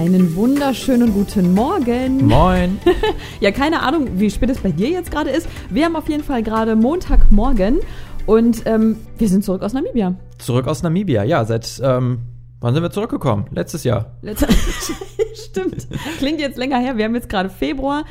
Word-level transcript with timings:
Einen 0.00 0.34
wunderschönen 0.34 1.12
guten 1.12 1.52
Morgen. 1.52 2.26
Moin. 2.26 2.78
ja, 3.40 3.50
keine 3.50 3.82
Ahnung, 3.82 4.08
wie 4.14 4.30
spät 4.30 4.48
es 4.48 4.56
bei 4.60 4.72
dir 4.72 4.88
jetzt 4.88 5.10
gerade 5.10 5.28
ist. 5.28 5.46
Wir 5.68 5.84
haben 5.84 5.94
auf 5.94 6.08
jeden 6.08 6.24
Fall 6.24 6.42
gerade 6.42 6.74
Montagmorgen 6.74 7.80
und 8.24 8.62
ähm, 8.64 8.96
wir 9.18 9.28
sind 9.28 9.44
zurück 9.44 9.60
aus 9.60 9.74
Namibia. 9.74 10.14
Zurück 10.38 10.68
aus 10.68 10.82
Namibia, 10.82 11.22
ja, 11.24 11.44
seit, 11.44 11.82
ähm, 11.84 12.20
wann 12.60 12.72
sind 12.72 12.82
wir 12.82 12.90
zurückgekommen? 12.90 13.44
Letztes 13.50 13.84
Jahr. 13.84 14.16
Letzte 14.22 14.46
Stimmt. 15.34 15.86
Klingt 16.16 16.40
jetzt 16.40 16.56
länger 16.56 16.78
her. 16.78 16.96
Wir 16.96 17.04
haben 17.04 17.14
jetzt 17.14 17.28
gerade 17.28 17.50
Februar. 17.50 18.06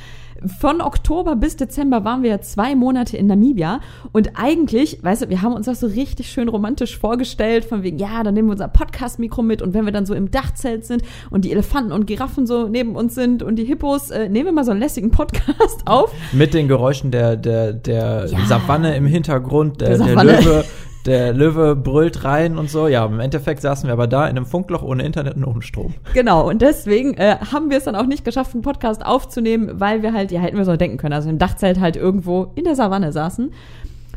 Von 0.60 0.82
Oktober 0.82 1.36
bis 1.36 1.58
Dezember 1.58 2.04
waren 2.06 2.24
wir 2.24 2.42
zwei 2.42 2.76
Monate 2.76 3.18
in 3.18 3.28
Namibia 3.28 3.80
und 4.12 4.32
eigentlich, 4.36 5.04
weißt 5.04 5.24
du, 5.24 5.30
wir 5.30 5.42
haben 5.42 5.54
uns 5.54 5.66
das 5.66 5.80
so 5.80 5.88
richtig 5.88 6.30
schön 6.32 6.48
romantisch 6.48 6.98
vorgestellt, 6.98 7.66
von 7.66 7.84
wegen, 7.84 7.98
ja, 7.98 8.24
dann 8.24 8.34
nehmen 8.34 8.48
wir 8.48 8.54
unser 8.54 8.68
Podcast-Mikro 8.68 9.42
mit 9.42 9.62
und 9.62 9.74
wenn 9.74 9.86
wir 9.86 9.92
dann 9.92 10.06
so 10.06 10.14
im 10.14 10.32
Dachzelt 10.32 10.86
sind 10.86 11.04
und 11.30 11.46
die 11.46 11.52
Elefanten 11.52 11.92
und 11.92 12.06
Giraffen 12.08 12.48
so 12.48 12.68
neben 12.68 12.96
uns 12.96 13.16
sind 13.16 13.44
und 13.44 13.58
die 13.58 13.66
Hippos, 13.66 14.12
äh, 14.12 14.30
nehmen 14.30 14.46
wir 14.46 14.54
mal 14.54 14.64
so 14.66 14.72
einen 14.72 14.80
lässigen 14.80 15.12
Podcast 15.12 15.82
auf. 15.86 16.12
Mit 16.32 16.54
den 16.54 16.68
Geräuschen 16.68 17.12
der, 17.12 17.36
der, 17.36 17.74
der 17.74 18.28
Ja. 18.30 18.46
Savanne 18.46 18.96
im 18.96 19.06
Hintergrund, 19.06 19.82
der, 19.82 19.98
Der 19.98 20.16
der. 20.16 20.24
Löwe. 20.24 20.66
Der 21.06 21.34
Löwe 21.34 21.76
brüllt 21.76 22.24
rein 22.24 22.58
und 22.58 22.70
so. 22.70 22.88
Ja, 22.88 23.06
im 23.06 23.20
Endeffekt 23.20 23.62
saßen 23.62 23.88
wir 23.88 23.94
aber 23.94 24.08
da 24.08 24.26
in 24.28 24.38
einem 24.38 24.46
Funkloch 24.46 24.84
ohne 24.84 25.04
Internet 25.04 25.36
und 25.36 25.46
ohne 25.46 25.62
Strom. 25.62 25.94
Genau, 26.14 26.48
und 26.48 26.62
deswegen 26.62 27.14
äh, 27.16 27.38
haben 27.52 27.70
wir 27.70 27.78
es 27.78 27.86
dann 27.86 27.96
auch 27.96 28.06
nicht 28.06 28.26
geschafft, 28.26 28.54
einen 28.54 28.64
Podcast 28.64 29.06
aufzunehmen, 29.06 29.80
weil 29.80 30.04
wir 30.04 30.14
halt, 30.14 30.32
ja, 30.32 30.42
hätten 30.42 30.58
wir 30.58 30.66
so 30.66 30.76
denken 30.76 30.98
können, 30.98 31.14
also 31.14 31.30
im 31.30 31.38
Dachzelt 31.38 31.80
halt 31.80 31.96
irgendwo 31.96 32.52
in 32.56 32.66
der 32.66 32.76
Savanne 32.76 33.12
saßen. 33.12 33.52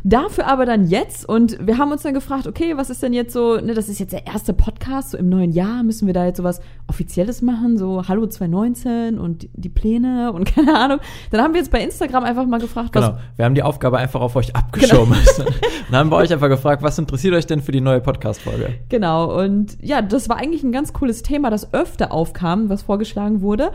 Dafür 0.05 0.47
aber 0.47 0.65
dann 0.65 0.87
jetzt 0.87 1.27
und 1.29 1.57
wir 1.65 1.77
haben 1.77 1.91
uns 1.93 2.01
dann 2.03 2.13
gefragt, 2.13 2.45
okay, 2.45 2.75
was 2.75 2.89
ist 2.89 3.01
denn 3.01 3.13
jetzt 3.13 3.31
so, 3.31 3.55
ne, 3.55 3.73
das 3.73 3.87
ist 3.87 3.99
jetzt 3.99 4.11
der 4.11 4.27
erste 4.27 4.53
Podcast, 4.53 5.11
so 5.11 5.17
im 5.17 5.29
neuen 5.29 5.53
Jahr 5.53 5.81
müssen 5.83 6.07
wir 6.07 6.13
da 6.13 6.25
jetzt 6.25 6.37
sowas 6.37 6.59
Offizielles 6.87 7.41
machen, 7.41 7.77
so 7.77 8.05
Hallo 8.07 8.27
2019 8.27 9.17
und 9.17 9.47
die- 9.53 9.69
Pläne 9.69 10.31
und 10.33 10.43
keine 10.55 10.77
Ahnung. 10.77 10.99
Dann 11.31 11.41
haben 11.41 11.53
wir 11.53 11.61
jetzt 11.61 11.71
bei 11.71 11.81
Instagram 11.81 12.23
einfach 12.25 12.45
mal 12.45 12.59
gefragt, 12.59 12.89
was 12.93 13.05
Genau. 13.05 13.17
Wir 13.37 13.45
haben 13.45 13.55
die 13.55 13.63
Aufgabe 13.63 13.97
einfach 13.97 14.19
auf 14.21 14.35
euch 14.35 14.55
abgeschoben. 14.55 15.13
und 15.89 15.95
haben 15.95 16.09
bei 16.09 16.17
euch 16.17 16.31
einfach 16.33 16.49
gefragt, 16.49 16.83
was 16.83 16.99
interessiert 16.99 17.33
euch 17.33 17.45
denn 17.47 17.61
für 17.61 17.71
die 17.71 17.81
neue 17.81 18.01
Podcast-Folge? 18.01 18.73
Genau, 18.89 19.39
und 19.41 19.77
ja, 19.81 20.01
das 20.01 20.27
war 20.29 20.35
eigentlich 20.37 20.63
ein 20.63 20.71
ganz 20.73 20.91
cooles 20.93 21.23
Thema, 21.23 21.49
das 21.49 21.73
öfter 21.73 22.11
aufkam, 22.11 22.67
was 22.69 22.81
vorgeschlagen 22.83 23.41
wurde. 23.41 23.71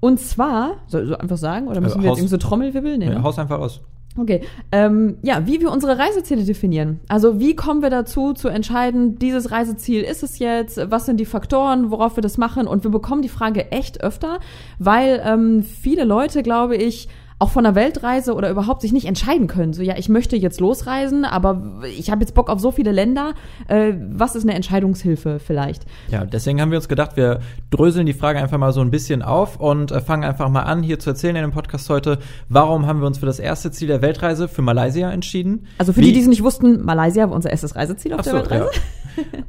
Und 0.00 0.18
zwar, 0.20 0.76
soll 0.86 1.02
ich 1.02 1.08
so 1.10 1.18
einfach 1.18 1.36
sagen, 1.36 1.68
oder 1.68 1.80
müssen 1.82 2.00
Äh, 2.00 2.02
wir 2.04 2.08
jetzt 2.08 2.18
irgendwie 2.18 2.30
so 2.30 2.38
Trommelwirbeln? 2.38 2.98
Nee, 3.00 3.06
Ja, 3.06 3.10
ne? 3.18 3.22
haus 3.22 3.38
einfach 3.38 3.58
aus. 3.58 3.80
Okay, 4.20 4.42
ähm, 4.70 5.16
ja, 5.22 5.46
wie 5.46 5.62
wir 5.62 5.70
unsere 5.72 5.98
Reiseziele 5.98 6.44
definieren. 6.44 7.00
Also 7.08 7.40
wie 7.40 7.56
kommen 7.56 7.80
wir 7.80 7.88
dazu 7.88 8.34
zu 8.34 8.48
entscheiden, 8.48 9.18
dieses 9.18 9.50
Reiseziel 9.50 10.02
ist 10.02 10.22
es 10.22 10.38
jetzt, 10.38 10.78
was 10.90 11.06
sind 11.06 11.18
die 11.18 11.24
Faktoren, 11.24 11.90
worauf 11.90 12.18
wir 12.18 12.22
das 12.22 12.36
machen 12.36 12.66
und 12.66 12.84
wir 12.84 12.90
bekommen 12.90 13.22
die 13.22 13.30
Frage 13.30 13.72
echt 13.72 14.02
öfter, 14.02 14.38
weil 14.78 15.22
ähm, 15.24 15.62
viele 15.62 16.04
Leute, 16.04 16.42
glaube 16.42 16.76
ich, 16.76 17.08
auch 17.40 17.50
von 17.50 17.64
einer 17.66 17.74
Weltreise 17.74 18.34
oder 18.34 18.50
überhaupt 18.50 18.82
sich 18.82 18.92
nicht 18.92 19.06
entscheiden 19.06 19.46
können. 19.48 19.72
So, 19.72 19.82
ja, 19.82 19.96
ich 19.96 20.08
möchte 20.08 20.36
jetzt 20.36 20.60
losreisen, 20.60 21.24
aber 21.24 21.80
ich 21.98 22.10
habe 22.10 22.20
jetzt 22.20 22.34
Bock 22.34 22.50
auf 22.50 22.60
so 22.60 22.70
viele 22.70 22.92
Länder. 22.92 23.32
Äh, 23.66 23.94
was 24.12 24.36
ist 24.36 24.44
eine 24.44 24.54
Entscheidungshilfe 24.54 25.38
vielleicht? 25.38 25.84
Ja, 26.08 26.24
deswegen 26.26 26.60
haben 26.60 26.70
wir 26.70 26.76
uns 26.78 26.86
gedacht, 26.88 27.16
wir 27.16 27.40
dröseln 27.70 28.06
die 28.06 28.12
Frage 28.12 28.38
einfach 28.38 28.58
mal 28.58 28.72
so 28.72 28.80
ein 28.82 28.90
bisschen 28.90 29.22
auf 29.22 29.58
und 29.58 29.90
äh, 29.90 30.00
fangen 30.00 30.22
einfach 30.22 30.48
mal 30.50 30.62
an, 30.62 30.82
hier 30.82 30.98
zu 30.98 31.10
erzählen 31.10 31.34
in 31.36 31.42
dem 31.42 31.52
Podcast 31.52 31.88
heute, 31.90 32.18
warum 32.50 32.86
haben 32.86 33.00
wir 33.00 33.06
uns 33.06 33.18
für 33.18 33.26
das 33.26 33.38
erste 33.38 33.70
Ziel 33.70 33.88
der 33.88 34.02
Weltreise 34.02 34.46
für 34.46 34.62
Malaysia 34.62 35.10
entschieden? 35.10 35.66
Also 35.78 35.92
für 35.94 36.00
Wie- 36.02 36.06
die, 36.06 36.12
die 36.12 36.20
es 36.20 36.26
nicht 36.28 36.44
wussten, 36.44 36.84
Malaysia 36.84 37.26
war 37.28 37.34
unser 37.34 37.50
erstes 37.50 37.74
Reiseziel 37.74 38.12
auf 38.12 38.20
Ach 38.20 38.24
der 38.24 38.32
so, 38.32 38.38
Weltreise. 38.38 38.64
ja. 38.64 38.70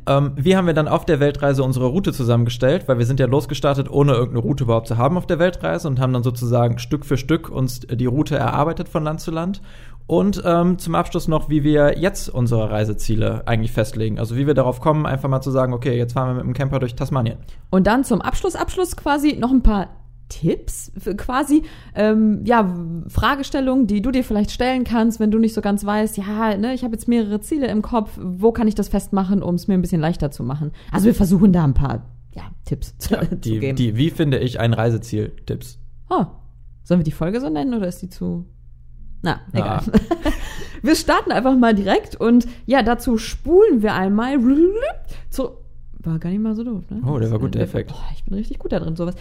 Ähm, 0.08 0.32
wie 0.36 0.56
haben 0.56 0.68
wir 0.68 0.74
dann 0.74 0.88
auf 0.88 1.06
der 1.06 1.20
Weltreise 1.20 1.64
unsere 1.64 1.88
Route 1.88 2.14
zusammengestellt? 2.14 2.88
Weil 2.88 2.98
wir 2.98 3.06
sind 3.06 3.20
ja 3.20 3.28
losgestartet, 3.28 3.90
ohne 3.90 4.14
irgendeine 4.14 4.40
Route 4.40 4.64
überhaupt 4.64 4.88
zu 4.88 4.98
haben 4.98 5.18
auf 5.18 5.28
der 5.28 5.40
Weltreise 5.40 5.88
und 5.88 6.00
haben 6.00 6.14
dann 6.14 6.24
sozusagen 6.24 6.80
Stück 6.80 7.06
für 7.06 7.18
Stück 7.18 7.50
uns 7.50 7.82
die 7.82 8.06
Route 8.06 8.36
erarbeitet 8.36 8.90
von 8.90 9.04
Land 9.04 9.22
zu 9.22 9.32
Land. 9.32 9.62
Und 10.08 10.42
ähm, 10.46 10.78
zum 10.78 10.96
Abschluss 10.96 11.28
noch, 11.28 11.50
wie 11.50 11.64
wir 11.64 11.98
jetzt 11.98 12.28
unsere 12.28 12.70
Reiseziele 12.70 13.44
eigentlich 13.46 13.72
festlegen. 13.72 14.20
Also 14.20 14.36
wie 14.36 14.46
wir 14.46 14.54
darauf 14.54 14.82
kommen, 14.82 15.06
einfach 15.06 15.30
mal 15.30 15.42
zu 15.42 15.52
sagen, 15.52 15.74
okay, 15.74 15.98
jetzt 15.98 16.14
fahren 16.14 16.30
wir 16.30 16.44
mit 16.44 16.44
dem 16.44 16.54
Camper 16.54 16.80
durch 16.80 16.96
Tasmanien. 16.96 17.38
Und 17.70 17.88
dann 17.88 18.04
zum 18.04 18.22
Abschluss, 18.22 18.56
Abschluss 18.56 18.98
quasi 18.98 19.38
noch 19.40 19.52
ein 19.52 19.64
paar 19.64 19.88
Tipps, 20.32 20.94
quasi, 21.18 21.64
ähm, 21.94 22.42
ja, 22.46 22.74
Fragestellungen, 23.08 23.86
die 23.86 24.02
du 24.02 24.12
dir 24.12 24.24
vielleicht 24.24 24.52
stellen 24.52 24.86
kannst, 24.86 25.20
wenn 25.20 25.30
du 25.30 25.38
nicht 25.40 25.54
so 25.54 25.60
ganz 25.60 25.86
weißt, 25.86 26.18
ja, 26.18 26.56
ne, 26.58 26.74
ich 26.74 26.84
habe 26.86 26.94
jetzt 26.94 27.10
mehrere 27.10 27.42
Ziele 27.42 27.68
im 27.68 27.82
Kopf, 27.82 28.18
wo 28.22 28.54
kann 28.54 28.68
ich 28.68 28.76
das 28.76 28.88
festmachen, 28.88 29.44
um 29.44 29.56
es 29.56 29.68
mir 29.68 29.74
ein 29.74 29.82
bisschen 29.82 30.00
leichter 30.00 30.32
zu 30.32 30.44
machen. 30.44 30.72
Also 30.92 31.08
wir 31.08 31.16
versuchen 31.16 31.52
da 31.52 31.66
ein 31.66 31.74
paar, 31.74 32.06
ja, 32.34 32.44
Tipps 32.64 32.98
zu, 33.00 33.18
Die, 33.32 33.60
geben. 33.60 33.76
die, 33.76 33.98
wie 33.98 34.10
finde 34.10 34.40
ich 34.40 34.60
ein 34.60 34.74
Reiseziel? 34.74 35.34
Tipps. 35.46 35.80
Oh, 36.10 36.26
sollen 36.84 37.02
wir 37.02 37.06
die 37.06 37.12
Folge 37.12 37.42
so 37.42 37.50
nennen 37.50 37.74
oder 37.74 37.88
ist 37.88 38.02
die 38.02 38.10
zu... 38.10 38.46
Na, 39.22 39.42
egal. 39.54 39.82
Ah. 39.86 40.00
Wir 40.82 40.96
starten 40.96 41.32
einfach 41.32 41.56
mal 41.56 41.76
direkt 41.76 42.16
und 42.16 42.48
ja, 42.66 42.82
dazu 42.82 43.20
spulen 43.20 43.84
wir 43.84 43.94
einmal 43.94 44.40
zu. 45.30 45.50
War 46.00 46.18
gar 46.18 46.32
nicht 46.32 46.42
mal 46.42 46.56
so 46.56 46.64
doof, 46.64 46.84
ne? 46.90 47.02
Oh, 47.06 47.20
der 47.20 47.30
war 47.30 47.38
gut, 47.38 47.54
der 47.54 47.62
Effekt. 47.62 47.92
Oh, 47.94 48.12
ich 48.16 48.24
bin 48.24 48.34
richtig 48.34 48.58
gut 48.58 48.72
da 48.72 48.80
drin, 48.80 48.96
sowas. 48.96 49.14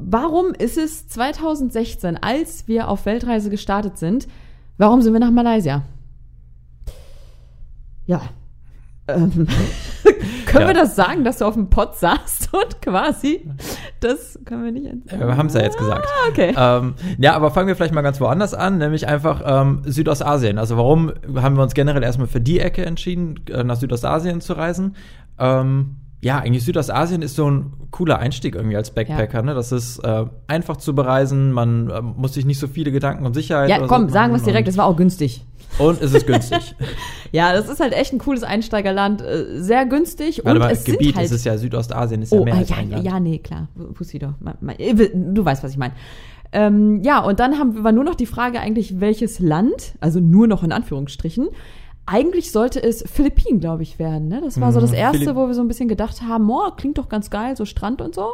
Warum 0.00 0.54
ist 0.54 0.78
es 0.78 1.08
2016, 1.08 2.16
als 2.22 2.68
wir 2.68 2.86
auf 2.88 3.04
Weltreise 3.04 3.50
gestartet 3.50 3.98
sind, 3.98 4.28
warum 4.76 5.02
sind 5.02 5.12
wir 5.12 5.18
nach 5.18 5.32
Malaysia? 5.32 5.82
Ja. 8.06 8.22
Ähm, 9.08 9.30
können 10.46 10.60
Ja. 10.62 10.66
wir 10.68 10.74
das 10.74 10.94
sagen, 10.94 11.24
dass 11.24 11.38
du 11.38 11.46
auf 11.46 11.54
dem 11.54 11.68
Pott 11.68 11.96
saßt 11.96 12.50
und 12.54 12.80
quasi 12.80 13.50
das 14.00 14.38
können 14.44 14.64
wir 14.64 14.70
nicht. 14.72 15.10
Ja, 15.10 15.18
wir 15.26 15.36
haben 15.36 15.46
es 15.46 15.54
ja 15.54 15.62
jetzt 15.62 15.78
gesagt. 15.78 16.06
Ah, 16.06 16.28
okay. 16.28 16.54
Ähm, 16.56 16.94
ja, 17.18 17.34
aber 17.34 17.50
fangen 17.50 17.66
wir 17.66 17.74
vielleicht 17.74 17.94
mal 17.94 18.02
ganz 18.02 18.20
woanders 18.20 18.54
an, 18.54 18.78
nämlich 18.78 19.08
einfach 19.08 19.42
ähm, 19.44 19.82
Südostasien. 19.84 20.58
Also 20.58 20.76
warum 20.76 21.12
haben 21.34 21.56
wir 21.56 21.62
uns 21.64 21.74
generell 21.74 22.04
erstmal 22.04 22.28
für 22.28 22.40
die 22.40 22.60
Ecke 22.60 22.86
entschieden, 22.86 23.40
äh, 23.50 23.64
nach 23.64 23.76
Südostasien 23.76 24.40
zu 24.40 24.52
reisen? 24.52 24.94
Ähm, 25.40 25.96
ja, 26.20 26.38
eigentlich 26.38 26.64
Südostasien 26.64 27.22
ist 27.22 27.36
so 27.36 27.48
ein 27.50 27.72
cooler 27.90 28.18
Einstieg 28.18 28.54
irgendwie 28.56 28.76
als 28.76 28.90
Backpacker. 28.92 29.42
Ne? 29.42 29.54
Das 29.54 29.70
ist 29.72 29.98
äh, 30.00 30.24
einfach 30.48 30.76
zu 30.76 30.94
bereisen, 30.94 31.52
man 31.52 31.90
äh, 31.90 32.02
muss 32.02 32.34
sich 32.34 32.44
nicht 32.44 32.58
so 32.58 32.66
viele 32.66 32.90
Gedanken 32.90 33.24
um 33.24 33.32
Sicherheit 33.34 33.70
Ja, 33.70 33.86
komm, 33.86 34.08
so 34.08 34.14
sagen 34.14 34.32
wir 34.32 34.36
es 34.38 34.42
direkt, 34.42 34.66
es 34.68 34.76
war 34.76 34.86
auch 34.86 34.96
günstig. 34.96 35.44
Und, 35.78 36.00
es 36.02 36.12
ist 36.14 36.26
günstig. 36.26 36.74
Ja, 37.30 37.52
das 37.52 37.68
ist 37.68 37.78
halt 37.80 37.92
echt 37.92 38.14
ein 38.14 38.18
cooles 38.18 38.42
Einsteigerland, 38.42 39.20
äh, 39.20 39.60
sehr 39.60 39.84
günstig 39.84 40.38
Warte 40.38 40.52
und 40.52 40.58
mal, 40.60 40.72
es 40.72 40.84
Gebiet 40.84 41.08
sind 41.08 41.16
halt 41.16 41.26
ist 41.26 41.32
es 41.32 41.44
ja, 41.44 41.58
Südostasien 41.58 42.22
ist 42.22 42.32
ja 42.32 42.38
Oh, 42.38 42.44
mehr 42.44 42.54
ah, 42.54 42.58
als 42.58 42.70
ja, 42.70 42.76
ein 42.76 42.90
Land. 42.90 43.04
ja, 43.04 43.20
nee, 43.20 43.38
klar. 43.38 43.68
Ma- 44.40 44.54
ma- 44.62 44.72
Du 45.14 45.44
weißt, 45.44 45.62
was 45.62 45.70
ich 45.72 45.76
meine. 45.76 45.92
Ähm, 46.52 47.02
ja, 47.02 47.20
und 47.20 47.38
dann 47.40 47.58
haben, 47.58 47.84
war 47.84 47.92
nur 47.92 48.04
noch 48.04 48.14
die 48.14 48.24
Frage 48.24 48.60
eigentlich, 48.60 48.98
welches 49.00 49.38
Land, 49.40 49.92
also 50.00 50.20
nur 50.20 50.46
noch 50.46 50.62
in 50.64 50.72
Anführungsstrichen, 50.72 51.48
eigentlich 52.08 52.50
sollte 52.52 52.82
es 52.82 53.04
Philippinen, 53.06 53.60
glaube 53.60 53.82
ich, 53.82 53.98
werden. 53.98 54.28
Ne? 54.28 54.40
Das 54.42 54.60
war 54.60 54.72
so 54.72 54.80
das 54.80 54.90
Mhm, 54.92 54.96
Erste, 54.96 55.18
Philipp- 55.18 55.36
wo 55.36 55.46
wir 55.46 55.54
so 55.54 55.60
ein 55.60 55.68
bisschen 55.68 55.88
gedacht 55.88 56.22
haben, 56.22 56.50
oh, 56.50 56.70
klingt 56.76 56.98
doch 56.98 57.08
ganz 57.08 57.30
geil, 57.30 57.56
so 57.56 57.64
Strand 57.64 58.00
und 58.00 58.14
so. 58.14 58.26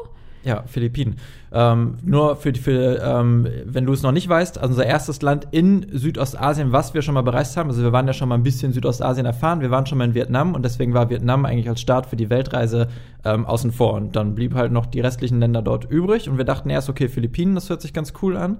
Ja, 0.44 0.62
Philippinen. 0.66 1.16
Ähm, 1.52 1.96
nur 2.04 2.36
für, 2.36 2.52
die- 2.52 2.60
für 2.60 3.00
ähm, 3.02 3.46
wenn 3.64 3.86
du 3.86 3.94
es 3.94 4.02
noch 4.02 4.12
nicht 4.12 4.28
weißt, 4.28 4.58
also 4.58 4.72
unser 4.72 4.84
erstes 4.84 5.22
Land 5.22 5.48
in 5.52 5.86
Südostasien, 5.90 6.70
was 6.70 6.92
wir 6.92 7.00
schon 7.00 7.14
mal 7.14 7.22
bereist 7.22 7.56
haben. 7.56 7.70
Also 7.70 7.82
wir 7.82 7.92
waren 7.92 8.06
ja 8.06 8.12
schon 8.12 8.28
mal 8.28 8.34
ein 8.34 8.42
bisschen 8.42 8.72
Südostasien 8.74 9.24
erfahren. 9.24 9.62
Wir 9.62 9.70
waren 9.70 9.86
schon 9.86 9.96
mal 9.96 10.04
in 10.04 10.14
Vietnam 10.14 10.54
und 10.54 10.62
deswegen 10.62 10.92
war 10.92 11.08
Vietnam 11.08 11.46
eigentlich 11.46 11.68
als 11.70 11.80
Start 11.80 12.04
für 12.04 12.16
die 12.16 12.28
Weltreise 12.28 12.88
ähm, 13.24 13.46
außen 13.46 13.72
vor. 13.72 13.94
Und 13.94 14.16
dann 14.16 14.34
blieb 14.34 14.54
halt 14.54 14.70
noch 14.70 14.84
die 14.84 15.00
restlichen 15.00 15.40
Länder 15.40 15.62
dort 15.62 15.90
übrig. 15.90 16.28
Und 16.28 16.36
wir 16.36 16.44
dachten 16.44 16.68
erst, 16.68 16.90
okay, 16.90 17.08
Philippinen, 17.08 17.54
das 17.54 17.70
hört 17.70 17.80
sich 17.80 17.94
ganz 17.94 18.12
cool 18.20 18.36
an. 18.36 18.58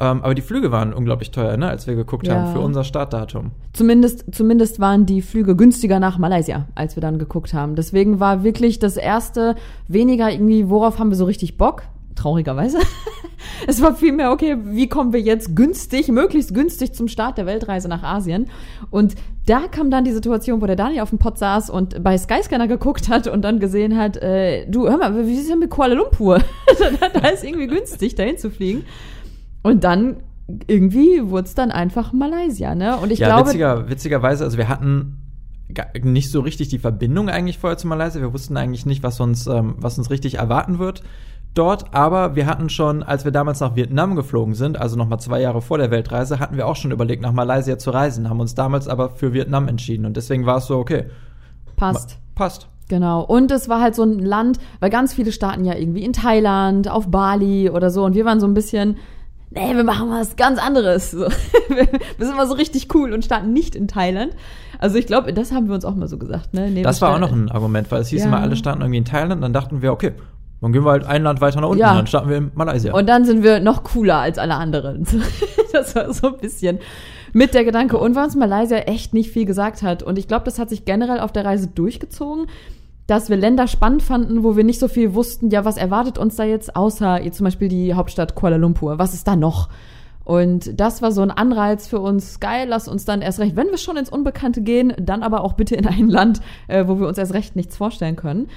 Ähm, 0.00 0.22
aber 0.22 0.34
die 0.34 0.42
Flüge 0.42 0.70
waren 0.70 0.92
unglaublich 0.92 1.30
teuer, 1.30 1.56
ne, 1.56 1.68
als 1.68 1.86
wir 1.86 1.94
geguckt 1.94 2.26
Ja. 2.26 2.34
haben 2.34 2.52
für 2.52 2.60
unser 2.60 2.84
Startdatum. 2.84 3.50
Zumindest, 3.72 4.24
zumindest 4.32 4.80
waren 4.80 5.06
die 5.06 5.22
Flüge 5.22 5.56
günstiger 5.56 5.98
nach 5.98 6.18
Malaysia, 6.18 6.66
als 6.74 6.96
wir 6.96 7.00
dann 7.00 7.18
geguckt 7.18 7.52
haben. 7.54 7.74
Deswegen 7.74 8.20
war 8.20 8.44
wirklich 8.44 8.78
das 8.78 8.96
erste 8.96 9.56
weniger 9.88 10.30
irgendwie, 10.30 10.68
worauf 10.68 10.98
haben 10.98 11.10
wir 11.10 11.16
so 11.16 11.24
richtig 11.24 11.56
Bock? 11.56 11.82
Traurigerweise. 12.14 12.78
es 13.66 13.80
war 13.80 13.94
vielmehr, 13.94 14.32
okay, 14.32 14.56
wie 14.64 14.88
kommen 14.88 15.12
wir 15.12 15.20
jetzt 15.20 15.54
günstig, 15.54 16.08
möglichst 16.08 16.54
günstig 16.54 16.92
zum 16.92 17.08
Start 17.08 17.38
der 17.38 17.46
Weltreise 17.46 17.88
nach 17.88 18.02
Asien? 18.02 18.46
Und 18.90 19.14
da 19.46 19.60
kam 19.70 19.90
dann 19.90 20.04
die 20.04 20.12
Situation, 20.12 20.60
wo 20.60 20.66
der 20.66 20.76
Daniel 20.76 21.00
auf 21.02 21.10
dem 21.10 21.18
Pott 21.18 21.38
saß 21.38 21.70
und 21.70 22.02
bei 22.02 22.18
Skyscanner 22.18 22.68
geguckt 22.68 23.08
hat 23.08 23.28
und 23.28 23.42
dann 23.42 23.60
gesehen 23.60 23.96
hat, 23.96 24.16
äh, 24.16 24.66
du, 24.68 24.88
hör 24.88 24.98
mal, 24.98 25.26
wie 25.26 25.32
ist 25.32 25.42
es 25.42 25.48
denn 25.48 25.60
mit 25.60 25.70
Kuala 25.70 25.94
Lumpur? 25.94 26.38
da 27.14 27.28
ist 27.28 27.44
irgendwie 27.44 27.66
günstig, 27.68 28.14
dahin 28.14 28.36
zu 28.36 28.50
fliegen. 28.50 28.84
Und 29.62 29.84
dann 29.84 30.18
irgendwie 30.66 31.28
wurde 31.28 31.46
es 31.46 31.54
dann 31.54 31.70
einfach 31.70 32.12
Malaysia, 32.12 32.74
ne? 32.74 32.96
Und 32.96 33.12
ich 33.12 33.18
ja, 33.18 33.28
glaube, 33.28 33.48
witziger, 33.48 33.88
witzigerweise, 33.88 34.44
also 34.44 34.56
wir 34.56 34.68
hatten 34.68 35.18
nicht 36.02 36.30
so 36.30 36.40
richtig 36.40 36.68
die 36.68 36.78
Verbindung 36.78 37.28
eigentlich 37.28 37.58
vorher 37.58 37.76
zu 37.76 37.86
Malaysia. 37.86 38.20
Wir 38.20 38.32
wussten 38.32 38.56
eigentlich 38.56 38.86
nicht, 38.86 39.02
was 39.02 39.20
uns, 39.20 39.46
ähm, 39.46 39.74
was 39.78 39.98
uns 39.98 40.10
richtig 40.10 40.36
erwarten 40.36 40.78
wird 40.78 41.02
dort. 41.54 41.94
Aber 41.94 42.36
wir 42.36 42.46
hatten 42.46 42.70
schon, 42.70 43.02
als 43.02 43.24
wir 43.24 43.32
damals 43.32 43.60
nach 43.60 43.76
Vietnam 43.76 44.16
geflogen 44.16 44.54
sind, 44.54 44.80
also 44.80 44.96
noch 44.96 45.08
mal 45.08 45.18
zwei 45.18 45.40
Jahre 45.40 45.60
vor 45.60 45.76
der 45.76 45.90
Weltreise, 45.90 46.40
hatten 46.40 46.56
wir 46.56 46.66
auch 46.66 46.76
schon 46.76 46.90
überlegt, 46.90 47.22
nach 47.22 47.32
Malaysia 47.32 47.78
zu 47.78 47.90
reisen, 47.90 48.30
haben 48.30 48.40
uns 48.40 48.54
damals 48.54 48.88
aber 48.88 49.10
für 49.10 49.32
Vietnam 49.34 49.68
entschieden. 49.68 50.06
Und 50.06 50.16
deswegen 50.16 50.46
war 50.46 50.58
es 50.58 50.66
so, 50.66 50.78
okay, 50.78 51.04
passt. 51.76 52.18
passt. 52.34 52.68
Genau. 52.88 53.22
Und 53.22 53.50
es 53.50 53.68
war 53.68 53.82
halt 53.82 53.94
so 53.94 54.02
ein 54.02 54.18
Land, 54.18 54.58
weil 54.80 54.88
ganz 54.88 55.12
viele 55.12 55.32
starten 55.32 55.66
ja 55.66 55.74
irgendwie 55.74 56.04
in 56.04 56.14
Thailand, 56.14 56.88
auf 56.88 57.08
Bali 57.10 57.68
oder 57.68 57.90
so. 57.90 58.04
Und 58.04 58.14
wir 58.14 58.24
waren 58.24 58.40
so 58.40 58.46
ein 58.46 58.54
bisschen, 58.54 58.96
nee, 59.50 59.74
wir 59.74 59.84
machen 59.84 60.10
was 60.10 60.36
ganz 60.36 60.58
anderes. 60.58 61.10
So. 61.12 61.20
Wir 61.68 62.26
sind 62.26 62.36
mal 62.36 62.46
so 62.46 62.54
richtig 62.54 62.94
cool 62.94 63.12
und 63.12 63.24
starten 63.24 63.52
nicht 63.52 63.74
in 63.74 63.88
Thailand. 63.88 64.34
Also 64.78 64.96
ich 64.96 65.06
glaube, 65.06 65.32
das 65.32 65.52
haben 65.52 65.68
wir 65.68 65.74
uns 65.74 65.84
auch 65.84 65.94
mal 65.94 66.08
so 66.08 66.18
gesagt. 66.18 66.54
Ne? 66.54 66.70
Nee, 66.70 66.82
das 66.82 67.00
war 67.00 67.14
auch 67.14 67.18
noch 67.18 67.32
ein 67.32 67.50
Argument, 67.50 67.90
weil 67.90 68.00
es 68.02 68.08
hieß 68.08 68.22
Ja. 68.22 68.28
immer, 68.28 68.40
alle 68.40 68.56
starten 68.56 68.80
irgendwie 68.80 68.98
in 68.98 69.04
Thailand. 69.04 69.42
Dann 69.42 69.52
dachten 69.52 69.82
wir, 69.82 69.92
okay, 69.92 70.12
dann 70.60 70.72
gehen 70.72 70.84
wir 70.84 70.90
halt 70.90 71.04
ein 71.04 71.22
Land 71.22 71.40
weiter 71.40 71.60
nach 71.60 71.68
unten. 71.68 71.80
Ja. 71.80 71.94
Dann 71.94 72.06
starten 72.06 72.28
wir 72.28 72.36
in 72.38 72.50
Malaysia. 72.54 72.92
Und 72.92 73.08
dann 73.08 73.24
sind 73.24 73.42
wir 73.42 73.60
noch 73.60 73.84
cooler 73.84 74.16
als 74.18 74.38
alle 74.38 74.54
anderen. 74.54 75.06
Das 75.70 75.94
war 75.94 76.10
so 76.14 76.28
ein 76.28 76.38
bisschen 76.38 76.78
mit 77.34 77.52
der 77.52 77.62
Gedanke. 77.62 77.98
Und 77.98 78.14
weil 78.16 78.24
uns 78.24 78.34
Malaysia 78.34 78.78
echt 78.78 79.12
nicht 79.12 79.30
viel 79.30 79.44
gesagt 79.44 79.82
hat. 79.82 80.02
Und 80.02 80.18
ich 80.18 80.26
glaube, 80.26 80.46
das 80.46 80.58
hat 80.58 80.70
sich 80.70 80.86
generell 80.86 81.20
auf 81.20 81.30
der 81.30 81.44
Reise 81.44 81.66
durchgezogen, 81.68 82.46
dass 83.08 83.30
wir 83.30 83.38
Länder 83.38 83.66
spannend 83.66 84.02
fanden, 84.02 84.44
wo 84.44 84.54
wir 84.56 84.64
nicht 84.64 84.78
so 84.78 84.86
viel 84.86 85.14
wussten, 85.14 85.48
ja, 85.48 85.64
was 85.64 85.78
erwartet 85.78 86.18
uns 86.18 86.36
da 86.36 86.44
jetzt, 86.44 86.76
außer 86.76 87.22
jetzt 87.22 87.38
zum 87.38 87.44
Beispiel 87.44 87.68
die 87.68 87.94
Hauptstadt 87.94 88.34
Kuala 88.34 88.56
Lumpur. 88.56 88.98
Was 88.98 89.14
ist 89.14 89.26
da 89.26 89.34
noch? 89.34 89.70
Und 90.24 90.78
das 90.78 91.00
war 91.00 91.10
so 91.10 91.22
ein 91.22 91.30
Anreiz 91.30 91.88
für 91.88 92.00
uns. 92.00 92.38
Geil, 92.38 92.66
lass 92.68 92.86
uns 92.86 93.06
dann 93.06 93.22
erst 93.22 93.40
recht, 93.40 93.56
wenn 93.56 93.68
wir 93.68 93.78
schon 93.78 93.96
ins 93.96 94.10
Unbekannte 94.10 94.60
gehen, 94.60 94.92
dann 95.00 95.22
aber 95.22 95.40
auch 95.42 95.54
bitte 95.54 95.74
in 95.74 95.86
ein 95.86 96.08
Land, 96.08 96.42
äh, 96.66 96.86
wo 96.86 97.00
wir 97.00 97.08
uns 97.08 97.16
erst 97.16 97.32
recht 97.32 97.56
nichts 97.56 97.78
vorstellen 97.78 98.14
können. 98.14 98.48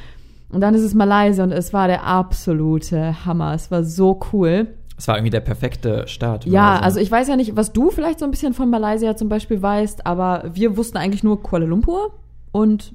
Und 0.50 0.60
dann 0.60 0.76
ist 0.76 0.82
es 0.82 0.94
Malaysia 0.94 1.46
und 1.46 1.54
es 1.54 1.72
war 1.72 1.88
der 1.88 2.06
absolute 2.06 3.26
Hammer. 3.26 3.54
Es 3.54 3.72
war 3.72 3.86
so 3.86 4.20
cool. 4.34 4.68
es 4.98 5.08
war 5.08 5.16
irgendwie 5.16 5.30
der 5.30 5.40
perfekte 5.40 6.10
Start. 6.10 6.46
Ja, 6.46 6.78
also 6.78 7.00
ich 7.00 7.10
weiß 7.10 7.30
ja 7.30 7.38
nicht, 7.38 7.56
was 7.56 7.72
du 7.72 7.90
vielleicht 7.90 8.20
so 8.20 8.26
ein 8.26 8.32
bisschen 8.32 8.54
von 8.54 8.70
Malaysia 8.70 9.16
zum 9.16 9.30
Beispiel 9.30 9.62
weißt, 9.62 10.06
aber 10.06 10.44
wir 10.52 10.76
wussten 10.76 10.98
eigentlich 10.98 11.24
nur 11.24 11.42
Kuala 11.42 11.68
Lumpur 11.68 12.12
und 12.52 12.94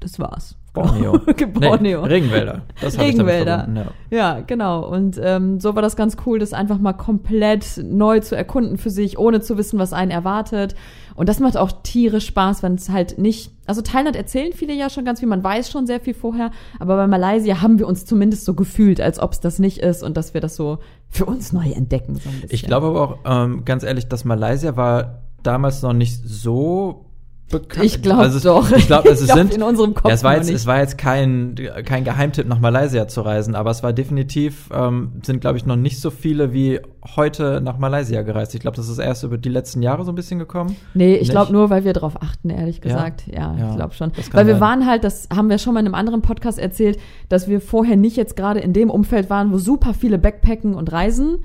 das 0.00 0.18
war's. 0.18 0.56
Borneo. 0.72 1.18
Borneo. 1.54 2.02
Nee, 2.02 2.08
Regenwälder. 2.08 2.62
Das 2.80 2.98
Regenwälder. 2.98 3.68
ja. 3.74 3.86
Ja, 4.10 4.40
genau. 4.40 4.86
Und 4.86 5.18
ähm, 5.22 5.60
so 5.60 5.74
war 5.74 5.82
das 5.82 5.96
ganz 5.96 6.16
cool, 6.26 6.38
das 6.38 6.52
einfach 6.52 6.78
mal 6.78 6.92
komplett 6.92 7.82
neu 7.82 8.20
zu 8.20 8.36
erkunden 8.36 8.78
für 8.78 8.90
sich, 8.90 9.18
ohne 9.18 9.40
zu 9.40 9.56
wissen, 9.56 9.78
was 9.78 9.92
einen 9.92 10.10
erwartet. 10.10 10.74
Und 11.14 11.28
das 11.28 11.40
macht 11.40 11.56
auch 11.56 11.72
tierisch 11.82 12.26
Spaß, 12.26 12.62
wenn 12.62 12.74
es 12.74 12.90
halt 12.90 13.18
nicht. 13.18 13.50
Also 13.66 13.82
Thailand 13.82 14.14
erzählen 14.14 14.52
viele 14.52 14.72
ja 14.72 14.88
schon 14.88 15.04
ganz 15.04 15.18
viel, 15.18 15.28
man 15.28 15.42
weiß 15.42 15.70
schon 15.70 15.86
sehr 15.86 16.00
viel 16.00 16.14
vorher, 16.14 16.52
aber 16.78 16.96
bei 16.96 17.06
Malaysia 17.08 17.60
haben 17.60 17.78
wir 17.80 17.88
uns 17.88 18.04
zumindest 18.04 18.44
so 18.44 18.54
gefühlt, 18.54 19.00
als 19.00 19.18
ob 19.18 19.32
es 19.32 19.40
das 19.40 19.58
nicht 19.58 19.78
ist 19.78 20.04
und 20.04 20.16
dass 20.16 20.32
wir 20.32 20.40
das 20.40 20.54
so 20.54 20.78
für 21.08 21.26
uns 21.26 21.52
neu 21.52 21.70
entdecken. 21.72 22.14
So. 22.14 22.30
Ich 22.48 22.62
glaube 22.62 22.86
aber 22.86 23.02
auch, 23.02 23.18
ähm, 23.24 23.64
ganz 23.64 23.82
ehrlich, 23.82 24.06
dass 24.06 24.24
Malaysia 24.24 24.76
war 24.76 25.22
damals 25.42 25.82
noch 25.82 25.92
nicht 25.92 26.22
so 26.24 27.07
bekannt. 27.48 27.84
Ich 27.84 28.02
glaube 28.02 28.22
also, 28.22 28.36
es- 28.38 28.42
doch. 28.44 28.70
Ich 28.76 28.86
glaube, 28.86 29.08
also 29.08 29.22
es 29.24 29.26
glaub, 29.26 29.38
sind. 29.38 29.54
in 29.54 29.62
unserem 29.62 29.94
Kopf 29.94 30.06
ja, 30.08 30.14
es 30.14 30.22
war 30.24 30.36
jetzt, 30.36 30.50
es 30.50 30.66
war 30.66 30.78
jetzt 30.80 30.98
kein, 30.98 31.54
kein 31.84 32.04
Geheimtipp, 32.04 32.46
nach 32.46 32.60
Malaysia 32.60 33.08
zu 33.08 33.22
reisen, 33.22 33.54
aber 33.54 33.70
es 33.70 33.82
war 33.82 33.92
definitiv, 33.92 34.68
ähm, 34.72 35.12
sind, 35.22 35.40
glaube 35.40 35.56
ich, 35.58 35.66
noch 35.66 35.76
nicht 35.76 36.00
so 36.00 36.10
viele 36.10 36.52
wie 36.52 36.80
heute 37.16 37.60
nach 37.62 37.78
Malaysia 37.78 38.22
gereist. 38.22 38.54
Ich 38.54 38.60
glaube, 38.60 38.76
das 38.76 38.88
ist 38.88 38.98
erst 38.98 39.24
über 39.24 39.38
die 39.38 39.48
letzten 39.48 39.82
Jahre 39.82 40.04
so 40.04 40.12
ein 40.12 40.14
bisschen 40.14 40.38
gekommen. 40.38 40.76
Nee, 40.94 41.16
ich 41.16 41.30
glaube 41.30 41.52
nur, 41.52 41.70
weil 41.70 41.84
wir 41.84 41.92
drauf 41.94 42.20
achten, 42.22 42.50
ehrlich 42.50 42.76
Ja? 42.76 42.82
gesagt. 42.82 43.24
Ja, 43.26 43.54
Ja, 43.58 43.70
ich 43.70 43.76
glaube 43.76 43.94
schon. 43.94 44.12
Weil 44.32 44.46
wir 44.46 44.54
sein. 44.54 44.60
waren 44.60 44.86
halt, 44.86 45.04
das 45.04 45.28
haben 45.34 45.48
wir 45.48 45.58
schon 45.58 45.74
mal 45.74 45.80
in 45.80 45.86
einem 45.86 45.94
anderen 45.94 46.22
Podcast 46.22 46.58
erzählt, 46.58 46.98
dass 47.28 47.48
wir 47.48 47.60
vorher 47.60 47.96
nicht 47.96 48.16
jetzt 48.16 48.36
gerade 48.36 48.60
in 48.60 48.72
dem 48.72 48.90
Umfeld 48.90 49.30
waren, 49.30 49.52
wo 49.52 49.58
super 49.58 49.94
viele 49.94 50.18
Backpacken 50.18 50.74
und 50.74 50.92
Reisen. 50.92 51.38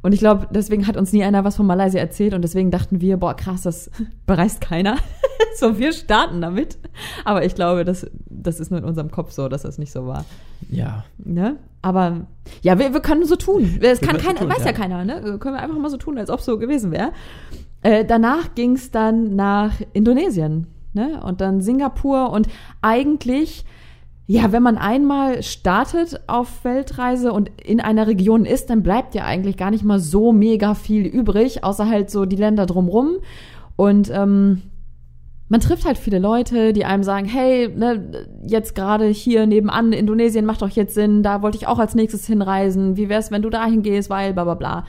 Und 0.00 0.12
ich 0.12 0.20
glaube, 0.20 0.46
deswegen 0.50 0.86
hat 0.86 0.96
uns 0.96 1.12
nie 1.12 1.24
einer 1.24 1.44
was 1.44 1.56
von 1.56 1.66
Malaysia 1.66 1.98
erzählt 1.98 2.34
und 2.34 2.42
deswegen 2.42 2.70
dachten 2.70 3.00
wir, 3.00 3.16
boah, 3.16 3.34
krass, 3.34 3.62
das 3.62 3.90
bereist 4.26 4.60
keiner. 4.60 4.96
so, 5.56 5.78
wir 5.78 5.92
starten 5.92 6.40
damit. 6.40 6.78
Aber 7.24 7.44
ich 7.44 7.54
glaube, 7.54 7.84
das, 7.84 8.06
das 8.28 8.60
ist 8.60 8.70
nur 8.70 8.78
in 8.78 8.86
unserem 8.86 9.10
Kopf 9.10 9.32
so, 9.32 9.48
dass 9.48 9.62
das 9.62 9.78
nicht 9.78 9.92
so 9.92 10.06
war. 10.06 10.24
Ja. 10.70 11.04
Ne? 11.18 11.56
Aber 11.82 12.26
ja, 12.62 12.78
wir, 12.78 12.92
wir 12.92 13.00
können 13.00 13.24
so 13.24 13.36
tun. 13.36 13.78
Es 13.80 14.00
kann 14.00 14.18
so 14.18 14.26
keiner, 14.26 14.40
tun, 14.40 14.48
weiß 14.48 14.60
ja. 14.60 14.66
ja. 14.66 14.72
keiner, 14.72 15.04
ne? 15.04 15.38
Können 15.38 15.54
wir 15.54 15.62
einfach 15.62 15.78
mal 15.78 15.90
so 15.90 15.96
tun, 15.96 16.18
als 16.18 16.30
ob 16.30 16.40
so 16.40 16.58
gewesen 16.58 16.92
wäre. 16.92 17.12
Äh, 17.82 18.04
danach 18.04 18.54
ging 18.54 18.72
es 18.72 18.90
dann 18.90 19.36
nach 19.36 19.72
Indonesien, 19.92 20.66
ne? 20.92 21.22
Und 21.24 21.40
dann 21.40 21.60
Singapur 21.60 22.30
und 22.30 22.48
eigentlich, 22.82 23.64
ja, 24.30 24.52
wenn 24.52 24.62
man 24.62 24.76
einmal 24.76 25.42
startet 25.42 26.20
auf 26.26 26.62
Weltreise 26.62 27.32
und 27.32 27.50
in 27.64 27.80
einer 27.80 28.06
Region 28.06 28.44
ist, 28.44 28.68
dann 28.68 28.82
bleibt 28.82 29.14
ja 29.14 29.24
eigentlich 29.24 29.56
gar 29.56 29.70
nicht 29.70 29.84
mal 29.84 29.98
so 29.98 30.32
mega 30.32 30.74
viel 30.74 31.06
übrig, 31.06 31.64
außer 31.64 31.88
halt 31.88 32.10
so 32.10 32.26
die 32.26 32.36
Länder 32.36 32.66
drumrum. 32.66 33.16
Und 33.76 34.10
ähm, 34.12 34.60
man 35.48 35.60
trifft 35.60 35.86
halt 35.86 35.96
viele 35.96 36.18
Leute, 36.18 36.74
die 36.74 36.84
einem 36.84 37.04
sagen, 37.04 37.24
hey, 37.24 37.68
ne, 37.74 38.26
jetzt 38.46 38.74
gerade 38.74 39.06
hier 39.06 39.46
nebenan, 39.46 39.94
Indonesien 39.94 40.44
macht 40.44 40.60
doch 40.60 40.68
jetzt 40.68 40.92
Sinn, 40.92 41.22
da 41.22 41.40
wollte 41.40 41.56
ich 41.56 41.66
auch 41.66 41.78
als 41.78 41.94
nächstes 41.94 42.26
hinreisen, 42.26 42.98
wie 42.98 43.08
wär's, 43.08 43.30
wenn 43.30 43.40
du 43.40 43.48
dahin 43.48 43.82
gehst, 43.82 44.10
weil 44.10 44.34
bla 44.34 44.44
bla 44.44 44.54
bla. 44.56 44.84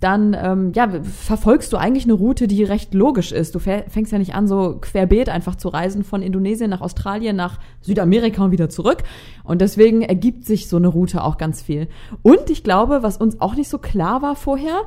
Dann 0.00 0.34
ähm, 0.38 0.72
ja, 0.74 0.88
verfolgst 1.02 1.72
du 1.72 1.76
eigentlich 1.76 2.04
eine 2.04 2.14
Route, 2.14 2.46
die 2.46 2.64
recht 2.64 2.94
logisch 2.94 3.32
ist. 3.32 3.54
Du 3.54 3.58
fängst 3.58 4.12
ja 4.12 4.18
nicht 4.18 4.34
an, 4.34 4.48
so 4.48 4.78
querbeet 4.80 5.28
einfach 5.28 5.56
zu 5.56 5.68
reisen 5.68 6.04
von 6.04 6.22
Indonesien 6.22 6.70
nach 6.70 6.80
Australien, 6.80 7.36
nach 7.36 7.58
Südamerika 7.82 8.44
und 8.44 8.50
wieder 8.50 8.70
zurück. 8.70 9.02
Und 9.44 9.60
deswegen 9.60 10.00
ergibt 10.00 10.46
sich 10.46 10.68
so 10.68 10.78
eine 10.78 10.88
Route 10.88 11.22
auch 11.22 11.36
ganz 11.36 11.60
viel. 11.60 11.88
Und 12.22 12.48
ich 12.48 12.64
glaube, 12.64 13.02
was 13.02 13.18
uns 13.18 13.40
auch 13.42 13.54
nicht 13.54 13.68
so 13.68 13.76
klar 13.76 14.22
war 14.22 14.36
vorher, 14.36 14.80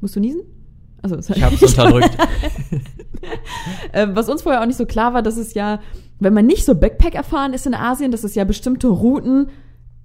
musst 0.00 0.16
du 0.16 0.20
niesen? 0.20 0.40
Also, 1.02 1.18
Ich 1.18 1.42
habe 1.42 1.54
es 1.54 1.62
unterdrückt. 1.62 2.16
äh, 3.92 4.06
was 4.10 4.28
uns 4.28 4.42
vorher 4.42 4.62
auch 4.62 4.66
nicht 4.66 4.76
so 4.76 4.86
klar 4.86 5.14
war, 5.14 5.22
dass 5.22 5.36
es 5.36 5.54
ja, 5.54 5.80
wenn 6.18 6.34
man 6.34 6.46
nicht 6.46 6.64
so 6.64 6.74
Backpack 6.74 7.14
erfahren 7.14 7.52
ist 7.52 7.66
in 7.66 7.74
Asien, 7.74 8.10
dass 8.10 8.24
es 8.24 8.34
ja 8.34 8.44
bestimmte 8.44 8.88
Routen 8.88 9.48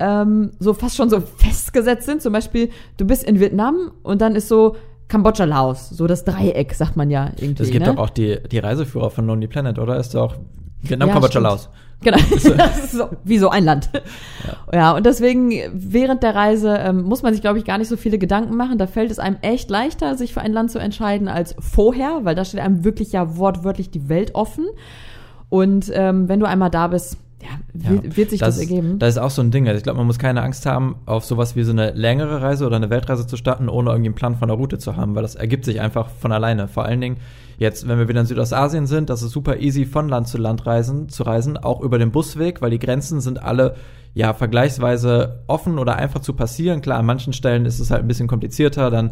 ähm, 0.01 0.51
so 0.59 0.73
fast 0.73 0.95
schon 0.95 1.09
so 1.09 1.21
festgesetzt 1.21 2.05
sind. 2.05 2.21
Zum 2.21 2.33
Beispiel, 2.33 2.69
du 2.97 3.05
bist 3.05 3.23
in 3.23 3.39
Vietnam 3.39 3.91
und 4.03 4.21
dann 4.21 4.35
ist 4.35 4.47
so 4.47 4.75
Kambodscha, 5.07 5.43
Laos, 5.43 5.89
so 5.89 6.07
das 6.07 6.23
Dreieck, 6.23 6.73
sagt 6.73 6.95
man 6.95 7.09
ja 7.09 7.31
irgendwie. 7.37 7.63
Es 7.63 7.71
gibt 7.71 7.85
ne? 7.85 7.93
doch 7.93 8.01
auch 8.01 8.09
die, 8.09 8.39
die 8.49 8.59
Reiseführer 8.59 9.09
von 9.09 9.27
Lonely 9.27 9.47
Planet, 9.47 9.77
oder? 9.77 9.97
Ist 9.97 10.15
doch 10.15 10.35
Vietnam, 10.81 11.09
Ja, 11.09 11.13
Kambodscha, 11.13 11.39
stimmt. 11.39 11.43
Laos. 11.43 11.69
Genau, 12.03 12.17
das 12.57 12.85
ist 12.85 12.91
so, 12.93 13.09
wie 13.23 13.37
so 13.37 13.49
ein 13.49 13.63
Land. 13.63 13.89
Ja. 14.73 14.95
und 14.95 15.05
deswegen 15.05 15.51
während 15.73 16.23
der 16.23 16.33
Reise 16.33 16.75
ähm, 16.77 17.03
muss 17.03 17.21
man 17.21 17.33
sich, 17.33 17.41
glaube 17.41 17.59
ich, 17.59 17.65
gar 17.65 17.77
nicht 17.77 17.89
so 17.89 17.97
viele 17.97 18.17
Gedanken 18.17 18.55
machen. 18.55 18.77
Da 18.77 18.87
fällt 18.87 19.11
es 19.11 19.19
einem 19.19 19.37
echt 19.41 19.69
leichter, 19.69 20.15
sich 20.17 20.33
für 20.33 20.41
ein 20.41 20.53
Land 20.53 20.71
zu 20.71 20.79
entscheiden 20.79 21.27
als 21.27 21.55
vorher, 21.59 22.21
weil 22.23 22.33
da 22.33 22.43
steht 22.43 22.59
einem 22.59 22.83
wirklich 22.83 23.11
ja 23.11 23.37
wortwörtlich 23.37 23.91
die 23.91 24.09
Welt 24.09 24.33
offen. 24.33 24.65
Und 25.49 25.91
ähm, 25.93 26.27
wenn 26.29 26.39
du 26.39 26.47
einmal 26.47 26.69
da 26.69 26.87
bist, 26.87 27.17
ja, 27.41 27.89
wird, 27.91 28.05
Ja. 28.05 28.17
wird 28.17 28.29
sich 28.29 28.39
das, 28.39 28.55
ist- 28.57 28.61
ergeben. 28.69 28.99
Das 28.99 29.09
ist 29.15 29.17
auch 29.17 29.29
so 29.29 29.41
ein 29.41 29.51
Ding. 29.51 29.67
Also 29.67 29.77
ich 29.77 29.83
glaube, 29.83 29.97
man 29.97 30.07
muss 30.07 30.19
keine 30.19 30.41
Angst 30.43 30.65
haben, 30.65 30.95
auf 31.05 31.25
sowas 31.25 31.55
wie 31.55 31.63
so 31.63 31.71
eine 31.71 31.91
längere 31.91 32.41
Reise 32.41 32.65
oder 32.65 32.75
eine 32.75 32.89
Weltreise 32.89 33.25
zu 33.27 33.37
starten, 33.37 33.69
ohne 33.69 33.89
irgendwie 33.91 34.09
einen 34.09 34.15
Plan 34.15 34.35
von 34.35 34.47
der 34.47 34.57
Route 34.57 34.77
zu 34.77 34.95
haben, 34.95 35.15
weil 35.15 35.21
das 35.23 35.35
ergibt 35.35 35.65
sich 35.65 35.81
einfach 35.81 36.09
von 36.09 36.31
alleine. 36.31 36.67
Vor 36.67 36.85
allen 36.85 37.01
Dingen 37.01 37.17
jetzt, 37.57 37.87
wenn 37.87 37.97
wir 37.99 38.07
wieder 38.07 38.21
in 38.21 38.25
Südostasien 38.25 38.87
sind, 38.87 39.09
das 39.09 39.21
ist 39.21 39.31
super 39.31 39.57
easy 39.59 39.85
von 39.85 40.09
Land 40.09 40.27
zu 40.27 40.37
Land 40.37 40.65
reisen, 40.65 41.09
zu 41.09 41.23
reisen, 41.23 41.57
auch 41.57 41.81
über 41.81 41.97
den 41.99 42.11
Busweg, 42.11 42.61
weil 42.61 42.71
die 42.71 42.79
Grenzen 42.79 43.21
sind 43.21 43.41
alle 43.41 43.75
ja 44.13 44.33
vergleichsweise 44.33 45.43
offen 45.47 45.79
oder 45.79 45.95
einfach 45.95 46.19
zu 46.19 46.33
passieren. 46.33 46.81
Klar, 46.81 46.99
an 46.99 47.05
manchen 47.05 47.33
Stellen 47.33 47.65
ist 47.65 47.79
es 47.79 47.91
halt 47.91 48.01
ein 48.01 48.07
bisschen 48.07 48.27
komplizierter, 48.27 48.89
dann 48.89 49.11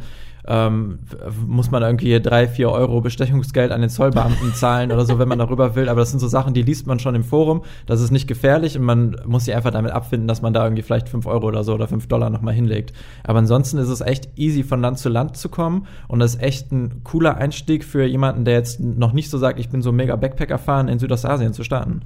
ähm, 0.50 1.00
muss 1.48 1.70
man 1.70 1.84
irgendwie 1.84 2.20
drei, 2.20 2.48
vier 2.48 2.72
Euro 2.72 3.02
Bestechungsgeld 3.02 3.72
an 3.72 3.82
den 3.82 3.90
Zollbeamten 3.90 4.54
zahlen 4.56 4.92
oder 4.92 5.06
so, 5.06 5.20
wenn 5.20 5.28
man 5.28 5.38
darüber 5.40 5.76
will. 5.76 5.88
Aber 5.90 6.00
das 6.00 6.10
sind 6.10 6.20
so 6.20 6.28
Sachen, 6.28 6.54
die 6.56 6.64
liest 6.64 6.88
man 6.88 6.98
schon 7.00 7.14
im 7.16 7.24
Forum. 7.24 7.62
Das 7.86 8.02
ist 8.02 8.10
nicht 8.12 8.28
gefährlich 8.28 8.78
und 8.78 8.84
man 8.84 9.16
muss 9.26 9.46
sich 9.46 9.56
einfach 9.56 9.72
damit 9.72 9.92
abfinden, 9.92 10.28
dass 10.28 10.42
man 10.42 10.52
da 10.52 10.64
irgendwie 10.64 10.82
vielleicht 10.82 11.08
fünf 11.08 11.28
Euro 11.28 11.48
oder 11.48 11.64
so 11.64 11.74
oder 11.76 11.88
fünf 11.88 12.08
Dollar 12.08 12.30
nochmal 12.32 12.54
hinlegt. 12.56 12.94
Aber 13.24 13.40
ansonsten 13.40 13.78
ist 13.78 13.90
es 13.90 14.02
echt 14.02 14.28
easy, 14.38 14.64
von 14.64 14.82
Land 14.82 14.98
zu 14.98 15.10
Land 15.10 15.38
zu 15.38 15.50
kommen 15.50 15.86
und 16.08 16.20
das 16.20 16.34
ist 16.36 16.42
echt 16.42 16.72
ein 16.72 17.02
cooler 17.04 17.38
Einstieg 17.38 17.84
für 17.84 18.04
jemanden, 18.06 18.44
der 18.44 18.56
jetzt 18.56 18.80
noch 18.80 19.14
nicht 19.14 19.30
so 19.30 19.38
sagt, 19.38 19.60
ich 19.60 19.70
bin 19.70 19.82
so 19.84 19.92
mega 19.92 20.16
Backpack 20.16 20.50
erfahren, 20.50 20.88
in 20.88 20.98
Südostasien 20.98 21.54
zu 21.54 21.64
starten. 21.64 22.02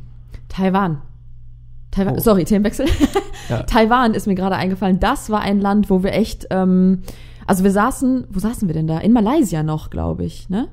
Taiwan. 0.50 1.02
Taiwan, 1.92 2.16
Oh. 2.18 2.20
sorry, 2.20 2.44
Themenwechsel. 2.44 2.88
Ja. 3.50 3.64
Taiwan 3.68 4.16
ist 4.16 4.26
mir 4.28 4.36
gerade 4.36 4.56
eingefallen. 4.56 5.00
Das 5.00 5.30
war 5.30 5.42
ein 5.42 5.62
Land, 5.62 5.90
wo 5.90 6.02
wir 6.04 6.12
echt, 6.14 6.48
ähm, 6.50 7.04
also 7.48 7.64
wir 7.64 7.72
saßen, 7.72 8.28
wo 8.32 8.40
saßen 8.40 8.68
wir 8.68 8.74
denn 8.74 8.88
da? 8.88 9.00
In 9.00 9.14
Malaysia 9.14 9.64
noch, 9.64 9.90
glaube 9.90 10.24
ich, 10.26 10.50
ne? 10.50 10.68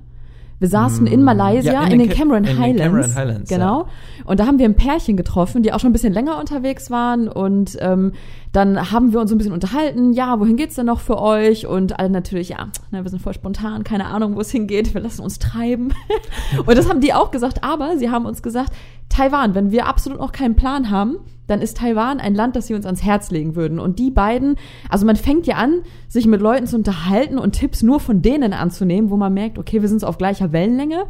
Wir 0.59 0.69
saßen 0.69 1.07
in 1.07 1.23
Malaysia, 1.23 1.73
Mm, 1.73 1.75
ja, 1.75 1.83
in, 1.85 1.93
in 1.93 1.99
den, 2.01 2.09
den 2.09 2.09
Ca- 2.11 2.15
Cameron 2.17 2.45
in 2.45 2.51
den 2.51 2.59
Highlands. 2.59 2.83
Cameron 2.83 3.15
Highlands, 3.15 3.49
Genau. 3.51 3.87
Und 4.27 4.41
da 4.41 4.47
haben 4.47 4.59
wir 4.59 4.67
ein 4.67 4.75
Pärchen 4.75 5.17
getroffen, 5.17 5.63
die 5.63 5.73
auch 5.73 5.81
schon 5.81 5.89
ein 5.89 5.95
bisschen 5.95 6.13
länger 6.13 6.39
unterwegs 6.39 6.91
waren. 6.91 7.29
Und 7.29 7.79
ähm, 7.81 8.13
dann 8.53 8.93
haben 8.93 9.15
wir 9.15 9.21
uns 9.21 9.31
so 9.31 9.37
ein 9.37 9.39
bisschen 9.39 9.55
unterhalten. 9.55 10.13
Ja, 10.13 10.39
wohin 10.39 10.57
geht's 10.57 10.75
denn 10.75 10.85
noch 10.85 11.01
für 11.01 11.19
euch? 11.19 11.67
Und 11.67 11.99
alle 11.99 12.11
natürlich, 12.11 12.51
ja, 12.51 12.69
na, 12.91 13.03
wir 13.03 13.09
sind 13.11 13.23
voll 13.23 13.33
spontan, 13.33 13.85
keine 13.85 14.05
Ahnung, 14.09 14.37
wo 14.37 14.41
es 14.43 14.51
hingeht. 14.51 14.93
Wir 14.93 15.01
lassen 15.01 15.23
uns 15.23 15.39
treiben. 15.39 15.95
und 16.67 16.77
das 16.77 16.91
haben 16.91 17.01
die 17.01 17.15
auch 17.15 17.31
gesagt. 17.31 17.65
Aber 17.65 17.97
sie 17.97 18.11
haben 18.11 18.27
uns 18.27 18.43
gesagt, 18.43 18.71
Taiwan, 19.11 19.55
wenn 19.55 19.71
wir 19.71 19.87
absolut 19.87 20.21
noch 20.21 20.33
keinen 20.33 20.57
Plan 20.57 20.91
haben, 20.91 21.19
dann 21.47 21.61
ist 21.61 21.79
Taiwan 21.79 22.21
ein 22.21 22.35
Land, 22.35 22.57
das 22.57 22.69
sie 22.69 22.75
uns 22.75 22.87
ans 22.87 23.03
Herz 23.03 23.31
legen 23.31 23.57
würden. 23.57 23.81
Und 23.81 23.99
die 23.99 24.11
beiden, 24.11 24.57
also 24.89 25.05
man 25.05 25.17
fängt 25.17 25.47
ja 25.47 25.57
an, 25.57 25.83
sich 26.09 26.27
mit 26.27 26.41
Leuten 26.41 26.67
zu 26.67 26.77
unterhalten 26.77 27.39
und 27.39 27.53
Tipps 27.53 27.83
nur 27.83 28.01
von 28.01 28.23
denen 28.23 28.53
anzunehmen, 28.53 29.11
wo 29.11 29.17
man 29.17 29.35
merkt, 29.35 29.59
okay, 29.59 29.83
wir 29.83 29.89
sind 29.89 30.05
auf 30.05 30.17
gleicher 30.17 30.53
Wellenlänge. 30.53 31.07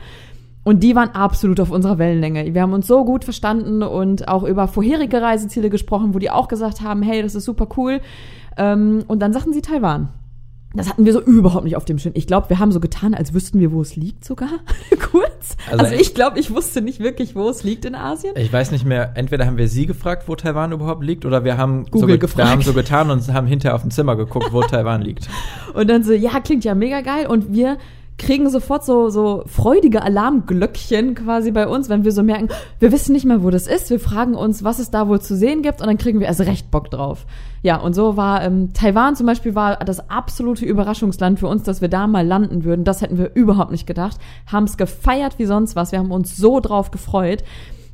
Und 0.64 0.82
die 0.82 0.94
waren 0.94 1.10
absolut 1.10 1.60
auf 1.60 1.70
unserer 1.70 1.98
Wellenlänge. 1.98 2.54
Wir 2.54 2.62
haben 2.62 2.72
uns 2.72 2.86
so 2.86 3.04
gut 3.04 3.24
verstanden 3.24 3.82
und 3.82 4.28
auch 4.28 4.44
über 4.44 4.66
vorherige 4.66 5.22
Reiseziele 5.22 5.70
gesprochen, 5.70 6.14
wo 6.14 6.18
die 6.18 6.30
auch 6.30 6.48
gesagt 6.48 6.80
haben, 6.80 7.02
hey, 7.02 7.22
das 7.22 7.34
ist 7.34 7.44
super 7.44 7.68
cool. 7.76 8.00
Ähm, 8.56 9.04
und 9.08 9.20
dann 9.20 9.32
sagten 9.32 9.52
sie 9.52 9.62
Taiwan. 9.62 10.08
Das 10.72 10.88
hatten 10.88 11.04
wir 11.04 11.12
so 11.12 11.20
überhaupt 11.20 11.64
nicht 11.64 11.74
auf 11.76 11.84
dem 11.84 11.98
Schirm. 11.98 12.12
Ich 12.16 12.28
glaube, 12.28 12.48
wir 12.48 12.60
haben 12.60 12.70
so 12.70 12.78
getan, 12.78 13.12
als 13.14 13.34
wüssten 13.34 13.58
wir, 13.58 13.72
wo 13.72 13.80
es 13.82 13.96
liegt 13.96 14.24
sogar. 14.24 14.48
Kurz. 15.10 15.56
Also 15.68 15.84
Also, 15.84 15.96
ich 15.96 16.14
glaube, 16.14 16.38
ich 16.38 16.54
wusste 16.54 16.80
nicht 16.80 17.00
wirklich, 17.00 17.34
wo 17.34 17.48
es 17.48 17.64
liegt 17.64 17.84
in 17.84 17.96
Asien. 17.96 18.34
Ich 18.36 18.52
weiß 18.52 18.70
nicht 18.70 18.84
mehr, 18.84 19.12
entweder 19.16 19.46
haben 19.46 19.56
wir 19.56 19.66
sie 19.68 19.86
gefragt, 19.86 20.28
wo 20.28 20.36
Taiwan 20.36 20.70
überhaupt 20.70 21.02
liegt, 21.02 21.24
oder 21.26 21.42
wir 21.44 21.56
haben, 21.56 21.86
so, 21.86 21.90
Google 21.90 22.08
ge- 22.10 22.18
gefragt. 22.18 22.46
wir 22.46 22.52
haben 22.52 22.62
so 22.62 22.72
getan 22.72 23.10
und 23.10 23.32
haben 23.32 23.48
hinterher 23.48 23.74
auf 23.74 23.82
dem 23.82 23.90
Zimmer 23.90 24.14
geguckt, 24.14 24.52
wo 24.52 24.62
Taiwan 24.62 25.02
liegt. 25.02 25.28
Und 25.74 25.90
dann 25.90 26.04
so, 26.04 26.12
ja, 26.12 26.38
klingt 26.38 26.64
ja 26.64 26.76
mega 26.76 27.00
geil. 27.00 27.26
Und 27.26 27.52
wir 27.52 27.76
kriegen 28.20 28.50
sofort 28.50 28.84
so, 28.84 29.08
so 29.08 29.42
freudige 29.46 30.02
Alarmglöckchen 30.02 31.14
quasi 31.14 31.50
bei 31.50 31.66
uns, 31.66 31.88
wenn 31.88 32.04
wir 32.04 32.12
so 32.12 32.22
merken, 32.22 32.48
wir 32.78 32.92
wissen 32.92 33.12
nicht 33.12 33.24
mal, 33.24 33.42
wo 33.42 33.50
das 33.50 33.66
ist. 33.66 33.90
Wir 33.90 33.98
fragen 33.98 34.34
uns, 34.34 34.62
was 34.62 34.78
es 34.78 34.90
da 34.90 35.08
wohl 35.08 35.20
zu 35.20 35.34
sehen 35.34 35.62
gibt 35.62 35.80
und 35.80 35.86
dann 35.86 35.98
kriegen 35.98 36.20
wir 36.20 36.26
erst 36.26 36.42
recht 36.42 36.70
Bock 36.70 36.90
drauf. 36.90 37.26
Ja, 37.62 37.76
und 37.76 37.94
so 37.94 38.16
war 38.16 38.42
ähm, 38.42 38.72
Taiwan 38.74 39.16
zum 39.16 39.26
Beispiel 39.26 39.54
war 39.54 39.76
das 39.76 40.10
absolute 40.10 40.66
Überraschungsland 40.66 41.40
für 41.40 41.48
uns, 41.48 41.62
dass 41.62 41.80
wir 41.80 41.88
da 41.88 42.06
mal 42.06 42.26
landen 42.26 42.64
würden. 42.64 42.84
Das 42.84 43.00
hätten 43.00 43.16
wir 43.16 43.34
überhaupt 43.34 43.70
nicht 43.70 43.86
gedacht. 43.86 44.18
Haben 44.46 44.64
es 44.64 44.76
gefeiert 44.76 45.38
wie 45.38 45.46
sonst 45.46 45.74
was. 45.74 45.90
Wir 45.90 45.98
haben 45.98 46.12
uns 46.12 46.36
so 46.36 46.60
drauf 46.60 46.90
gefreut. 46.90 47.42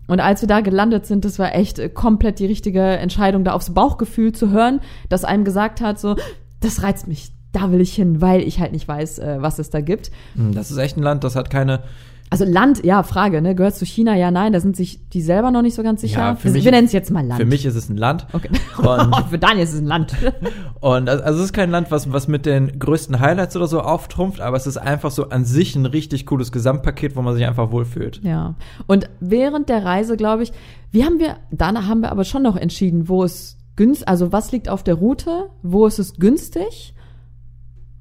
Und 0.09 0.21
als 0.21 0.41
wir 0.41 0.49
da 0.49 0.61
gelandet 0.61 1.07
sind, 1.07 1.25
das 1.25 1.39
war 1.39 1.55
echt 1.55 1.79
äh, 1.79 1.89
komplett 1.89 2.41
die 2.41 2.47
richtige 2.47 2.83
Entscheidung, 2.83 3.45
da 3.45 3.53
aufs 3.53 3.75
Bauchgefühl 3.75 4.33
zu 4.33 4.51
hören, 4.51 4.81
das 5.09 5.25
einem 5.25 5.45
gesagt 5.45 5.81
hat, 5.81 5.99
so, 6.01 6.17
das 6.61 6.83
reizt 6.83 7.07
mich, 7.07 7.31
da 7.53 7.71
will 7.73 7.81
ich 7.81 7.95
hin, 7.95 8.21
weil 8.21 8.43
ich 8.43 8.61
halt 8.61 8.73
nicht 8.73 8.87
weiß, 8.89 9.19
äh, 9.19 9.37
was 9.41 9.59
es 9.59 9.71
da 9.71 9.81
gibt. 9.81 10.11
Hm, 10.35 10.53
Das 10.55 10.71
ist 10.71 10.77
echt 10.77 10.97
ein 10.97 11.03
Land, 11.03 11.25
das 11.25 11.37
hat 11.37 11.49
keine, 11.51 11.83
Also 12.29 12.45
Land, 12.45 12.85
ja, 12.85 13.03
Frage, 13.05 13.41
ne? 13.41 13.55
Gehört 13.55 13.77
zu 13.77 13.87
China? 13.87 14.15
Ja, 14.17 14.31
nein, 14.33 14.53
da 14.53 14.59
sind 14.61 14.77
sich 14.77 15.09
die 15.11 15.23
selber 15.23 15.53
noch 15.53 15.63
nicht 15.63 15.75
so 15.77 15.83
ganz 15.85 16.01
sicher. 16.01 16.19
Ja, 16.19 16.35
für 16.35 16.47
wir 16.49 16.53
mich- 16.55 16.65
wir 16.65 16.73
nennen 16.73 16.87
es 16.87 16.93
jetzt 16.93 17.11
mal 17.13 17.25
Land. 17.25 17.41
für 17.41 17.47
mich 17.47 17.65
ist 17.65 17.77
es 17.77 17.89
ein 17.89 17.97
Land. 17.97 18.27
Okay. 18.33 18.51
Und- 18.79 19.17
für 19.31 19.39
Daniel 19.39 19.63
ist 19.65 19.73
es 19.75 19.81
ein 19.81 19.87
Land. 19.87 20.13
Und 20.81 21.09
also 21.09 21.23
also 21.25 21.39
es 21.39 21.45
ist 21.47 21.53
kein 21.53 21.71
Land, 21.71 21.91
was, 21.91 22.13
was 22.13 22.27
mit 22.29 22.45
den 22.45 22.79
größten 22.79 23.21
Highlights 23.21 23.57
oder 23.57 23.69
so 23.69 23.81
auftrumpft, 23.81 24.41
aber 24.41 24.57
es 24.57 24.67
ist 24.67 24.77
einfach 24.77 25.11
so 25.13 25.29
an 25.31 25.45
sich 25.45 25.75
ein 25.77 25.87
richtig 25.87 26.27
cooles 26.27 26.51
Gesamtpaket, 26.53 27.17
wo 27.17 27.23
man 27.23 27.35
sich 27.35 27.47
einfach 27.47 27.71
wohlfühlt. 27.71 28.21
ja. 28.25 28.55
Und 28.87 29.09
während 29.21 29.69
der 29.69 29.85
Reise, 29.85 30.17
glaube 30.17 30.43
ich, 30.43 30.53
wie 30.91 31.05
haben 31.05 31.19
wir, 31.21 31.37
danach 31.53 31.87
haben 31.87 32.01
wir 32.01 32.11
aber 32.11 32.25
schon 32.25 32.43
noch 32.43 32.57
entschieden, 32.57 33.09
wo 33.09 33.23
es 33.25 33.57
günstig, 33.77 34.09
also 34.09 34.33
was 34.33 34.51
liegt 34.53 34.69
auf 34.69 34.83
der 34.83 34.95
Route, 34.95 35.45
wo 35.63 35.87
ist 35.87 35.99
es 36.01 36.15
günstig 36.15 36.93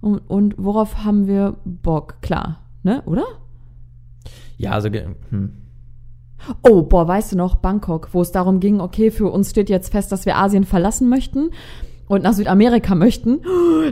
und, 0.05 0.19
und 0.29 0.55
worauf 0.57 1.03
haben 1.03 1.25
wir 1.25 1.55
Bock, 1.65 2.21
klar, 2.21 2.59
ne, 2.83 3.01
oder? 3.05 3.25
Ja, 4.57 4.71
also 4.71 4.89
hm. 4.89 5.53
Oh, 6.61 6.83
boah, 6.83 7.07
weißt 7.07 7.31
du 7.31 7.37
noch, 7.37 7.55
Bangkok, 7.55 8.09
wo 8.11 8.21
es 8.21 8.31
darum 8.31 8.59
ging, 8.59 8.79
okay, 8.79 9.09
für 9.09 9.31
uns 9.31 9.49
steht 9.49 9.67
jetzt 9.67 9.91
fest, 9.91 10.11
dass 10.11 10.27
wir 10.27 10.37
Asien 10.37 10.63
verlassen 10.63 11.09
möchten 11.09 11.49
und 12.07 12.23
nach 12.23 12.33
Südamerika 12.33 12.95
möchten. 12.95 13.41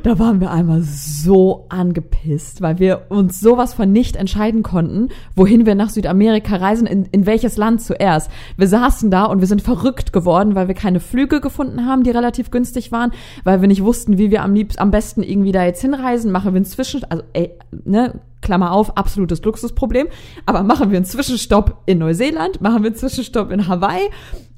Da 0.04 0.20
waren 0.20 0.40
wir 0.40 0.52
einmal 0.52 0.82
so 0.82 1.66
angepisst, 1.70 2.62
weil 2.62 2.80
wir 2.80 3.08
uns 3.10 3.40
sowas 3.40 3.74
von 3.74 3.92
nicht 3.92 4.16
entscheiden 4.16 4.64
konnten, 4.64 5.10
wohin 5.36 5.66
wir 5.66 5.76
nach 5.76 5.90
Südamerika 5.90 6.56
reisen, 6.56 6.88
in, 6.88 7.06
in 7.06 7.26
welches 7.26 7.58
Land 7.58 7.82
zuerst. 7.82 8.30
Wir 8.58 8.68
saßen 8.68 9.10
da 9.10 9.26
und 9.26 9.40
wir 9.40 9.48
sind 9.48 9.62
verrückt 9.62 10.14
geworden, 10.14 10.56
weil 10.56 10.68
wir 10.68 10.76
keine 10.76 11.00
Flüge 11.00 11.42
gefunden 11.42 11.86
haben, 11.86 12.04
die 12.04 12.12
relativ 12.12 12.52
günstig 12.52 12.92
waren, 12.92 13.12
weil 13.44 13.62
wir 13.62 13.68
nicht 13.68 13.84
wussten, 13.84 14.18
wie 14.18 14.32
wir 14.32 14.44
am 14.44 14.54
liebsten, 14.54 14.82
am 14.82 14.92
besten 14.92 15.24
irgendwie 15.24 15.52
da 15.52 15.66
jetzt 15.66 15.82
hinreisen. 15.82 16.32
Machen 16.32 16.54
wir 16.54 16.58
einen 16.58 16.66
Zwischen, 16.66 17.04
also, 17.06 17.24
ey, 17.34 17.52
ne, 17.86 18.20
Klammer 18.44 18.74
auf, 18.74 18.98
absolutes 18.98 19.42
Luxusproblem. 19.42 20.08
Aber 20.46 20.62
machen 20.62 20.92
wir 20.92 20.98
einen 20.98 21.06
Zwischenstopp 21.06 21.82
in 21.88 21.98
Neuseeland, 21.98 22.62
machen 22.62 22.84
wir 22.84 22.88
einen 22.88 22.96
Zwischenstopp 22.96 23.52
in 23.52 23.68
Hawaii, 23.68 24.10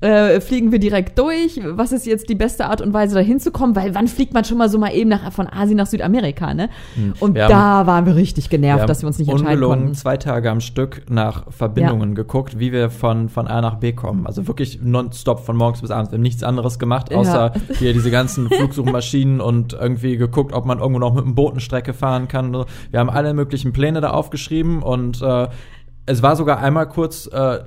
äh, 0.02 0.40
fliegen 0.42 0.72
wir 0.72 0.80
direkt 0.80 1.18
durch. 1.18 1.60
Was 1.64 1.92
ist 1.92 2.06
jetzt 2.06 2.30
die 2.30 2.36
beste 2.36 2.66
Art 2.66 2.82
und 2.82 2.94
Weise, 2.94 3.16
da 3.16 3.22
hinzukommen? 3.22 3.76
Weil 3.76 3.96
wann 3.96 4.08
fliegt 4.08 4.34
man 4.34 4.44
schon 4.44 4.58
mal 4.58 4.70
so 4.70 4.78
mal 4.78 4.94
eben 4.94 5.10
nach, 5.10 5.32
von 5.32 5.48
Asien 5.48 5.78
nach 5.78 5.88
Südamerika, 5.88 6.54
ne? 6.54 6.70
Und 7.20 7.30
Hm. 7.30 7.36
Wir 7.36 7.48
da 7.48 7.88
waren 7.88 8.06
wir 8.06 8.16
richtig 8.16 8.50
genervt, 8.50 8.82
haben 8.82 8.88
dass 8.88 9.02
wir 9.02 9.08
uns 9.08 9.18
nicht 9.20 9.30
entscheiden 9.30 9.64
konnten. 9.64 9.94
zwei 9.96 10.18
Tage 10.18 10.52
am 10.52 10.60
Stück 10.62 11.04
nach 11.10 11.52
Verbindungen 11.52 12.14
geguckt, 12.14 12.60
wie 12.60 12.72
wir 12.72 12.90
von, 12.90 13.30
von 13.30 13.48
A 13.48 13.62
nach 13.62 13.76
B 13.76 13.94
kommen. 13.94 14.28
Also 14.28 14.48
wirklich 14.48 14.80
nonstop 14.84 15.40
von 15.46 15.56
morgens 15.56 15.82
bis 15.82 15.92
abends. 15.92 16.12
Wir 16.12 16.18
haben 16.18 16.24
nichts 16.24 16.44
anderes 16.44 16.78
gemacht, 16.78 17.12
Ja. 17.12 17.18
außer 17.18 17.54
hier 17.80 17.94
diese 17.94 18.12
ganzen 18.12 18.50
Flugsuchmaschinen 18.50 19.40
und 19.42 19.74
irgendwie 19.74 20.18
geguckt, 20.18 20.54
ob 20.54 20.66
man 20.66 20.80
irgendwo 20.80 21.00
noch 21.00 21.14
mit 21.14 21.24
einem 21.26 21.36
Botenstrecke 21.36 21.94
fahren 21.94 22.28
kann. 22.28 22.66
Wir 22.92 23.00
haben 23.00 23.10
alle 23.10 23.34
möglichen 23.34 23.72
Pläne 23.74 24.02
da 24.02 24.12
aufgeschrieben 24.12 24.84
und 24.84 25.22
äh, 25.22 25.48
es 26.06 26.22
war 26.22 26.36
sogar 26.36 26.60
einmal 26.60 26.88
kurz 26.88 27.28
äh, 27.28 27.60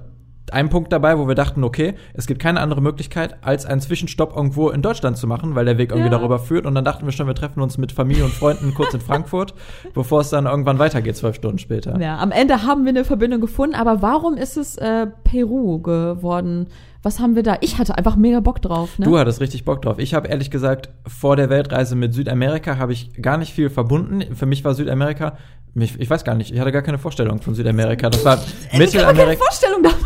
ein 0.53 0.69
Punkt 0.71 0.93
dabei, 0.93 1.19
wo 1.19 1.29
wir 1.29 1.35
dachten, 1.35 1.65
okay, 1.65 1.95
es 2.15 2.27
gibt 2.27 2.41
keine 2.41 2.61
andere 2.61 2.81
Möglichkeit, 2.81 3.37
als 3.43 3.67
einen 3.67 3.81
Zwischenstopp 3.81 4.35
irgendwo 4.37 4.71
in 4.71 4.83
Deutschland 4.83 5.17
zu 5.17 5.27
machen, 5.27 5.55
weil 5.55 5.65
der 5.65 5.79
Weg 5.79 5.91
irgendwie 5.91 6.11
Ja. 6.11 6.19
darüber 6.19 6.39
führt. 6.39 6.67
Und 6.67 6.75
dann 6.75 6.85
dachten 6.85 7.05
wir 7.07 7.13
schon, 7.13 7.27
wir 7.27 7.35
treffen 7.35 7.61
uns 7.61 7.79
mit 7.79 7.93
Familie 7.93 8.25
und 8.25 8.33
Freunden 8.33 8.75
kurz 8.75 8.95
in 8.95 9.01
Frankfurt, 9.01 9.55
bevor 9.95 10.21
es 10.21 10.31
dann 10.31 10.47
irgendwann 10.47 10.79
weitergeht, 10.79 11.17
zwölf 11.17 11.37
Stunden 11.37 11.59
später. 11.59 12.01
Ja, 12.01 12.19
am 12.19 12.31
Ende 12.33 12.63
haben 12.65 12.85
wir 12.85 12.91
eine 12.91 13.05
Verbindung 13.05 13.41
gefunden, 13.41 13.75
aber 13.75 14.03
warum 14.03 14.35
ist 14.37 14.57
es 14.57 14.77
äh, 14.79 15.07
Peru 15.25 15.81
geworden? 15.81 16.69
Was 17.03 17.21
haben 17.21 17.37
wir 17.37 17.45
da? 17.45 17.57
Ich 17.61 17.79
hatte 17.79 17.97
einfach 17.97 18.17
mega 18.17 18.41
Bock 18.41 18.61
drauf, 18.61 18.99
ne? 18.99 19.05
Du 19.05 19.17
hattest 19.19 19.41
richtig 19.41 19.65
Bock 19.65 19.83
drauf. 19.83 19.99
Ich 20.01 20.15
habe 20.15 20.27
ehrlich 20.29 20.51
gesagt, 20.51 20.89
vor 21.07 21.37
der 21.37 21.49
Weltreise 21.49 21.95
mit 21.95 22.13
Südamerika 22.13 22.77
habe 22.77 22.93
ich 22.93 23.13
gar 23.23 23.39
nicht 23.39 23.53
viel 23.55 23.71
verbunden. 23.71 24.35
Für 24.35 24.47
mich 24.47 24.65
war 24.65 24.75
Südamerika, 24.75 25.37
mich, 25.75 25.99
ich 26.01 26.11
weiß 26.11 26.25
gar 26.25 26.35
nicht, 26.35 26.53
ich 26.53 26.59
hatte 26.59 26.73
gar 26.73 26.83
keine 26.83 26.99
Vorstellung 26.99 27.41
von 27.41 27.55
Südamerika. 27.55 28.11
Das 28.11 28.25
war 28.25 28.35
ich 28.39 28.41
kann 28.43 28.71
keine 28.71 28.85
Mittelamerika. 28.85 29.45
Vorstellung 29.45 29.83
davon. 29.85 29.99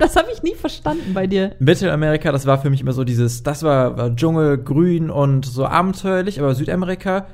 Das 0.00 0.16
habe 0.16 0.28
ich 0.32 0.42
nie 0.42 0.54
verstanden 0.54 1.14
bei 1.14 1.26
dir. 1.26 1.52
Mittelamerika, 1.58 2.32
das 2.32 2.46
war 2.46 2.58
für 2.58 2.70
mich 2.70 2.80
immer 2.80 2.92
so 2.92 3.04
dieses, 3.04 3.42
das 3.42 3.62
war, 3.62 3.96
war 3.96 4.14
Dschungel, 4.14 4.58
grün 4.58 5.10
und 5.10 5.46
so 5.46 5.66
abenteuerlich, 5.66 6.40
aber 6.40 6.54
Südamerika, 6.54 7.26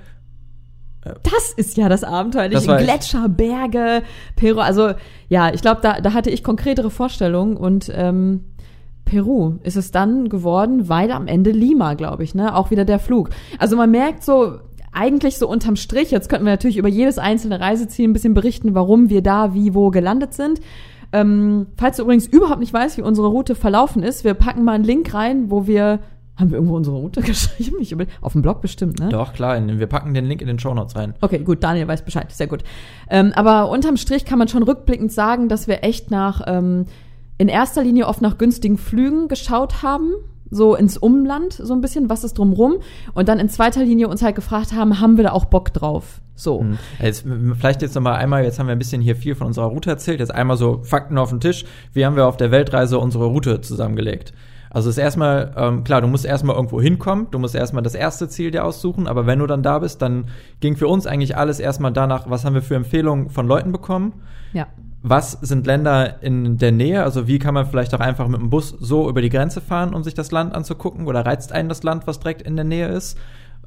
Das 1.22 1.52
ist 1.56 1.76
ja 1.76 1.88
das 1.88 2.04
Abenteuerliche. 2.04 2.66
Das. 2.66 2.82
Gletscher, 2.82 3.28
Berge, 3.28 4.02
Peru. 4.36 4.60
Also 4.60 4.92
ja, 5.28 5.52
ich 5.52 5.62
glaube, 5.62 5.80
da, 5.82 6.00
da 6.00 6.12
hatte 6.12 6.30
ich 6.30 6.44
konkretere 6.44 6.90
Vorstellungen 6.90 7.56
und 7.56 7.90
ähm, 7.94 8.44
Peru 9.06 9.54
ist 9.62 9.76
es 9.76 9.90
dann 9.90 10.28
geworden, 10.28 10.88
weil 10.88 11.10
am 11.10 11.26
Ende 11.26 11.50
Lima, 11.50 11.94
glaube 11.94 12.22
ich, 12.22 12.34
ne? 12.34 12.54
Auch 12.54 12.70
wieder 12.70 12.84
der 12.84 12.98
Flug. 12.98 13.30
Also 13.58 13.76
man 13.76 13.90
merkt 13.90 14.22
so, 14.22 14.58
eigentlich 14.92 15.38
so 15.38 15.48
unterm 15.48 15.76
Strich, 15.76 16.10
jetzt 16.10 16.28
könnten 16.28 16.44
wir 16.44 16.52
natürlich 16.52 16.76
über 16.76 16.88
jedes 16.88 17.18
einzelne 17.18 17.60
Reiseziel 17.60 18.08
ein 18.08 18.12
bisschen 18.12 18.34
berichten, 18.34 18.74
warum 18.74 19.08
wir 19.08 19.22
da, 19.22 19.54
wie, 19.54 19.74
wo 19.74 19.90
gelandet 19.90 20.34
sind. 20.34 20.60
Ähm, 21.12 21.66
falls 21.76 21.96
du 21.96 22.04
übrigens 22.04 22.26
überhaupt 22.26 22.60
nicht 22.60 22.72
weißt, 22.72 22.96
wie 22.98 23.02
unsere 23.02 23.28
Route 23.28 23.54
verlaufen 23.54 24.02
ist, 24.02 24.24
wir 24.24 24.34
packen 24.34 24.64
mal 24.64 24.74
einen 24.74 24.84
Link 24.84 25.12
rein, 25.12 25.50
wo 25.50 25.66
wir 25.66 26.00
haben 26.36 26.50
wir 26.50 26.56
irgendwo 26.56 26.76
unsere 26.76 26.96
Route 26.96 27.20
geschrieben? 27.22 27.76
Ich 27.80 27.92
über, 27.92 28.06
auf 28.20 28.32
dem 28.32 28.42
Blog 28.42 28.60
bestimmt, 28.62 28.98
ne? 28.98 29.10
doch 29.10 29.32
klar, 29.32 29.60
wir 29.66 29.86
packen 29.86 30.14
den 30.14 30.24
Link 30.24 30.40
in 30.40 30.46
den 30.46 30.58
Shownotes 30.58 30.96
rein. 30.96 31.14
Okay, 31.20 31.40
gut, 31.40 31.62
Daniel 31.62 31.86
weiß 31.86 32.04
Bescheid, 32.04 32.32
sehr 32.32 32.46
gut. 32.46 32.62
Ähm, 33.08 33.32
aber 33.34 33.70
unterm 33.70 33.96
Strich 33.96 34.24
kann 34.24 34.38
man 34.38 34.48
schon 34.48 34.62
rückblickend 34.62 35.12
sagen, 35.12 35.48
dass 35.48 35.68
wir 35.68 35.84
echt 35.84 36.10
nach, 36.10 36.42
ähm, 36.46 36.86
in 37.38 37.48
erster 37.48 37.82
Linie 37.82 38.06
oft 38.06 38.22
nach 38.22 38.38
günstigen 38.38 38.78
Flügen 38.78 39.28
geschaut 39.28 39.82
haben, 39.82 40.12
so 40.50 40.74
ins 40.74 40.96
Umland, 40.96 41.52
so 41.52 41.72
ein 41.74 41.80
bisschen, 41.80 42.10
was 42.10 42.24
ist 42.24 42.38
drumrum. 42.38 42.78
Und 43.14 43.28
dann 43.28 43.38
in 43.38 43.48
zweiter 43.48 43.84
Linie 43.84 44.08
uns 44.08 44.22
halt 44.22 44.34
gefragt 44.34 44.72
haben, 44.72 45.00
haben 45.00 45.16
wir 45.16 45.24
da 45.24 45.32
auch 45.32 45.46
Bock 45.46 45.72
drauf? 45.72 46.20
So. 46.34 46.60
Hm. 46.60 46.78
Jetzt, 47.00 47.24
vielleicht 47.58 47.82
jetzt 47.82 47.94
noch 47.94 48.02
mal 48.02 48.14
einmal, 48.14 48.44
jetzt 48.44 48.58
haben 48.58 48.66
wir 48.66 48.72
ein 48.72 48.78
bisschen 48.78 49.02
hier 49.02 49.16
viel 49.16 49.34
von 49.34 49.46
unserer 49.46 49.66
Route 49.66 49.90
erzählt, 49.90 50.20
jetzt 50.20 50.34
einmal 50.34 50.56
so 50.56 50.82
Fakten 50.82 51.18
auf 51.18 51.30
den 51.30 51.40
Tisch. 51.40 51.64
Wie 51.92 52.04
haben 52.04 52.16
wir 52.16 52.26
auf 52.26 52.36
der 52.36 52.50
Weltreise 52.50 52.98
unsere 52.98 53.26
Route 53.26 53.60
zusammengelegt? 53.60 54.32
Also 54.70 54.88
es 54.88 54.96
ist 54.96 55.02
erstmal, 55.02 55.52
ähm, 55.56 55.82
klar, 55.82 56.00
du 56.00 56.06
musst 56.06 56.24
erstmal 56.24 56.54
irgendwo 56.54 56.80
hinkommen, 56.80 57.26
du 57.32 57.40
musst 57.40 57.56
erstmal 57.56 57.82
das 57.82 57.96
erste 57.96 58.28
Ziel 58.28 58.52
dir 58.52 58.64
aussuchen, 58.64 59.08
aber 59.08 59.26
wenn 59.26 59.40
du 59.40 59.46
dann 59.48 59.64
da 59.64 59.80
bist, 59.80 60.00
dann 60.00 60.26
ging 60.60 60.76
für 60.76 60.86
uns 60.86 61.08
eigentlich 61.08 61.36
alles 61.36 61.58
erstmal 61.58 61.92
danach, 61.92 62.30
was 62.30 62.44
haben 62.44 62.54
wir 62.54 62.62
für 62.62 62.76
Empfehlungen 62.76 63.30
von 63.30 63.48
Leuten 63.48 63.72
bekommen, 63.72 64.12
Ja. 64.52 64.68
Was 65.02 65.32
sind 65.32 65.66
Länder 65.66 66.22
in 66.22 66.58
der 66.58 66.72
Nähe, 66.72 67.02
also 67.02 67.26
wie 67.26 67.38
kann 67.38 67.54
man 67.54 67.66
vielleicht 67.66 67.94
auch 67.94 68.00
einfach 68.00 68.28
mit 68.28 68.40
dem 68.40 68.50
Bus 68.50 68.68
so 68.78 69.08
über 69.08 69.22
die 69.22 69.30
Grenze 69.30 69.60
fahren, 69.60 69.94
um 69.94 70.04
sich 70.04 70.14
das 70.14 70.30
Land 70.30 70.54
anzugucken, 70.54 71.06
oder 71.06 71.24
reizt 71.24 71.52
einen 71.52 71.68
das 71.68 71.82
Land, 71.82 72.06
was 72.06 72.20
direkt 72.20 72.42
in 72.42 72.56
der 72.56 72.66
Nähe 72.66 72.88
ist? 72.88 73.18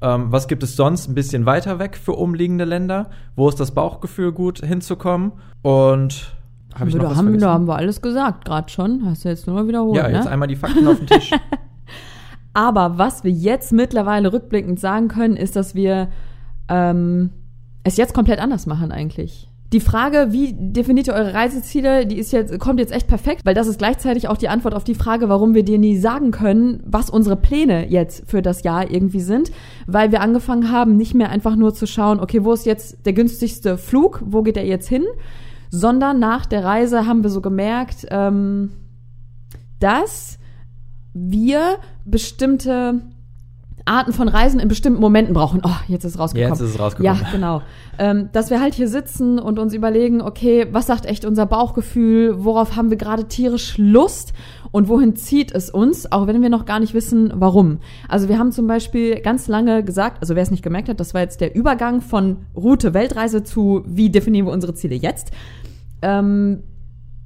Ähm, 0.02 0.32
was 0.32 0.48
gibt 0.48 0.64
es 0.64 0.76
sonst 0.76 1.08
ein 1.08 1.16
bisschen 1.16 1.46
weiter 1.46 1.80
weg 1.80 1.98
für 1.98 2.14
umliegende 2.14 2.66
Länder? 2.66 3.10
Wo 3.36 3.50
ist 3.50 3.60
das 3.60 3.72
Bauchgefühl 3.72 4.32
gut 4.32 4.60
hinzukommen? 4.60 5.32
Und 5.62 6.36
habe 6.76 6.90
ich 6.90 6.96
noch 6.96 7.06
was 7.06 7.18
haben, 7.18 7.26
vergessen? 7.26 7.42
da 7.42 7.54
haben 7.54 7.68
wir 7.68 7.76
alles 7.76 8.02
gesagt, 8.02 8.46
gerade 8.46 8.70
schon. 8.70 9.06
Hast 9.06 9.26
du 9.26 9.30
jetzt 9.30 9.48
nur 9.48 9.56
mal 9.56 9.68
wiederholt, 9.68 9.96
ja, 9.96 10.08
ne? 10.08 10.16
jetzt 10.16 10.28
einmal 10.28 10.48
die 10.48 10.56
Fakten 10.56 10.88
auf 10.88 10.98
den 10.98 11.08
Tisch. 11.08 11.32
Aber 12.54 12.98
was 12.98 13.24
wir 13.24 13.32
jetzt 13.32 13.72
mittlerweile 13.72 14.32
rückblickend 14.32 14.80
sagen 14.80 15.08
können, 15.08 15.36
ist, 15.36 15.56
dass 15.56 15.74
wir 15.74 16.10
ähm, 16.68 17.32
es 17.84 17.98
jetzt 17.98 18.14
komplett 18.14 18.40
anders 18.40 18.68
machen 18.68 18.92
eigentlich. 18.92 19.50
Die 19.74 19.80
Frage, 19.80 20.28
wie 20.30 20.54
definiert 20.54 21.08
ihr 21.08 21.16
eure 21.16 21.34
Reiseziele, 21.34 22.06
die 22.06 22.20
ist 22.20 22.32
jetzt, 22.32 22.60
kommt 22.60 22.80
jetzt 22.80 22.94
echt 22.94 23.08
perfekt, 23.08 23.42
weil 23.44 23.56
das 23.56 23.66
ist 23.66 23.80
gleichzeitig 23.80 24.28
auch 24.28 24.38
die 24.38 24.48
Antwort 24.48 24.76
auf 24.76 24.84
die 24.84 24.94
Frage, 24.94 25.30
warum 25.30 25.56
wir 25.56 25.64
dir 25.64 25.80
nie 25.80 25.98
sagen 25.98 26.30
können, 26.30 26.84
was 26.86 27.10
unsere 27.10 27.36
Pläne 27.36 27.90
jetzt 27.90 28.30
für 28.30 28.44
das 28.44 28.62
Jahr 28.62 28.92
irgendwie 28.92 29.20
sind, 29.20 29.52
weil 29.88 30.12
wir 30.12 30.22
angefangen 30.22 30.72
haben, 30.72 30.96
nicht 30.96 31.16
mehr 31.16 31.32
einfach 31.32 31.56
nur 31.56 31.74
zu 31.74 31.88
schauen, 31.88 32.20
okay, 32.20 32.44
wo 32.44 32.54
ist 32.54 32.68
jetzt 32.68 33.04
der 33.08 33.14
günstigste 33.14 33.80
Flug, 33.80 34.22
wo 34.24 34.44
geht 34.44 34.58
er 34.58 34.66
jetzt 34.66 34.88
hin, 34.88 35.06
sondern 35.72 36.20
nach 36.20 36.46
der 36.46 36.64
Reise 36.64 37.08
haben 37.08 37.24
wir 37.24 37.32
so 37.32 37.42
gemerkt, 37.42 38.06
ähm, 38.12 38.74
dass 39.80 40.38
wir 41.16 41.78
bestimmte 42.06 43.02
Arten 43.86 44.14
von 44.14 44.28
Reisen 44.28 44.60
in 44.60 44.68
bestimmten 44.68 45.02
Momenten 45.02 45.34
brauchen. 45.34 45.62
Oh, 45.64 45.70
jetzt 45.88 46.06
ist 46.06 46.14
es 46.14 46.20
rausgekommen. 46.20 46.54
Jetzt 46.54 46.62
ist 46.62 46.70
es 46.72 46.80
rausgekommen. 46.80 47.22
Ja, 47.22 47.32
genau. 47.32 47.62
Ähm, 48.00 48.30
dass 48.32 48.50
wir 48.50 48.62
halt 48.62 48.74
hier 48.74 48.88
sitzen 48.88 49.40
und 49.40 49.60
uns 49.60 49.74
überlegen, 49.74 50.22
okay, 50.22 50.68
was 50.72 50.88
sagt 50.88 51.06
echt 51.06 51.26
unser 51.26 51.46
Bauchgefühl? 51.46 52.44
Worauf 52.44 52.76
haben 52.76 52.90
wir 52.90 52.98
gerade 52.98 53.28
tierisch 53.28 53.78
Lust? 53.78 54.34
Und 54.72 54.88
wohin 54.88 55.16
zieht 55.16 55.52
es 55.52 55.70
uns? 55.70 56.12
Auch 56.12 56.28
wenn 56.28 56.42
wir 56.42 56.50
noch 56.50 56.66
gar 56.66 56.80
nicht 56.80 56.94
wissen, 56.94 57.32
warum. 57.36 57.80
Also 58.08 58.30
wir 58.30 58.40
haben 58.40 58.52
zum 58.52 58.68
Beispiel 58.68 59.20
ganz 59.20 59.48
lange 59.48 59.84
gesagt, 59.84 60.18
also 60.22 60.36
wer 60.36 60.42
es 60.44 60.50
nicht 60.50 60.64
gemerkt 60.64 60.90
hat, 60.90 61.00
das 61.00 61.14
war 61.14 61.22
jetzt 61.22 61.42
der 61.42 61.56
Übergang 61.56 62.02
von 62.02 62.38
Route 62.56 62.94
Weltreise 62.94 63.44
zu, 63.44 63.84
wie 63.86 64.10
definieren 64.10 64.48
wir 64.48 64.54
unsere 64.54 64.74
Ziele 64.74 64.96
jetzt? 64.96 65.32
Ähm, 66.02 66.64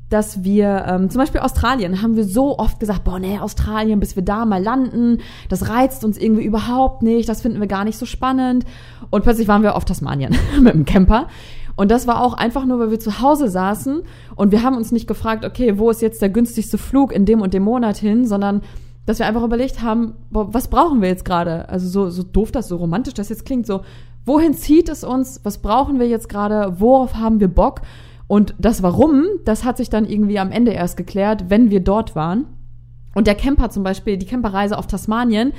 dass 0.09 0.43
wir 0.43 0.85
ähm, 0.87 1.09
zum 1.09 1.19
Beispiel 1.19 1.41
Australien 1.41 2.01
haben 2.01 2.15
wir 2.15 2.23
so 2.23 2.57
oft 2.57 2.79
gesagt, 2.79 3.03
boah, 3.03 3.19
nee, 3.19 3.39
Australien, 3.39 3.99
bis 3.99 4.15
wir 4.15 4.23
da 4.23 4.45
mal 4.45 4.63
landen, 4.63 5.19
das 5.49 5.69
reizt 5.69 6.05
uns 6.05 6.17
irgendwie 6.17 6.45
überhaupt 6.45 7.03
nicht, 7.03 7.27
das 7.27 7.41
finden 7.41 7.59
wir 7.59 7.67
gar 7.67 7.83
nicht 7.83 7.97
so 7.97 8.05
spannend. 8.05 8.65
Und 9.09 9.23
plötzlich 9.23 9.47
waren 9.47 9.63
wir 9.63 9.75
auf 9.75 9.85
Tasmanien 9.85 10.35
mit 10.61 10.73
dem 10.73 10.85
Camper. 10.85 11.27
Und 11.75 11.91
das 11.91 12.07
war 12.07 12.21
auch 12.21 12.33
einfach 12.33 12.65
nur, 12.65 12.79
weil 12.79 12.91
wir 12.91 12.99
zu 12.99 13.21
Hause 13.21 13.49
saßen 13.49 14.01
und 14.35 14.51
wir 14.51 14.63
haben 14.63 14.77
uns 14.77 14.91
nicht 14.91 15.07
gefragt, 15.07 15.45
okay, 15.45 15.77
wo 15.77 15.91
ist 15.91 16.01
jetzt 16.01 16.21
der 16.21 16.29
günstigste 16.29 16.77
Flug 16.77 17.11
in 17.11 17.25
dem 17.25 17.41
und 17.41 17.53
dem 17.53 17.63
Monat 17.63 17.97
hin, 17.97 18.25
sondern 18.25 18.61
dass 19.05 19.19
wir 19.19 19.27
einfach 19.27 19.43
überlegt 19.43 19.81
haben, 19.81 20.15
boah, 20.31 20.53
was 20.53 20.69
brauchen 20.69 21.01
wir 21.01 21.09
jetzt 21.09 21.23
gerade? 21.23 21.69
Also 21.69 21.87
so, 21.87 22.09
so 22.09 22.23
doof 22.23 22.51
das, 22.51 22.67
so 22.67 22.77
romantisch 22.77 23.13
das 23.13 23.29
jetzt 23.29 23.45
klingt, 23.45 23.67
so, 23.67 23.81
wohin 24.25 24.53
zieht 24.53 24.89
es 24.89 25.03
uns? 25.03 25.39
Was 25.43 25.59
brauchen 25.59 25.99
wir 25.99 26.07
jetzt 26.07 26.29
gerade? 26.29 26.79
Worauf 26.79 27.15
haben 27.15 27.39
wir 27.39 27.47
Bock? 27.47 27.81
Und 28.27 28.53
das 28.59 28.83
Warum, 28.83 29.25
das 29.45 29.63
hat 29.63 29.77
sich 29.77 29.89
dann 29.89 30.05
irgendwie 30.05 30.39
am 30.39 30.51
Ende 30.51 30.71
erst 30.71 30.97
geklärt, 30.97 31.45
wenn 31.49 31.69
wir 31.69 31.79
dort 31.79 32.15
waren. 32.15 32.45
Und 33.15 33.27
der 33.27 33.35
Camper 33.35 33.69
zum 33.69 33.83
Beispiel, 33.83 34.17
die 34.17 34.25
Camperreise 34.25 34.77
auf 34.77 34.85
Tasmanien, 34.87 35.53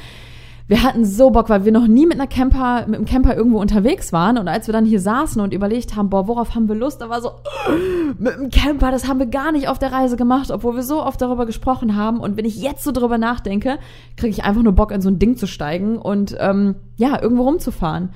wir 0.68 0.82
hatten 0.82 1.06
so 1.06 1.30
Bock, 1.30 1.48
weil 1.48 1.64
wir 1.64 1.72
noch 1.72 1.86
nie 1.86 2.04
mit 2.04 2.20
einer 2.20 2.26
Camper, 2.26 2.84
mit 2.86 2.96
einem 2.96 3.06
Camper 3.06 3.34
irgendwo 3.34 3.58
unterwegs 3.58 4.12
waren. 4.12 4.36
Und 4.36 4.48
als 4.48 4.68
wir 4.68 4.74
dann 4.74 4.84
hier 4.84 5.00
saßen 5.00 5.40
und 5.40 5.54
überlegt 5.54 5.96
haben, 5.96 6.10
boah, 6.10 6.28
worauf 6.28 6.54
haben 6.54 6.68
wir 6.68 6.74
Lust, 6.74 7.00
da 7.00 7.08
war 7.08 7.22
so, 7.22 7.30
mit 8.18 8.34
einem 8.34 8.50
Camper, 8.50 8.90
das 8.90 9.08
haben 9.08 9.18
wir 9.18 9.26
gar 9.26 9.50
nicht 9.50 9.68
auf 9.68 9.78
der 9.78 9.92
Reise 9.92 10.18
gemacht, 10.18 10.50
obwohl 10.50 10.76
wir 10.76 10.82
so 10.82 11.02
oft 11.02 11.22
darüber 11.22 11.46
gesprochen 11.46 11.96
haben. 11.96 12.20
Und 12.20 12.36
wenn 12.36 12.44
ich 12.44 12.60
jetzt 12.60 12.84
so 12.84 12.92
drüber 12.92 13.16
nachdenke, 13.16 13.78
kriege 14.18 14.30
ich 14.30 14.44
einfach 14.44 14.62
nur 14.62 14.74
Bock, 14.74 14.92
in 14.92 15.00
so 15.00 15.08
ein 15.08 15.18
Ding 15.18 15.38
zu 15.38 15.46
steigen 15.46 15.96
und 15.96 16.36
ähm, 16.38 16.74
ja, 16.98 17.20
irgendwo 17.20 17.44
rumzufahren. 17.44 18.10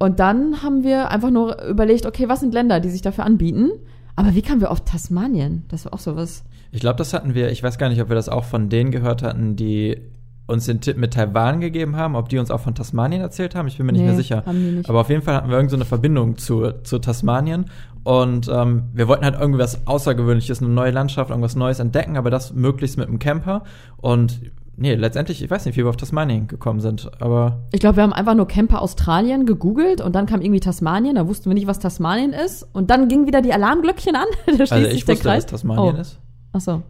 Und 0.00 0.18
dann 0.18 0.62
haben 0.62 0.82
wir 0.82 1.10
einfach 1.10 1.30
nur 1.30 1.62
überlegt, 1.62 2.06
okay, 2.06 2.28
was 2.28 2.40
sind 2.40 2.52
Länder, 2.54 2.80
die 2.80 2.88
sich 2.88 3.02
dafür 3.02 3.24
anbieten? 3.24 3.70
Aber 4.16 4.34
wie 4.34 4.42
kamen 4.42 4.60
wir 4.62 4.70
auf 4.70 4.80
Tasmanien? 4.84 5.64
Das 5.68 5.84
war 5.84 5.94
auch 5.94 5.98
sowas. 5.98 6.42
Ich 6.72 6.80
glaube, 6.80 6.96
das 6.96 7.12
hatten 7.12 7.34
wir, 7.34 7.50
ich 7.52 7.62
weiß 7.62 7.76
gar 7.78 7.90
nicht, 7.90 8.00
ob 8.00 8.08
wir 8.08 8.16
das 8.16 8.28
auch 8.30 8.44
von 8.44 8.68
denen 8.70 8.90
gehört 8.90 9.22
hatten, 9.22 9.56
die 9.56 9.98
uns 10.46 10.64
den 10.64 10.80
Tipp 10.80 10.96
mit 10.96 11.12
Taiwan 11.14 11.60
gegeben 11.60 11.96
haben, 11.96 12.16
ob 12.16 12.28
die 12.28 12.38
uns 12.38 12.50
auch 12.50 12.60
von 12.60 12.74
Tasmanien 12.74 13.20
erzählt 13.22 13.54
haben, 13.54 13.68
ich 13.68 13.76
bin 13.76 13.86
mir 13.86 13.92
nicht 13.92 14.00
Nee, 14.00 14.08
mehr 14.08 14.16
sicher. 14.16 14.42
nicht. 14.52 14.88
Aber 14.88 15.02
auf 15.02 15.08
jeden 15.10 15.22
Fall 15.22 15.34
hatten 15.36 15.48
wir 15.48 15.54
irgendeine 15.56 15.70
so 15.70 15.76
eine 15.76 15.84
Verbindung 15.84 16.38
zu, 16.38 16.72
zu 16.82 16.98
Tasmanien 16.98 17.66
und 18.02 18.50
ähm, 18.52 18.84
wir 18.92 19.06
wollten 19.06 19.24
halt 19.24 19.38
irgendwas 19.38 19.86
Außergewöhnliches, 19.86 20.60
eine 20.60 20.70
neue 20.70 20.90
Landschaft, 20.90 21.30
irgendwas 21.30 21.54
Neues 21.54 21.78
entdecken, 21.78 22.16
aber 22.16 22.30
das 22.30 22.52
möglichst 22.52 22.96
mit 22.98 23.06
einem 23.06 23.20
Camper 23.20 23.62
und 23.98 24.40
nee, 24.80 24.94
letztendlich, 24.94 25.42
ich 25.42 25.50
weiß 25.50 25.66
nicht, 25.66 25.76
wie 25.76 25.84
wir 25.84 25.90
auf 25.90 25.96
Tasmanien 25.96 26.48
gekommen 26.48 26.80
sind, 26.80 27.10
aber 27.20 27.60
Ich 27.70 27.80
glaube, 27.80 27.96
wir 27.96 28.02
haben 28.02 28.12
einfach 28.12 28.34
nur 28.34 28.48
Camper 28.48 28.82
Australien 28.82 29.46
gegoogelt 29.46 30.00
und 30.00 30.14
dann 30.14 30.26
kam 30.26 30.40
irgendwie 30.40 30.60
Tasmanien, 30.60 31.14
da 31.14 31.28
wussten 31.28 31.48
wir 31.50 31.54
nicht, 31.54 31.66
was 31.66 31.78
Tasmanien 31.78 32.32
ist. 32.32 32.66
Und 32.72 32.90
dann 32.90 33.08
gingen 33.08 33.26
wieder 33.26 33.42
die 33.42 33.52
Alarmglöckchen 33.52 34.16
an. 34.16 34.26
da 34.46 34.52
also 34.52 34.76
ich 34.76 35.06
wusste, 35.06 35.22
Kreis. 35.22 35.46
Tasmanien 35.46 35.96
oh. 35.96 36.00
ist. 36.00 36.18
Ach 36.52 36.60
so. 36.60 36.82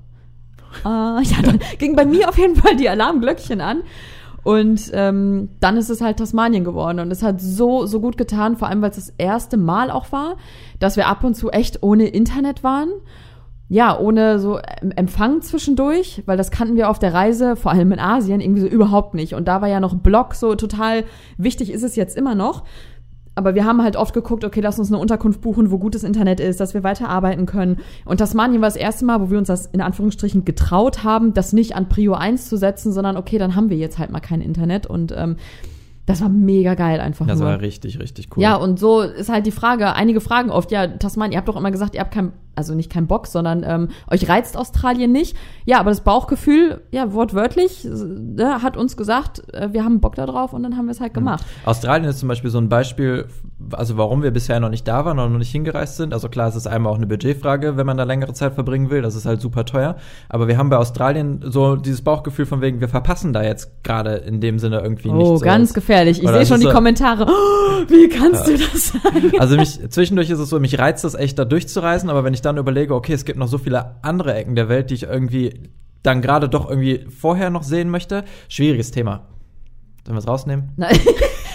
Äh, 0.85 0.89
ja, 1.23 1.43
dann 1.43 1.59
ging 1.79 1.97
bei 1.97 2.07
mir 2.07 2.29
auf 2.29 2.39
jeden 2.39 2.57
Fall 2.57 2.77
die 2.77 2.89
Alarmglöckchen 2.89 3.61
an. 3.61 3.83
Und 4.43 4.91
ähm, 4.95 5.51
dann 5.61 5.77
ist 5.77 5.91
es 5.91 6.01
halt 6.01 6.19
Tasmanien 6.19 6.65
geworden. 6.65 7.01
Und 7.01 7.11
es 7.11 7.23
hat 7.23 7.41
so, 7.41 7.87
so 7.87 8.01
gut 8.01 8.17
getan, 8.17 8.57
vor 8.57 8.69
allem 8.69 8.81
weil 8.81 8.91
es 8.91 8.97
das 8.97 9.13
erste 9.19 9.57
Mal 9.57 9.91
auch 9.91 10.13
war, 10.13 10.37
dass 10.79 10.97
wir 10.97 11.09
ab 11.09 11.25
und 11.25 11.35
zu 11.35 11.51
echt 11.51 11.83
ohne 11.83 12.07
Internet 12.07 12.65
waren. 12.65 12.89
Ja, 13.73 13.97
ohne 13.97 14.41
so 14.41 14.59
em- 14.59 14.91
Empfang 14.91 15.43
zwischendurch, 15.43 16.25
weil 16.27 16.37
das 16.37 16.51
kannten 16.51 16.75
wir 16.77 16.91
auf 16.91 16.99
der 16.99 17.15
Reise, 17.15 17.55
vor 17.55 17.71
allem 17.71 17.93
in 17.93 18.01
Asien, 18.01 18.41
irgendwie 18.41 18.63
so 18.63 18.67
überhaupt 18.67 19.15
nicht. 19.15 19.35
Und 19.35 19.47
da 19.47 19.61
war 19.63 19.69
ja 19.69 19.79
noch 19.79 19.95
Blog 19.95 20.35
so 20.35 20.57
total 20.57 21.05
wichtig, 21.39 21.71
ist 21.73 21.85
es 21.85 21.95
jetzt 21.95 22.17
immer 22.17 22.35
noch. 22.35 22.65
Aber 23.37 23.55
wir 23.55 23.65
haben 23.65 23.81
halt 23.81 23.95
oft 23.97 24.13
geguckt, 24.13 24.45
okay, 24.45 24.61
lass 24.61 24.81
uns 24.81 24.89
eine 24.91 24.99
Unterkunft 24.99 25.41
buchen, 25.41 25.71
wo 25.71 25.79
gutes 25.79 26.03
Internet 26.03 26.41
ist, 26.41 26.59
dass 26.59 26.75
wir 26.75 26.83
weiter 26.83 27.09
arbeiten 27.09 27.47
können. 27.47 27.79
Und 28.05 28.19
Tasmanien 28.19 28.61
war 28.61 28.67
das 28.69 28.75
erste 28.77 29.05
Mal, 29.05 29.21
wo 29.21 29.31
wir 29.31 29.39
uns 29.39 29.47
das 29.47 29.67
in 29.67 29.81
Anführungsstrichen 29.81 30.45
getraut 30.45 31.05
haben, 31.05 31.33
das 31.33 31.53
nicht 31.53 31.77
an 31.77 31.89
Prio 31.89 32.15
1 32.15 32.49
zu 32.49 32.57
setzen, 32.57 32.93
sondern 32.93 33.17
okay, 33.17 33.39
dann 33.39 33.55
haben 33.55 33.71
wir 33.71 33.77
jetzt 33.77 34.01
halt 34.01 34.11
mal 34.11 34.19
kein 34.19 34.41
Internet. 34.41 34.87
Und 34.87 35.15
ähm, 35.17 35.37
das 36.07 36.21
war 36.21 36.29
mega 36.29 36.75
geil 36.75 36.99
einfach 37.01 37.25
Das 37.29 37.39
nur. 37.39 37.49
war 37.49 37.61
richtig, 37.61 38.01
richtig 38.01 38.37
cool. 38.37 38.43
Ja, 38.43 38.57
und 38.57 38.81
so 38.81 39.01
ist 39.03 39.29
halt 39.31 39.47
die 39.47 39.53
Frage, 39.53 39.95
einige 39.95 40.21
fragen 40.21 40.51
oft, 40.51 40.73
ja, 40.73 40.89
Tasmanien, 40.89 41.33
ihr 41.35 41.39
habt 41.39 41.49
doch 41.49 41.57
immer 41.57 41.71
gesagt, 41.71 41.95
ihr 41.95 42.01
habt 42.01 42.13
kein, 42.13 42.33
also 42.61 42.75
nicht 42.75 42.91
keinen 42.93 43.07
Bock, 43.07 43.27
sondern 43.27 43.65
ähm, 43.67 43.89
euch 44.11 44.29
reizt 44.29 44.57
Australien 44.57 45.13
nicht. 45.13 45.37
Ja, 45.65 45.81
aber 45.81 45.91
das 45.91 46.03
Bauchgefühl, 46.03 46.83
ja, 46.91 47.13
wortwörtlich, 47.13 47.85
äh, 47.87 48.45
hat 48.45 48.77
uns 48.77 48.97
gesagt, 48.97 49.43
äh, 49.55 49.73
wir 49.73 49.85
haben 49.85 50.01
Bock 50.01 50.15
da 50.15 50.27
drauf 50.27 50.53
und 50.53 50.63
dann 50.63 50.77
haben 50.77 50.87
wir 50.87 50.93
es 50.93 51.01
halt 51.01 51.15
gemacht. 51.15 51.45
Australien 51.65 52.09
ist 52.09 52.19
zum 52.19 52.29
Beispiel 52.29 52.51
so 52.51 52.59
ein 52.59 52.69
Beispiel, 52.69 53.27
also 53.73 53.97
warum 53.97 54.23
wir 54.23 54.31
bisher 54.31 54.61
noch 54.61 54.69
nicht 54.69 54.87
da 54.87 55.05
waren 55.05 55.19
oder 55.19 55.29
noch 55.29 55.39
nicht 55.39 55.51
hingereist 55.53 55.97
sind. 55.97 56.13
Also 56.13 56.29
klar, 56.29 56.49
es 56.49 56.57
ist 56.57 56.67
einmal 56.67 56.93
auch 56.93 56.97
eine 56.97 57.07
Budgetfrage, 57.07 57.77
wenn 57.77 57.87
man 57.87 57.97
da 57.97 58.05
längere 58.05 58.33
Zeit 58.35 58.55
verbringen 58.55 58.91
will. 58.91 59.03
Das 59.03 59.15
ist 59.15 59.27
halt 59.27 59.41
super 59.41 59.65
teuer. 59.65 59.97
Aber 60.29 60.49
wir 60.49 60.59
haben 60.59 60.69
bei 60.71 60.77
Australien 60.77 61.41
so 61.47 61.77
dieses 61.77 62.03
Bauchgefühl 62.03 62.47
von 62.47 62.61
wegen, 62.61 62.81
wir 62.81 62.89
verpassen 62.89 63.33
da 63.33 63.43
jetzt 63.43 63.83
gerade 63.83 64.17
in 64.17 64.41
dem 64.41 64.59
Sinne 64.59 64.81
irgendwie 64.81 65.09
Oh, 65.09 65.15
nichts. 65.33 65.43
ganz 65.43 65.71
Oder- 65.71 65.75
gefährlich. 65.81 66.23
Ich 66.23 66.29
sehe 66.29 66.47
schon 66.47 66.61
die 66.61 66.67
so- 66.67 66.73
Kommentare. 66.73 67.27
Oh, 67.29 67.83
wie 67.89 68.09
kannst 68.09 68.47
du 68.47 68.53
das 68.57 68.89
sagen? 68.89 69.33
Also 69.39 69.57
mich, 69.57 69.79
zwischendurch 69.91 70.29
ist 70.31 70.39
es 70.39 70.49
so, 70.51 70.59
mich 70.61 70.79
reizt 70.79 71.05
es 71.05 71.15
echt, 71.15 71.39
da 71.39 71.45
durchzureisen, 71.45 72.11
aber 72.11 72.25
wenn 72.25 72.35
ich 72.35 72.43
dann 72.51 72.63
überlege, 72.63 72.95
okay, 72.95 73.13
es 73.13 73.25
gibt 73.25 73.39
noch 73.39 73.49
so 73.49 73.59
viele 73.59 73.97
andere 74.03 74.35
Ecken 74.35 74.55
der 74.55 74.69
Welt, 74.69 74.91
die 74.91 74.95
ich 74.95 75.03
irgendwie 75.05 75.71
dann 76.03 76.23
gerade 76.23 76.49
doch 76.49 76.69
irgendwie 76.69 77.07
vorher 77.09 77.51
noch 77.51 77.63
sehen 77.63 77.91
möchte, 77.91 78.25
schwieriges 78.49 78.91
Thema. 78.91 79.27
Sollen 80.05 80.17
wir 80.17 80.21
es 80.21 80.29
rausnehmen? 80.29 80.71
Nein. 80.77 80.99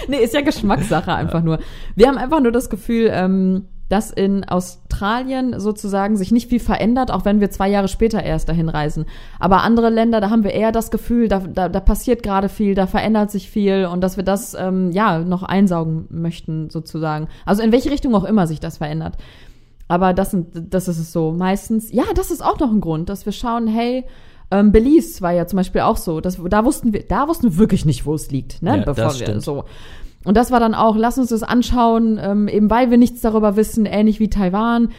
nee, 0.07 0.17
ist 0.17 0.33
ja 0.33 0.41
Geschmackssache 0.41 1.13
einfach 1.13 1.41
nur. 1.41 1.59
Wir 1.95 2.07
haben 2.07 2.17
einfach 2.17 2.41
nur 2.41 2.51
das 2.51 2.69
Gefühl, 2.69 3.09
ähm, 3.11 3.65
dass 3.89 4.11
in 4.11 4.43
Australien 4.43 5.59
sozusagen 5.59 6.17
sich 6.17 6.31
nicht 6.31 6.49
viel 6.49 6.59
verändert, 6.59 7.11
auch 7.11 7.25
wenn 7.25 7.39
wir 7.39 7.51
zwei 7.51 7.69
Jahre 7.69 7.87
später 7.87 8.23
erst 8.23 8.49
dahin 8.49 8.69
reisen. 8.69 9.05
Aber 9.39 9.61
andere 9.61 9.89
Länder, 9.89 10.21
da 10.21 10.29
haben 10.29 10.43
wir 10.43 10.53
eher 10.53 10.71
das 10.71 10.89
Gefühl, 10.89 11.27
da, 11.27 11.39
da, 11.39 11.69
da 11.69 11.79
passiert 11.79 12.23
gerade 12.23 12.49
viel, 12.49 12.73
da 12.73 12.87
verändert 12.87 13.29
sich 13.29 13.49
viel 13.49 13.85
und 13.85 14.01
dass 14.01 14.17
wir 14.17 14.23
das 14.23 14.55
ähm, 14.55 14.91
ja 14.91 15.19
noch 15.19 15.43
einsaugen 15.43 16.07
möchten 16.09 16.69
sozusagen. 16.69 17.27
Also 17.45 17.61
in 17.61 17.71
welche 17.71 17.91
Richtung 17.91 18.15
auch 18.15 18.23
immer 18.23 18.47
sich 18.47 18.59
das 18.59 18.77
verändert. 18.77 19.17
Aber 19.87 20.13
das, 20.13 20.31
sind, 20.31 20.73
das 20.73 20.87
ist 20.87 20.99
es 20.99 21.11
so. 21.11 21.31
Meistens, 21.31 21.91
ja, 21.91 22.03
das 22.15 22.31
ist 22.31 22.43
auch 22.43 22.59
noch 22.59 22.71
ein 22.71 22.81
Grund, 22.81 23.09
dass 23.09 23.25
wir 23.25 23.33
schauen, 23.33 23.67
hey, 23.67 24.05
ähm, 24.51 24.71
Belize 24.71 25.21
war 25.21 25.31
ja 25.31 25.47
zum 25.47 25.57
Beispiel 25.57 25.81
auch 25.81 25.97
so. 25.97 26.21
Das, 26.21 26.39
da 26.49 26.65
wussten 26.65 26.93
wir, 26.93 27.03
da 27.03 27.27
wussten 27.27 27.51
wir 27.51 27.57
wirklich 27.57 27.85
nicht, 27.85 28.05
wo 28.05 28.13
es 28.13 28.31
liegt, 28.31 28.61
ne? 28.61 28.77
Ja, 28.77 28.85
Bevor 28.85 28.95
das 28.95 29.19
wir 29.19 29.25
stimmt. 29.27 29.43
so. 29.43 29.65
Und 30.23 30.35
das 30.35 30.51
war 30.51 30.59
dann 30.59 30.73
auch, 30.73 30.95
lass 30.95 31.19
uns 31.19 31.29
das 31.29 31.43
anschauen, 31.43 32.19
ähm, 32.21 32.47
eben 32.47 32.69
weil 32.69 32.89
wir 32.89 32.97
nichts 32.97 33.21
darüber 33.21 33.55
wissen, 33.55 33.85
ähnlich 33.85 34.19
wie 34.19 34.29
Taiwan. 34.29 34.89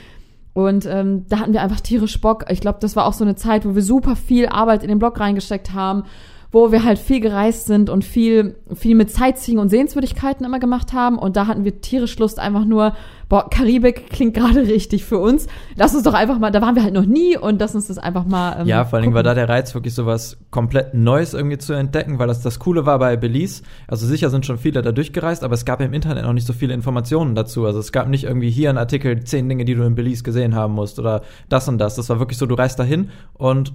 Und 0.52 0.86
ähm, 0.86 1.26
da 1.28 1.40
hatten 1.40 1.52
wir 1.52 1.62
einfach 1.62 1.80
tierisch 1.80 2.20
Bock. 2.20 2.46
Ich 2.48 2.60
glaube, 2.60 2.78
das 2.80 2.96
war 2.96 3.06
auch 3.06 3.12
so 3.12 3.24
eine 3.24 3.34
Zeit, 3.34 3.66
wo 3.66 3.74
wir 3.74 3.82
super 3.82 4.16
viel 4.16 4.46
Arbeit 4.46 4.82
in 4.82 4.88
den 4.88 4.98
Blog 4.98 5.18
reingesteckt 5.20 5.74
haben, 5.74 6.04
wo 6.52 6.72
wir 6.72 6.84
halt 6.84 6.98
viel 6.98 7.20
gereist 7.20 7.66
sind 7.66 7.90
und 7.90 8.04
viel, 8.04 8.56
viel 8.74 8.94
mit 8.94 9.10
Sightseeing 9.10 9.58
und 9.58 9.68
Sehenswürdigkeiten 9.68 10.46
immer 10.46 10.58
gemacht 10.58 10.92
haben. 10.92 11.18
Und 11.18 11.36
da 11.36 11.46
hatten 11.46 11.64
wir 11.64 11.80
tierisch 11.80 12.18
Lust, 12.18 12.38
einfach 12.38 12.64
nur, 12.64 12.94
boah, 13.28 13.50
Karibik 13.50 14.10
klingt 14.10 14.34
gerade 14.34 14.60
richtig 14.66 15.04
für 15.04 15.18
uns. 15.18 15.48
Lass 15.74 15.94
uns 15.94 16.04
doch 16.04 16.14
einfach 16.14 16.38
mal, 16.38 16.50
da 16.50 16.62
waren 16.62 16.76
wir 16.76 16.82
halt 16.82 16.94
noch 16.94 17.04
nie 17.04 17.36
und 17.36 17.60
lass 17.60 17.74
uns 17.74 17.88
das 17.88 17.98
einfach 17.98 18.24
mal. 18.26 18.60
Ähm, 18.60 18.66
Ja, 18.66 18.84
vor 18.84 18.96
allen 18.96 19.04
Dingen 19.04 19.14
war 19.14 19.22
da 19.22 19.34
der 19.34 19.48
Reiz, 19.48 19.74
wirklich 19.74 19.94
sowas 19.94 20.38
komplett 20.50 20.94
Neues 20.94 21.34
irgendwie 21.34 21.58
zu 21.58 21.72
entdecken, 21.72 22.18
weil 22.18 22.28
das 22.28 22.42
das 22.42 22.58
Coole 22.58 22.86
war 22.86 22.98
bei 22.98 23.16
Belize. 23.16 23.62
Also 23.88 24.06
sicher 24.06 24.30
sind 24.30 24.46
schon 24.46 24.58
viele 24.58 24.82
da 24.82 24.92
durchgereist, 24.92 25.42
aber 25.42 25.54
es 25.54 25.64
gab 25.64 25.80
im 25.80 25.92
Internet 25.92 26.24
noch 26.24 26.32
nicht 26.32 26.46
so 26.46 26.52
viele 26.52 26.74
Informationen 26.74 27.34
dazu. 27.34 27.66
Also 27.66 27.80
es 27.80 27.92
gab 27.92 28.08
nicht 28.08 28.24
irgendwie 28.24 28.50
hier 28.50 28.70
ein 28.70 28.78
Artikel, 28.78 29.22
zehn 29.24 29.48
Dinge, 29.48 29.64
die 29.64 29.74
du 29.74 29.82
in 29.82 29.94
Belize 29.94 30.22
gesehen 30.22 30.54
haben 30.54 30.74
musst 30.74 30.98
oder 30.98 31.22
das 31.48 31.68
und 31.68 31.78
das. 31.78 31.96
Das 31.96 32.08
war 32.08 32.18
wirklich 32.18 32.38
so, 32.38 32.46
du 32.46 32.54
reist 32.54 32.78
dahin 32.78 33.10
und 33.34 33.72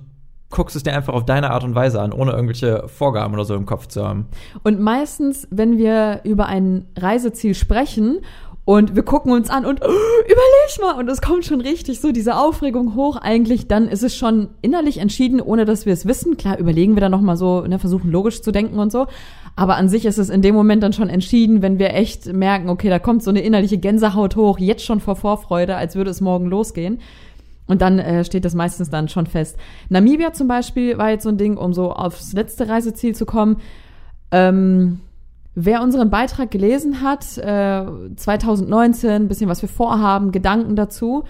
guckst 0.51 0.75
es 0.75 0.83
dir 0.83 0.93
einfach 0.93 1.13
auf 1.13 1.25
deine 1.25 1.51
Art 1.51 1.63
und 1.63 1.73
Weise 1.73 2.01
an, 2.01 2.13
ohne 2.13 2.31
irgendwelche 2.31 2.87
Vorgaben 2.87 3.33
oder 3.33 3.45
so 3.45 3.55
im 3.55 3.65
Kopf 3.65 3.87
zu 3.87 4.05
haben. 4.05 4.27
Und 4.63 4.79
meistens, 4.79 5.47
wenn 5.49 5.77
wir 5.77 6.21
über 6.23 6.45
ein 6.45 6.85
Reiseziel 6.97 7.55
sprechen 7.55 8.19
Und 8.63 8.95
wir 8.95 9.03
gucken 9.03 9.31
uns 9.31 9.49
an 9.49 9.65
und 9.65 9.81
oh, 9.81 10.21
überleg 10.23 10.81
mal. 10.81 10.99
Und 10.99 11.09
es 11.09 11.21
kommt 11.21 11.45
schon 11.45 11.61
richtig 11.61 11.99
so 11.99 12.11
diese 12.11 12.37
Aufregung 12.37 12.95
hoch. 12.95 13.17
Eigentlich 13.17 13.67
dann 13.67 13.87
ist 13.87 14.03
es 14.03 14.15
schon 14.15 14.49
innerlich 14.61 14.99
entschieden, 14.99 15.41
ohne 15.41 15.65
dass 15.65 15.85
wir 15.85 15.93
es 15.93 16.05
wissen. 16.05 16.37
Klar, 16.37 16.59
überlegen 16.59 16.95
wir 16.95 17.01
dann 17.01 17.11
noch 17.11 17.21
mal 17.21 17.37
so, 17.37 17.61
ne, 17.61 17.79
versuchen 17.79 18.11
logisch 18.11 18.41
zu 18.41 18.51
denken 18.51 18.77
und 18.77 18.91
so. 18.91 19.07
Aber 19.55 19.77
an 19.77 19.89
sich 19.89 20.05
ist 20.05 20.19
es 20.19 20.29
in 20.29 20.43
dem 20.43 20.53
Moment 20.55 20.83
dann 20.83 20.93
schon 20.93 21.09
entschieden, 21.09 21.61
wenn 21.61 21.79
wir 21.79 21.93
echt 21.93 22.31
merken, 22.31 22.69
okay, 22.69 22.89
da 22.89 22.99
kommt 22.99 23.23
so 23.23 23.31
eine 23.31 23.41
innerliche 23.41 23.79
Gänsehaut 23.79 24.35
hoch, 24.35 24.59
jetzt 24.59 24.85
schon 24.85 25.01
vor 25.01 25.15
Vorfreude, 25.15 25.75
als 25.75 25.95
würde 25.95 26.11
es 26.11 26.21
morgen 26.21 26.45
losgehen. 26.45 26.99
Und 27.67 27.81
dann 27.81 27.99
äh, 27.99 28.23
steht 28.25 28.45
das 28.45 28.53
meistens 28.53 28.89
dann 28.89 29.07
schon 29.07 29.27
fest. 29.27 29.57
Namibia 29.89 30.33
zum 30.33 30.47
Beispiel 30.47 30.97
war 30.97 31.09
jetzt 31.09 31.23
so 31.23 31.29
ein 31.29 31.37
Ding, 31.37 31.57
um 31.57 31.73
so 31.73 31.93
aufs 31.93 32.33
letzte 32.33 32.67
Reiseziel 32.67 33.15
zu 33.15 33.25
kommen. 33.25 33.57
Ähm, 34.31 34.99
wer 35.55 35.81
unseren 35.81 36.09
Beitrag 36.09 36.51
gelesen 36.51 37.01
hat, 37.01 37.37
äh, 37.37 37.85
2019, 38.15 39.27
bisschen 39.27 39.49
was 39.49 39.61
wir 39.61 39.69
vorhaben, 39.69 40.31
Gedanken 40.31 40.75
dazu, 40.75 41.23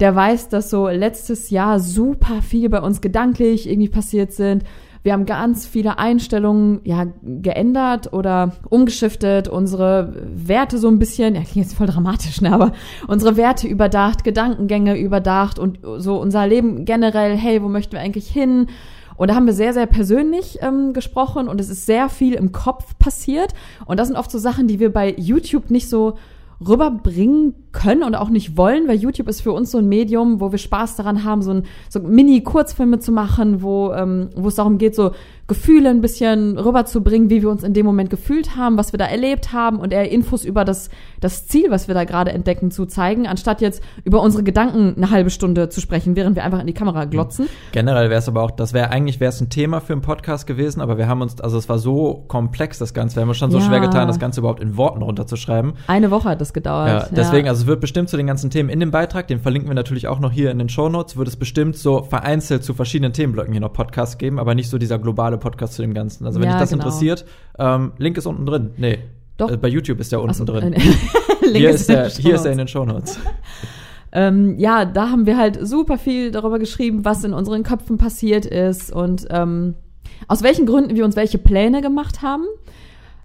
der 0.00 0.14
weiß, 0.14 0.48
dass 0.48 0.70
so 0.70 0.88
letztes 0.88 1.50
Jahr 1.50 1.80
super 1.80 2.42
viel 2.42 2.68
bei 2.68 2.80
uns 2.80 3.00
gedanklich 3.00 3.68
irgendwie 3.68 3.88
passiert 3.88 4.32
sind 4.32 4.64
wir 5.04 5.12
haben 5.12 5.26
ganz 5.26 5.66
viele 5.66 5.98
Einstellungen 5.98 6.80
ja 6.82 7.06
geändert 7.22 8.14
oder 8.14 8.52
umgeschiftet, 8.70 9.48
unsere 9.48 10.14
Werte 10.34 10.78
so 10.78 10.88
ein 10.88 10.98
bisschen, 10.98 11.34
ja, 11.34 11.42
klingt 11.42 11.66
jetzt 11.66 11.74
voll 11.74 11.86
dramatisch, 11.86 12.40
ne, 12.40 12.50
aber 12.50 12.72
unsere 13.06 13.36
Werte 13.36 13.68
überdacht, 13.68 14.24
Gedankengänge 14.24 14.98
überdacht 14.98 15.58
und 15.58 15.78
so 15.98 16.18
unser 16.18 16.46
Leben 16.46 16.86
generell, 16.86 17.36
hey, 17.36 17.62
wo 17.62 17.68
möchten 17.68 17.92
wir 17.92 18.00
eigentlich 18.00 18.28
hin? 18.28 18.68
Und 19.16 19.28
da 19.28 19.34
haben 19.34 19.46
wir 19.46 19.52
sehr, 19.52 19.74
sehr 19.74 19.86
persönlich 19.86 20.58
ähm, 20.62 20.94
gesprochen 20.94 21.48
und 21.48 21.60
es 21.60 21.68
ist 21.68 21.84
sehr 21.84 22.08
viel 22.08 22.32
im 22.32 22.50
Kopf 22.50 22.98
passiert. 22.98 23.52
Und 23.84 24.00
das 24.00 24.08
sind 24.08 24.16
oft 24.16 24.30
so 24.30 24.38
Sachen, 24.38 24.66
die 24.66 24.80
wir 24.80 24.92
bei 24.92 25.14
YouTube 25.16 25.70
nicht 25.70 25.88
so 25.88 26.16
rüberbringen 26.60 27.54
können 27.72 28.02
und 28.02 28.14
auch 28.14 28.28
nicht 28.28 28.56
wollen, 28.56 28.88
weil 28.88 28.96
YouTube 28.96 29.28
ist 29.28 29.40
für 29.40 29.52
uns 29.52 29.70
so 29.70 29.78
ein 29.78 29.88
Medium, 29.88 30.40
wo 30.40 30.52
wir 30.52 30.58
Spaß 30.58 30.96
daran 30.96 31.24
haben, 31.24 31.42
so, 31.42 31.50
ein, 31.50 31.62
so 31.88 32.00
Mini-Kurzfilme 32.00 32.98
zu 32.98 33.12
machen, 33.12 33.62
wo, 33.62 33.92
ähm, 33.92 34.30
wo 34.36 34.48
es 34.48 34.54
darum 34.54 34.78
geht, 34.78 34.94
so 34.94 35.12
Gefühle 35.46 35.90
ein 35.90 36.00
bisschen 36.00 36.58
rüberzubringen, 36.58 37.28
wie 37.28 37.42
wir 37.42 37.50
uns 37.50 37.62
in 37.62 37.74
dem 37.74 37.84
Moment 37.84 38.08
gefühlt 38.08 38.56
haben, 38.56 38.78
was 38.78 38.92
wir 38.92 38.98
da 38.98 39.04
erlebt 39.04 39.52
haben 39.52 39.78
und 39.78 39.92
eher 39.92 40.10
Infos 40.10 40.44
über 40.44 40.64
das, 40.64 40.88
das 41.20 41.46
Ziel, 41.46 41.70
was 41.70 41.86
wir 41.86 41.94
da 41.94 42.04
gerade 42.04 42.32
entdecken, 42.32 42.70
zu 42.70 42.86
zeigen, 42.86 43.26
anstatt 43.26 43.60
jetzt 43.60 43.82
über 44.04 44.22
unsere 44.22 44.42
Gedanken 44.42 44.94
eine 44.96 45.10
halbe 45.10 45.30
Stunde 45.30 45.68
zu 45.68 45.80
sprechen, 45.80 46.16
während 46.16 46.36
wir 46.36 46.44
einfach 46.44 46.60
in 46.60 46.66
die 46.66 46.72
Kamera 46.72 47.04
glotzen. 47.04 47.46
Generell 47.72 48.08
wäre 48.08 48.18
es 48.18 48.28
aber 48.28 48.42
auch, 48.42 48.50
das 48.50 48.72
wäre 48.72 48.90
eigentlich 48.90 49.20
wäre 49.20 49.28
es 49.28 49.40
ein 49.40 49.50
Thema 49.50 49.80
für 49.80 49.92
einen 49.92 50.02
Podcast 50.02 50.46
gewesen, 50.46 50.80
aber 50.80 50.96
wir 50.96 51.08
haben 51.08 51.20
uns, 51.20 51.40
also 51.40 51.58
es 51.58 51.68
war 51.68 51.78
so 51.78 52.24
komplex, 52.26 52.78
das 52.78 52.94
Ganze, 52.94 53.16
wir 53.16 53.22
haben 53.22 53.28
uns 53.28 53.38
schon 53.38 53.50
so 53.50 53.58
ja. 53.58 53.64
schwer 53.64 53.80
getan, 53.80 54.08
das 54.08 54.18
Ganze 54.18 54.40
überhaupt 54.40 54.60
in 54.60 54.78
Worten 54.78 55.02
runterzuschreiben. 55.02 55.74
Eine 55.86 56.10
Woche 56.10 56.30
hat 56.30 56.40
das 56.40 56.54
gedauert. 56.54 56.88
Ja, 56.88 57.08
deswegen, 57.10 57.46
ja. 57.46 57.52
also 57.52 57.62
es 57.62 57.66
wird 57.66 57.80
bestimmt 57.80 58.08
zu 58.08 58.16
den 58.16 58.26
ganzen 58.26 58.48
Themen 58.48 58.70
in 58.70 58.80
dem 58.80 58.90
Beitrag, 58.90 59.28
den 59.28 59.40
verlinken 59.40 59.68
wir 59.68 59.74
natürlich 59.74 60.08
auch 60.08 60.20
noch 60.20 60.32
hier 60.32 60.50
in 60.50 60.58
den 60.58 60.70
Show 60.70 60.88
Notes, 60.88 61.16
wird 61.16 61.28
es 61.28 61.36
bestimmt 61.36 61.76
so 61.76 62.02
vereinzelt 62.02 62.64
zu 62.64 62.72
verschiedenen 62.72 63.12
Themenblöcken 63.12 63.52
hier 63.52 63.60
noch 63.60 63.72
Podcasts 63.72 64.16
geben, 64.16 64.38
aber 64.38 64.54
nicht 64.54 64.70
so 64.70 64.78
dieser 64.78 64.98
globale 64.98 65.33
Podcast 65.38 65.74
zu 65.74 65.82
dem 65.82 65.94
Ganzen. 65.94 66.26
Also 66.26 66.40
wenn 66.40 66.46
ja, 66.46 66.54
dich 66.54 66.60
das 66.60 66.70
genau. 66.70 66.84
interessiert, 66.84 67.24
ähm, 67.58 67.92
Link 67.98 68.16
ist 68.16 68.26
unten 68.26 68.46
drin. 68.46 68.70
Nee. 68.76 68.98
Doch. 69.36 69.50
Äh, 69.50 69.56
bei 69.56 69.68
YouTube 69.68 70.00
ist 70.00 70.12
der 70.12 70.20
unten 70.20 70.34
so, 70.34 70.44
drin. 70.44 70.72
Äh, 70.72 70.80
hier, 71.52 71.70
ist 71.70 71.88
der, 71.88 72.08
hier 72.08 72.34
ist 72.36 72.44
er 72.44 72.52
in 72.52 72.58
den 72.58 72.68
Shownotes. 72.68 73.18
ähm, 74.12 74.58
ja, 74.58 74.84
da 74.84 75.10
haben 75.10 75.26
wir 75.26 75.36
halt 75.36 75.58
super 75.66 75.98
viel 75.98 76.30
darüber 76.30 76.58
geschrieben, 76.58 77.04
was 77.04 77.24
in 77.24 77.32
unseren 77.32 77.62
Köpfen 77.62 77.98
passiert 77.98 78.46
ist 78.46 78.92
und 78.92 79.26
ähm, 79.30 79.74
aus 80.28 80.42
welchen 80.42 80.66
Gründen 80.66 80.94
wir 80.94 81.04
uns 81.04 81.16
welche 81.16 81.38
Pläne 81.38 81.82
gemacht 81.82 82.22
haben. 82.22 82.44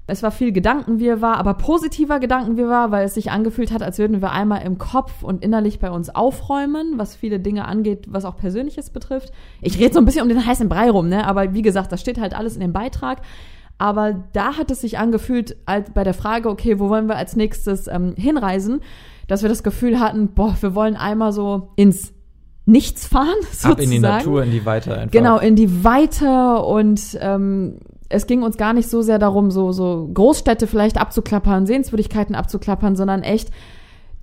Es 0.10 0.24
war 0.24 0.32
viel 0.32 0.52
Gedankenwirrwarr, 0.52 1.38
aber 1.38 1.54
positiver 1.54 2.19
Gedankenwirrwarr, 2.19 2.91
weil 2.91 3.06
es 3.06 3.13
sich 3.13 3.32
angefühlt 3.32 3.72
hat, 3.72 3.82
als 3.84 3.98
würden 4.00 4.22
wir 4.22 4.32
einmal 4.32 4.63
im 4.63 4.78
Kopf 4.78 5.24
und 5.24 5.43
innerlich 5.43 5.80
bei 5.80 5.91
uns 5.91 6.13
aufräumen, 6.13 6.93
was 6.98 7.15
viele 7.15 7.39
Dinge 7.39 7.65
angeht, 7.65 8.06
was 8.10 8.26
auch 8.26 8.38
Persönliches 8.38 8.89
betrifft. 8.89 9.32
Ich 9.62 9.80
rede 9.80 9.93
so 9.93 10.00
ein 10.00 10.06
bisschen 10.06 10.24
um 10.24 10.30
den 10.30 10.45
heißen 10.45 10.67
Brei 10.69 10.89
rum, 10.89 11.10
ne? 11.10 11.26
Aber 11.26 11.54
wie 11.54 11.62
gesagt, 11.62 11.91
das 11.91 12.02
steht 12.02 12.19
halt 12.19 12.34
alles 12.34 12.56
in 12.56 12.62
dem 12.62 12.74
Beitrag. 12.74 13.22
Aber 13.78 14.26
da 14.34 14.58
hat 14.58 14.72
es 14.72 14.82
sich 14.82 14.98
angefühlt, 14.98 15.56
als 15.65 15.91
bei 15.91 16.04
der 16.04 16.13
Frage, 16.13 16.50
okay, 16.50 16.80
wo 16.80 16.89
wollen 16.89 17.08
wir 17.08 17.15
als 17.15 17.38
nächstes 17.38 17.88
ähm, 17.88 18.13
hinreisen, 18.17 18.82
dass 19.28 19.41
wir 19.41 19.50
das 19.50 19.63
Gefühl 19.63 20.00
hatten, 20.02 20.34
boah, 20.34 20.56
wir 20.60 20.76
wollen 20.76 20.98
einmal 20.98 21.32
so 21.32 21.69
ins 21.78 22.13
Nichts 22.65 23.08
fahren, 23.08 23.36
sozusagen. 23.41 23.74
Ab 23.74 23.80
in 23.80 23.89
die 23.89 24.00
Natur, 24.00 24.43
in 24.43 24.52
die 24.52 24.65
Weite 24.65 24.95
einfach. 24.95 25.12
Genau, 25.12 25.39
in 25.39 25.56
die 25.56 25.84
Weite 25.84 26.62
und 26.62 27.17
ähm, 27.19 27.80
es 28.10 28.26
ging 28.28 28.41
uns 28.41 28.58
gar 28.58 28.74
nicht 28.74 28.89
so 28.89 29.02
sehr 29.02 29.19
darum, 29.19 29.52
so, 29.52 29.72
so 29.72 30.10
Großstädte 30.13 30.67
vielleicht 30.67 31.00
abzuklappern, 31.00 31.67
Sehenswürdigkeiten 31.67 32.36
abzuklappern, 32.36 32.95
sondern 32.95 33.22
echt 33.22 33.52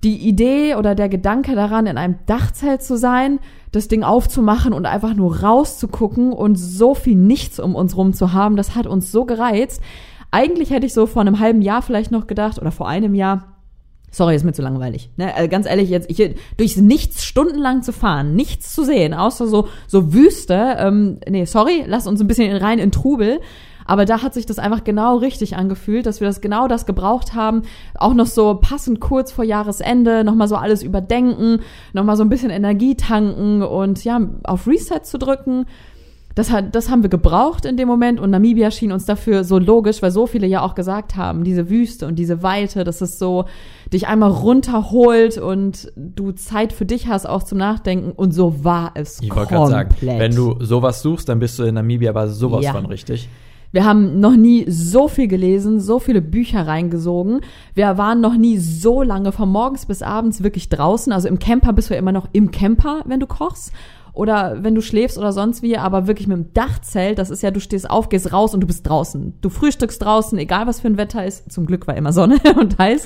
die 0.03 0.17
Idee 0.17 0.75
oder 0.75 0.93
der 0.93 1.09
Gedanke 1.09 1.55
daran, 1.55 1.87
in 1.87 1.97
einem 1.97 2.19
Dachzelt 2.27 2.83
zu 2.83 2.97
sein, 2.97 3.39
das 3.71 3.87
Ding 3.87 4.03
aufzumachen 4.03 4.73
und 4.73 4.85
einfach 4.85 5.15
nur 5.15 5.39
rauszugucken 5.39 6.33
und 6.33 6.55
so 6.55 6.93
viel 6.93 7.15
nichts 7.15 7.59
um 7.59 7.75
uns 7.75 7.97
rum 7.97 8.13
zu 8.13 8.33
haben, 8.33 8.57
das 8.57 8.75
hat 8.75 8.85
uns 8.85 9.11
so 9.11 9.25
gereizt. 9.25 9.81
Eigentlich 10.29 10.69
hätte 10.69 10.85
ich 10.85 10.93
so 10.93 11.07
vor 11.07 11.21
einem 11.21 11.39
halben 11.39 11.61
Jahr 11.61 11.81
vielleicht 11.81 12.11
noch 12.11 12.27
gedacht 12.27 12.59
oder 12.59 12.71
vor 12.71 12.87
einem 12.87 13.15
Jahr, 13.15 13.53
Sorry, 14.09 14.35
ist 14.35 14.45
mir 14.45 14.53
zu 14.53 14.61
langweilig. 14.61 15.09
Ne? 15.17 15.35
Also 15.35 15.49
ganz 15.49 15.67
ehrlich, 15.67 15.89
jetzt 15.89 16.09
ich, 16.09 16.35
durchs 16.55 16.77
Nichts 16.77 17.25
stundenlang 17.25 17.83
zu 17.83 17.91
fahren, 17.91 18.35
nichts 18.35 18.73
zu 18.73 18.85
sehen, 18.85 19.13
außer 19.13 19.47
so 19.47 19.67
so 19.85 20.13
Wüste. 20.13 20.77
Ähm, 20.79 21.19
nee, 21.29 21.43
sorry, 21.43 21.83
lass 21.85 22.07
uns 22.07 22.21
ein 22.21 22.27
bisschen 22.27 22.55
rein 22.55 22.79
in 22.79 22.91
Trubel. 22.91 23.41
Aber 23.87 24.05
da 24.05 24.21
hat 24.21 24.33
sich 24.33 24.45
das 24.45 24.59
einfach 24.59 24.83
genau 24.83 25.17
richtig 25.17 25.55
angefühlt, 25.55 26.05
dass 26.05 26.19
wir 26.19 26.27
das 26.27 26.41
genau 26.41 26.67
das 26.67 26.85
gebraucht 26.85 27.33
haben. 27.33 27.63
Auch 27.95 28.13
noch 28.13 28.27
so 28.27 28.59
passend 28.61 28.99
kurz 28.99 29.31
vor 29.31 29.45
Jahresende, 29.45 30.23
nochmal 30.23 30.47
so 30.47 30.57
alles 30.57 30.83
überdenken, 30.83 31.61
nochmal 31.93 32.17
so 32.17 32.23
ein 32.23 32.29
bisschen 32.29 32.51
Energie 32.51 32.95
tanken 32.95 33.63
und 33.63 34.03
ja, 34.03 34.19
auf 34.43 34.67
Reset 34.67 35.01
zu 35.03 35.17
drücken. 35.17 35.65
Das, 36.35 36.51
hat, 36.51 36.75
das 36.75 36.91
haben 36.91 37.01
wir 37.01 37.09
gebraucht 37.09 37.65
in 37.65 37.77
dem 37.77 37.87
Moment 37.87 38.19
und 38.19 38.29
Namibia 38.29 38.69
schien 38.69 38.91
uns 38.91 39.05
dafür 39.05 39.43
so 39.43 39.57
logisch, 39.57 40.03
weil 40.03 40.11
so 40.11 40.27
viele 40.27 40.45
ja 40.45 40.61
auch 40.61 40.75
gesagt 40.75 41.15
haben, 41.15 41.43
diese 41.43 41.67
Wüste 41.67 42.05
und 42.05 42.19
diese 42.19 42.43
Weite, 42.43 42.83
dass 42.83 43.01
es 43.01 43.17
so 43.17 43.45
dich 43.91 44.07
einmal 44.07 44.29
runterholt 44.29 45.39
und 45.39 45.91
du 45.95 46.33
Zeit 46.33 46.73
für 46.73 46.85
dich 46.85 47.07
hast 47.07 47.25
auch 47.27 47.41
zum 47.41 47.57
Nachdenken 47.57 48.11
und 48.11 48.33
so 48.35 48.63
war 48.63 48.91
es 48.93 49.19
Ich 49.19 49.35
wollte 49.35 49.55
gerade 49.55 49.71
sagen, 49.71 49.95
wenn 49.99 50.35
du 50.35 50.57
sowas 50.59 51.01
suchst, 51.01 51.27
dann 51.27 51.39
bist 51.39 51.57
du 51.57 51.63
in 51.63 51.73
Namibia 51.73 52.11
aber 52.11 52.27
sowas 52.27 52.63
ja. 52.63 52.71
von 52.71 52.85
richtig. 52.85 53.29
Wir 53.77 53.85
haben 53.85 54.19
noch 54.19 54.35
nie 54.35 54.65
so 54.67 55.07
viel 55.07 55.27
gelesen, 55.27 55.79
so 55.79 55.99
viele 55.99 56.19
Bücher 56.19 56.65
reingesogen. 56.65 57.41
Wir 57.75 57.95
waren 57.99 58.21
noch 58.21 58.35
nie 58.35 58.57
so 58.57 59.03
lange 59.03 59.31
von 59.31 59.49
morgens 59.49 59.85
bis 59.85 60.01
abends 60.01 60.41
wirklich 60.41 60.69
draußen. 60.69 61.13
Also 61.13 61.27
im 61.27 61.37
Camper 61.37 61.73
bist 61.73 61.91
du 61.91 61.93
ja 61.93 61.99
immer 61.99 62.11
noch 62.11 62.27
im 62.31 62.49
Camper, 62.49 63.03
wenn 63.05 63.19
du 63.19 63.27
kochst 63.27 63.71
oder 64.13 64.63
wenn 64.63 64.73
du 64.73 64.81
schläfst 64.81 65.19
oder 65.19 65.31
sonst 65.31 65.61
wie, 65.61 65.77
aber 65.77 66.07
wirklich 66.07 66.27
mit 66.27 66.37
dem 66.37 66.53
Dachzelt, 66.55 67.19
das 67.19 67.29
ist 67.29 67.43
ja, 67.43 67.51
du 67.51 67.59
stehst 67.59 67.87
auf, 67.87 68.09
gehst 68.09 68.33
raus 68.33 68.55
und 68.55 68.61
du 68.61 68.65
bist 68.65 68.89
draußen. 68.89 69.35
Du 69.41 69.49
frühstückst 69.49 70.01
draußen, 70.01 70.39
egal 70.39 70.65
was 70.65 70.79
für 70.79 70.87
ein 70.87 70.97
Wetter 70.97 71.23
ist. 71.23 71.51
Zum 71.51 71.67
Glück 71.67 71.85
war 71.85 71.95
immer 71.95 72.13
Sonne 72.13 72.39
und 72.59 72.79
heiß. 72.79 73.05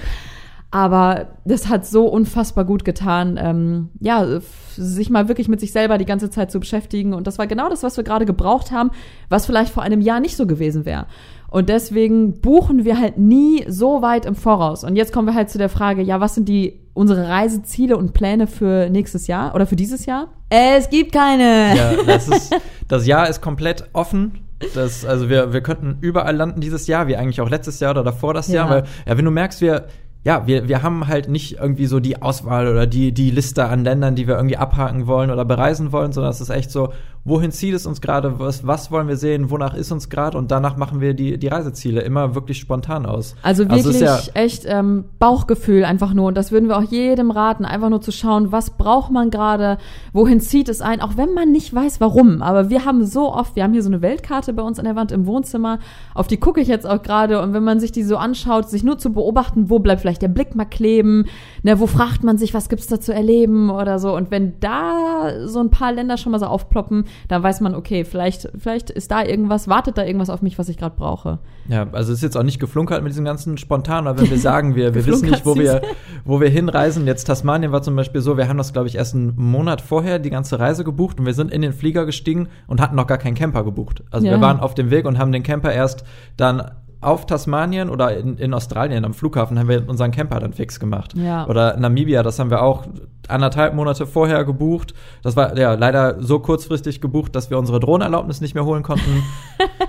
Aber 0.73 1.27
das 1.43 1.67
hat 1.67 1.85
so 1.85 2.07
unfassbar 2.07 2.63
gut 2.63 2.85
getan, 2.85 3.37
ähm, 3.37 3.89
ja, 3.99 4.39
sich 4.69 5.09
mal 5.09 5.27
wirklich 5.27 5.49
mit 5.49 5.59
sich 5.59 5.73
selber 5.73 5.97
die 5.97 6.05
ganze 6.05 6.29
Zeit 6.29 6.49
zu 6.49 6.61
beschäftigen. 6.61 7.13
Und 7.13 7.27
das 7.27 7.37
war 7.37 7.45
genau 7.45 7.69
das, 7.69 7.83
was 7.83 7.97
wir 7.97 8.05
gerade 8.05 8.25
gebraucht 8.25 8.71
haben, 8.71 8.91
was 9.27 9.45
vielleicht 9.45 9.73
vor 9.73 9.83
einem 9.83 9.99
Jahr 9.99 10.21
nicht 10.21 10.37
so 10.37 10.47
gewesen 10.47 10.85
wäre. 10.85 11.07
Und 11.49 11.67
deswegen 11.67 12.39
buchen 12.39 12.85
wir 12.85 12.97
halt 12.97 13.17
nie 13.17 13.65
so 13.67 14.01
weit 14.01 14.25
im 14.25 14.35
Voraus. 14.35 14.85
Und 14.85 14.95
jetzt 14.95 15.11
kommen 15.11 15.27
wir 15.27 15.35
halt 15.35 15.49
zu 15.49 15.57
der 15.57 15.67
Frage, 15.67 16.01
ja, 16.01 16.21
was 16.21 16.35
sind 16.35 16.47
die 16.47 16.79
unsere 16.93 17.27
Reiseziele 17.27 17.97
und 17.97 18.13
Pläne 18.13 18.47
für 18.47 18.89
nächstes 18.89 19.27
Jahr 19.27 19.53
oder 19.53 19.65
für 19.65 19.75
dieses 19.75 20.05
Jahr? 20.05 20.29
Es 20.47 20.89
gibt 20.89 21.11
keine. 21.11 21.75
Ja, 21.75 21.93
das 22.05 22.27
ist 22.29 22.55
das 22.87 23.05
Jahr 23.05 23.27
ist 23.27 23.41
komplett 23.41 23.89
offen. 23.91 24.39
Das, 24.73 25.03
also 25.03 25.27
wir, 25.27 25.51
wir 25.51 25.61
könnten 25.61 25.97
überall 25.99 26.35
landen 26.35 26.61
dieses 26.61 26.87
Jahr, 26.87 27.07
wie 27.07 27.17
eigentlich 27.17 27.41
auch 27.41 27.49
letztes 27.49 27.81
Jahr 27.81 27.91
oder 27.91 28.03
davor 28.03 28.33
das 28.33 28.47
ja. 28.47 28.55
Jahr, 28.55 28.69
weil 28.69 28.83
ja, 29.05 29.17
wenn 29.17 29.25
du 29.25 29.31
merkst, 29.31 29.59
wir 29.59 29.87
ja, 30.23 30.45
wir, 30.45 30.67
wir 30.67 30.83
haben 30.83 31.07
halt 31.07 31.29
nicht 31.29 31.53
irgendwie 31.53 31.87
so 31.87 31.99
die 31.99 32.21
Auswahl 32.21 32.67
oder 32.67 32.85
die, 32.85 33.11
die 33.11 33.31
Liste 33.31 33.65
an 33.65 33.83
Ländern, 33.83 34.15
die 34.15 34.27
wir 34.27 34.35
irgendwie 34.35 34.57
abhaken 34.57 35.07
wollen 35.07 35.31
oder 35.31 35.45
bereisen 35.45 35.91
wollen, 35.91 36.11
sondern 36.11 36.31
es 36.31 36.41
ist 36.41 36.49
echt 36.49 36.69
so, 36.69 36.93
wohin 37.23 37.51
zieht 37.51 37.75
es 37.75 37.85
uns 37.85 38.01
gerade, 38.01 38.39
was, 38.39 38.65
was 38.65 38.91
wollen 38.91 39.07
wir 39.07 39.15
sehen, 39.15 39.51
wonach 39.51 39.75
ist 39.75 39.91
uns 39.91 40.09
gerade 40.09 40.37
und 40.37 40.49
danach 40.49 40.75
machen 40.75 41.01
wir 41.01 41.13
die, 41.13 41.37
die 41.37 41.47
Reiseziele 41.47 42.01
immer 42.01 42.33
wirklich 42.33 42.57
spontan 42.57 43.05
aus. 43.05 43.35
Also, 43.43 43.63
also 43.63 43.89
wirklich 43.89 44.07
also 44.07 44.31
ja 44.31 44.41
echt 44.41 44.63
ähm, 44.65 45.05
Bauchgefühl 45.19 45.85
einfach 45.85 46.13
nur 46.13 46.27
und 46.27 46.35
das 46.35 46.51
würden 46.51 46.67
wir 46.67 46.77
auch 46.77 46.83
jedem 46.83 47.29
raten, 47.29 47.63
einfach 47.63 47.89
nur 47.89 48.01
zu 48.01 48.11
schauen, 48.11 48.51
was 48.51 48.71
braucht 48.71 49.11
man 49.11 49.29
gerade, 49.29 49.77
wohin 50.13 50.39
zieht 50.39 50.67
es 50.67 50.81
ein, 50.81 50.99
auch 50.99 51.15
wenn 51.15 51.33
man 51.33 51.51
nicht 51.51 51.73
weiß, 51.73 52.01
warum. 52.01 52.41
Aber 52.41 52.69
wir 52.71 52.85
haben 52.85 53.05
so 53.05 53.31
oft, 53.31 53.55
wir 53.55 53.63
haben 53.63 53.73
hier 53.73 53.83
so 53.83 53.89
eine 53.89 54.01
Weltkarte 54.01 54.53
bei 54.53 54.63
uns 54.63 54.79
an 54.79 54.85
der 54.85 54.95
Wand 54.95 55.11
im 55.11 55.27
Wohnzimmer, 55.27 55.77
auf 56.15 56.27
die 56.27 56.37
gucke 56.37 56.59
ich 56.59 56.67
jetzt 56.67 56.87
auch 56.87 57.03
gerade 57.03 57.41
und 57.41 57.53
wenn 57.53 57.63
man 57.63 57.79
sich 57.79 57.91
die 57.91 58.03
so 58.03 58.17
anschaut, 58.17 58.67
sich 58.69 58.83
nur 58.83 58.97
zu 58.97 59.13
beobachten, 59.13 59.69
wo 59.69 59.77
bleibt 59.77 60.01
vielleicht 60.01 60.23
der 60.23 60.27
Blick 60.27 60.55
mal 60.55 60.65
kleben, 60.65 61.25
ne, 61.61 61.79
wo 61.79 61.85
fragt 61.85 62.23
man 62.23 62.39
sich, 62.39 62.55
was 62.55 62.67
gibt's 62.67 62.87
da 62.87 62.99
zu 62.99 63.13
erleben 63.13 63.69
oder 63.69 63.99
so 63.99 64.15
und 64.15 64.31
wenn 64.31 64.59
da 64.59 65.47
so 65.47 65.59
ein 65.59 65.69
paar 65.69 65.91
Länder 65.91 66.17
schon 66.17 66.31
mal 66.31 66.39
so 66.39 66.47
aufploppen, 66.47 67.05
dann 67.27 67.43
weiß 67.43 67.61
man, 67.61 67.75
okay, 67.75 68.05
vielleicht, 68.05 68.49
vielleicht 68.57 68.89
ist 68.89 69.11
da 69.11 69.23
irgendwas, 69.23 69.67
wartet 69.67 69.97
da 69.97 70.03
irgendwas 70.05 70.29
auf 70.29 70.41
mich, 70.41 70.57
was 70.59 70.69
ich 70.69 70.77
gerade 70.77 70.95
brauche. 70.95 71.39
Ja, 71.67 71.87
also 71.91 72.11
es 72.11 72.19
ist 72.19 72.23
jetzt 72.23 72.37
auch 72.37 72.43
nicht 72.43 72.59
geflunkert 72.59 73.03
mit 73.03 73.11
diesem 73.11 73.25
ganzen 73.25 73.57
spontan, 73.57 74.07
aber 74.07 74.21
wenn 74.21 74.29
wir 74.29 74.39
sagen, 74.39 74.75
wir, 74.75 74.93
wir 74.95 75.05
wissen 75.05 75.29
nicht, 75.29 75.45
wo 75.45 75.55
wir, 75.55 75.81
wo 76.25 76.39
wir 76.41 76.49
hinreisen. 76.49 77.07
Jetzt 77.07 77.25
Tasmanien 77.25 77.71
war 77.71 77.81
zum 77.81 77.95
Beispiel 77.95 78.21
so, 78.21 78.37
wir 78.37 78.47
haben 78.47 78.57
das, 78.57 78.73
glaube 78.73 78.87
ich, 78.87 78.95
erst 78.95 79.15
einen 79.15 79.35
Monat 79.35 79.81
vorher 79.81 80.19
die 80.19 80.29
ganze 80.29 80.59
Reise 80.59 80.83
gebucht 80.83 81.19
und 81.19 81.25
wir 81.25 81.33
sind 81.33 81.51
in 81.51 81.61
den 81.61 81.73
Flieger 81.73 82.05
gestiegen 82.05 82.47
und 82.67 82.81
hatten 82.81 82.95
noch 82.95 83.07
gar 83.07 83.17
keinen 83.17 83.35
Camper 83.35 83.63
gebucht. 83.63 84.03
Also 84.11 84.25
Ja. 84.27 84.33
wir 84.33 84.41
waren 84.41 84.59
auf 84.59 84.73
dem 84.73 84.89
Weg 84.91 85.05
und 85.05 85.17
haben 85.17 85.31
den 85.31 85.43
Camper 85.43 85.71
erst 85.71 86.03
dann 86.37 86.71
auf 87.01 87.25
Tasmanien 87.25 87.89
oder 87.89 88.15
in, 88.15 88.37
in 88.37 88.53
Australien 88.53 89.03
am 89.05 89.13
Flughafen 89.13 89.57
haben 89.59 89.67
wir 89.67 89.89
unseren 89.89 90.11
Camper 90.11 90.39
dann 90.39 90.53
fix 90.53 90.79
gemacht. 90.79 91.13
Ja. 91.15 91.47
Oder 91.47 91.77
Namibia, 91.77 92.23
das 92.23 92.39
haben 92.39 92.51
wir 92.51 92.61
auch 92.61 92.85
anderthalb 93.27 93.73
Monate 93.73 94.05
vorher 94.05 94.45
gebucht. 94.45 94.93
Das 95.23 95.35
war 95.35 95.57
ja 95.57 95.73
leider 95.73 96.21
so 96.21 96.39
kurzfristig 96.39 97.01
gebucht, 97.01 97.35
dass 97.35 97.49
wir 97.49 97.57
unsere 97.57 97.79
Drohnenerlaubnis 97.79 98.39
nicht 98.41 98.53
mehr 98.53 98.65
holen 98.65 98.83
konnten. 98.83 99.23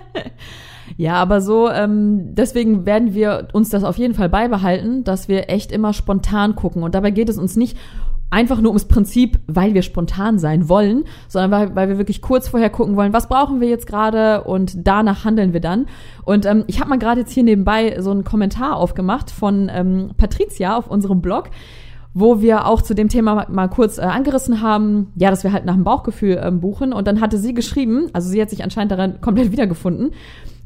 Ja, 0.97 1.15
aber 1.15 1.41
so, 1.41 1.71
ähm, 1.71 2.35
deswegen 2.35 2.87
werden 2.87 3.15
wir 3.15 3.49
uns 3.53 3.71
das 3.71 3.85
auf 3.85 3.99
jeden 3.99 4.15
Fall 4.15 4.29
beibehalten, 4.29 5.05
dass 5.05 5.29
wir 5.29 5.49
echt 5.49 5.73
immer 5.73 5.93
spontan 5.93 6.55
gucken. 6.55 6.83
Und 6.83 6.95
dabei 6.95 7.11
geht 7.11 7.29
es 7.29 7.39
uns 7.39 7.57
nicht 7.57 7.77
einfach 8.33 8.61
nur 8.61 8.71
ums 8.71 8.87
Prinzip, 8.87 9.39
weil 9.47 9.75
wir 9.75 9.83
spontan 9.83 10.39
sein 10.39 10.69
wollen, 10.69 11.05
sondern 11.29 11.51
weil, 11.51 11.77
weil 11.77 11.89
wir 11.91 11.99
wirklich 11.99 12.23
kurz 12.23 12.49
vorher 12.49 12.71
gucken 12.71 12.97
wollen, 12.97 13.13
was 13.13 13.29
brauchen 13.29 13.61
wir 13.61 13.69
jetzt 13.69 13.87
gerade 13.87 14.43
und 14.45 14.87
danach 14.87 15.25
handeln 15.25 15.53
wir 15.53 15.61
dann. 15.61 15.87
Und 16.25 16.47
ähm, 16.47 16.65
ich 16.67 16.81
habe 16.81 16.89
mal 16.89 16.99
gerade 16.99 17.21
jetzt 17.21 17.33
hier 17.33 17.43
nebenbei 17.43 18.01
so 18.01 18.11
einen 18.11 18.25
Kommentar 18.25 18.77
aufgemacht 18.77 19.31
von 19.31 19.71
ähm, 19.73 20.11
Patricia 20.17 20.77
auf 20.77 20.89
unserem 20.89 21.21
Blog 21.21 21.51
wo 22.15 22.43
wir 22.43 22.67
auch 22.67 22.83
zu 22.83 22.95
dem 22.95 23.09
Thema 23.09 23.47
mal, 23.49 23.69
kurz 23.69 23.97
äh, 23.97 24.03
angerissen 24.03 24.61
haben, 24.61 25.13
ja, 25.17 25.31
dass 25.31 25.45
wir 25.45 25.53
halt 25.53 25.65
nach 25.65 25.75
dem 25.75 25.85
Bauchgefühl 25.85 26.39
ähm, 26.43 26.61
buchen. 26.61 26.93
Und 26.93 27.07
dann 27.07 27.21
hatte 27.21 27.39
sie 27.39 27.55
geschrieben, 27.55 28.11
also 28.13 28.29
sie 28.29 28.41
hat 28.43 28.51
sich 28.51 28.63
anscheinend 28.63 28.93
daran 28.93 29.21
komplett 29.23 29.51
wiedergefunden. 29.51 30.11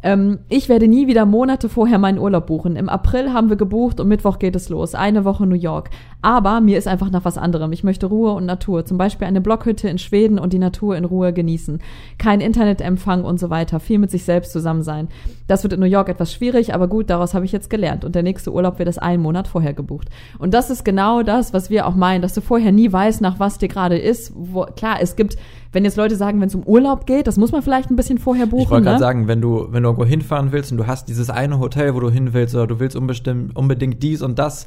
Ähm, 0.02 0.40
ich 0.48 0.68
werde 0.68 0.88
nie 0.88 1.06
wieder 1.06 1.24
Monate 1.26 1.68
vorher 1.68 1.98
meinen 1.98 2.18
Urlaub 2.18 2.46
buchen. 2.46 2.76
Im 2.76 2.88
April 2.88 3.32
haben 3.32 3.48
wir 3.48 3.56
gebucht 3.56 3.98
und 3.98 4.08
Mittwoch 4.08 4.38
geht 4.38 4.54
es 4.54 4.68
los. 4.68 4.94
Eine 4.94 5.24
Woche 5.24 5.46
New 5.46 5.56
York. 5.56 5.90
Aber 6.22 6.60
mir 6.60 6.76
ist 6.76 6.86
einfach 6.86 7.10
nach 7.10 7.24
was 7.24 7.38
anderem. 7.38 7.72
Ich 7.72 7.84
möchte 7.84 8.06
Ruhe 8.06 8.32
und 8.32 8.46
Natur. 8.46 8.84
Zum 8.84 8.98
Beispiel 8.98 9.26
eine 9.26 9.40
Blockhütte 9.40 9.88
in 9.88 9.98
Schweden 9.98 10.38
und 10.38 10.52
die 10.52 10.58
Natur 10.58 10.96
in 10.96 11.04
Ruhe 11.04 11.32
genießen. 11.32 11.80
Kein 12.18 12.40
Internetempfang 12.40 13.24
und 13.24 13.40
so 13.40 13.48
weiter. 13.48 13.80
Viel 13.80 13.98
mit 13.98 14.10
sich 14.10 14.24
selbst 14.24 14.52
zusammen 14.52 14.82
sein. 14.82 15.08
Das 15.46 15.62
wird 15.62 15.72
in 15.72 15.80
New 15.80 15.86
York 15.86 16.08
etwas 16.08 16.32
schwierig, 16.32 16.74
aber 16.74 16.88
gut, 16.88 17.10
daraus 17.10 17.34
habe 17.34 17.44
ich 17.44 17.52
jetzt 17.52 17.70
gelernt. 17.70 18.04
Und 18.04 18.14
der 18.14 18.22
nächste 18.22 18.52
Urlaub 18.52 18.78
wird 18.78 18.88
es 18.88 18.98
einen 18.98 19.22
Monat 19.22 19.48
vorher 19.48 19.72
gebucht. 19.72 20.08
Und 20.38 20.52
das 20.52 20.70
ist 20.70 20.84
genau 20.84 21.22
das, 21.22 21.52
was 21.52 21.70
wir 21.70 21.86
auch 21.86 21.94
meinen, 21.94 22.22
dass 22.22 22.34
du 22.34 22.40
vorher 22.40 22.72
nie 22.72 22.92
weißt, 22.92 23.20
nach 23.20 23.38
was 23.38 23.58
dir 23.58 23.68
gerade 23.68 23.98
ist. 23.98 24.32
Wo, 24.34 24.64
klar, 24.64 24.98
es 25.00 25.16
gibt, 25.16 25.36
wenn 25.76 25.84
jetzt 25.84 25.98
Leute 25.98 26.16
sagen, 26.16 26.40
wenn 26.40 26.48
es 26.48 26.54
um 26.54 26.62
Urlaub 26.62 27.04
geht, 27.04 27.26
das 27.26 27.36
muss 27.36 27.52
man 27.52 27.60
vielleicht 27.60 27.90
ein 27.90 27.96
bisschen 27.96 28.16
vorher 28.16 28.46
buchen. 28.46 28.62
Ich 28.62 28.70
wollte 28.70 28.84
gerade 28.84 28.96
ne? 28.96 28.98
sagen, 28.98 29.28
wenn 29.28 29.42
du, 29.42 29.66
wenn 29.72 29.82
du 29.82 29.90
irgendwo 29.90 30.06
hinfahren 30.06 30.50
willst 30.50 30.72
und 30.72 30.78
du 30.78 30.86
hast 30.86 31.06
dieses 31.06 31.28
eine 31.28 31.58
Hotel, 31.58 31.94
wo 31.94 32.00
du 32.00 32.08
hin 32.08 32.32
willst, 32.32 32.54
oder 32.54 32.66
du 32.66 32.80
willst 32.80 32.96
unbestimmt, 32.96 33.54
unbedingt 33.54 34.02
dies 34.02 34.22
und 34.22 34.38
das 34.38 34.66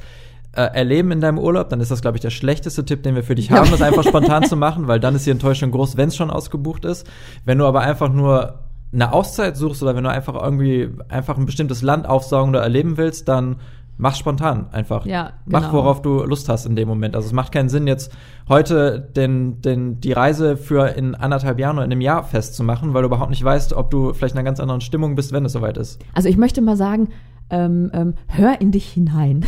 äh, 0.56 0.62
erleben 0.62 1.10
in 1.10 1.19
deinem 1.19 1.39
Urlaub, 1.39 1.67
dann 1.69 1.82
ist 1.82 1.89
das, 1.89 2.04
glaube 2.04 2.17
ich, 2.17 2.22
der 2.22 2.30
schlechteste 2.30 2.86
Tipp, 2.86 3.02
den 3.02 3.15
wir 3.15 3.24
für 3.24 3.34
dich 3.34 3.50
haben, 3.50 3.72
das 3.72 3.82
einfach 3.82 4.04
spontan 4.04 4.43
zu 4.48 4.56
machen, 4.56 4.88
weil 4.88 5.00
dann 5.00 5.15
ist 5.15 5.26
die 5.26 5.32
Enttäuschung 5.32 5.72
groß, 5.72 5.98
wenn 5.98 6.10
es 6.10 6.15
schon 6.15 6.30
ausgebucht 6.30 6.86
ist. 6.86 7.10
Wenn 7.43 7.58
du 7.58 7.65
aber 7.65 7.82
einfach 7.82 8.13
nur 8.13 8.60
eine 8.93 9.12
Auszeit 9.12 9.58
suchst 9.58 9.82
oder 9.82 9.95
wenn 9.95 10.04
du 10.04 10.12
einfach 10.12 10.36
irgendwie 10.39 10.89
einfach 11.08 11.39
ein 11.39 11.48
bestimmtes 11.48 11.82
Land 11.82 12.08
aufsaugen 12.08 12.52
oder 12.52 12.62
erleben 12.62 12.98
willst, 12.98 13.28
dann 13.28 13.56
mach 13.99 14.15
spontan 14.15 14.67
einfach. 14.71 15.05
Ja, 15.05 15.33
Mach, 15.45 15.62
genau. 15.62 15.73
worauf 15.73 16.01
du 16.01 16.23
Lust 16.23 16.49
hast 16.49 16.65
in 16.65 16.75
dem 16.75 16.88
Moment. 16.88 17.15
Also 17.15 17.27
es 17.27 17.33
macht 17.33 17.51
keinen 17.51 17.69
Sinn, 17.69 17.85
jetzt 17.85 18.12
heute 18.47 18.99
den, 18.99 19.62
den, 19.62 19.99
die 19.99 20.13
Reise 20.13 20.57
für 20.57 20.88
in 20.95 21.15
anderthalb 21.15 21.59
Jahren 21.59 21.75
oder 21.75 21.85
in 21.85 21.91
einem 21.91 22.01
Jahr 22.01 22.23
festzumachen, 22.23 22.93
weil 22.93 23.03
du 23.03 23.07
überhaupt 23.07 23.29
nicht 23.29 23.43
weißt, 23.43 23.73
ob 23.73 23.91
du 23.91 24.13
vielleicht 24.13 24.33
in 24.33 24.39
einer 24.39 24.45
ganz 24.45 24.62
anderen 24.62 24.81
Stimmung 24.81 25.15
bist, 25.15 25.33
wenn 25.33 25.43
es 25.43 25.51
soweit 25.51 25.77
ist. 25.77 26.01
Also 26.13 26.29
ich 26.29 26.38
möchte 26.38 26.62
mal 26.62 26.77
sagen, 26.77 27.09
ähm, 27.49 27.91
ähm, 27.93 28.13
hör 28.27 28.62
in 28.62 28.71
dich 28.71 28.88
hinein. 28.89 29.45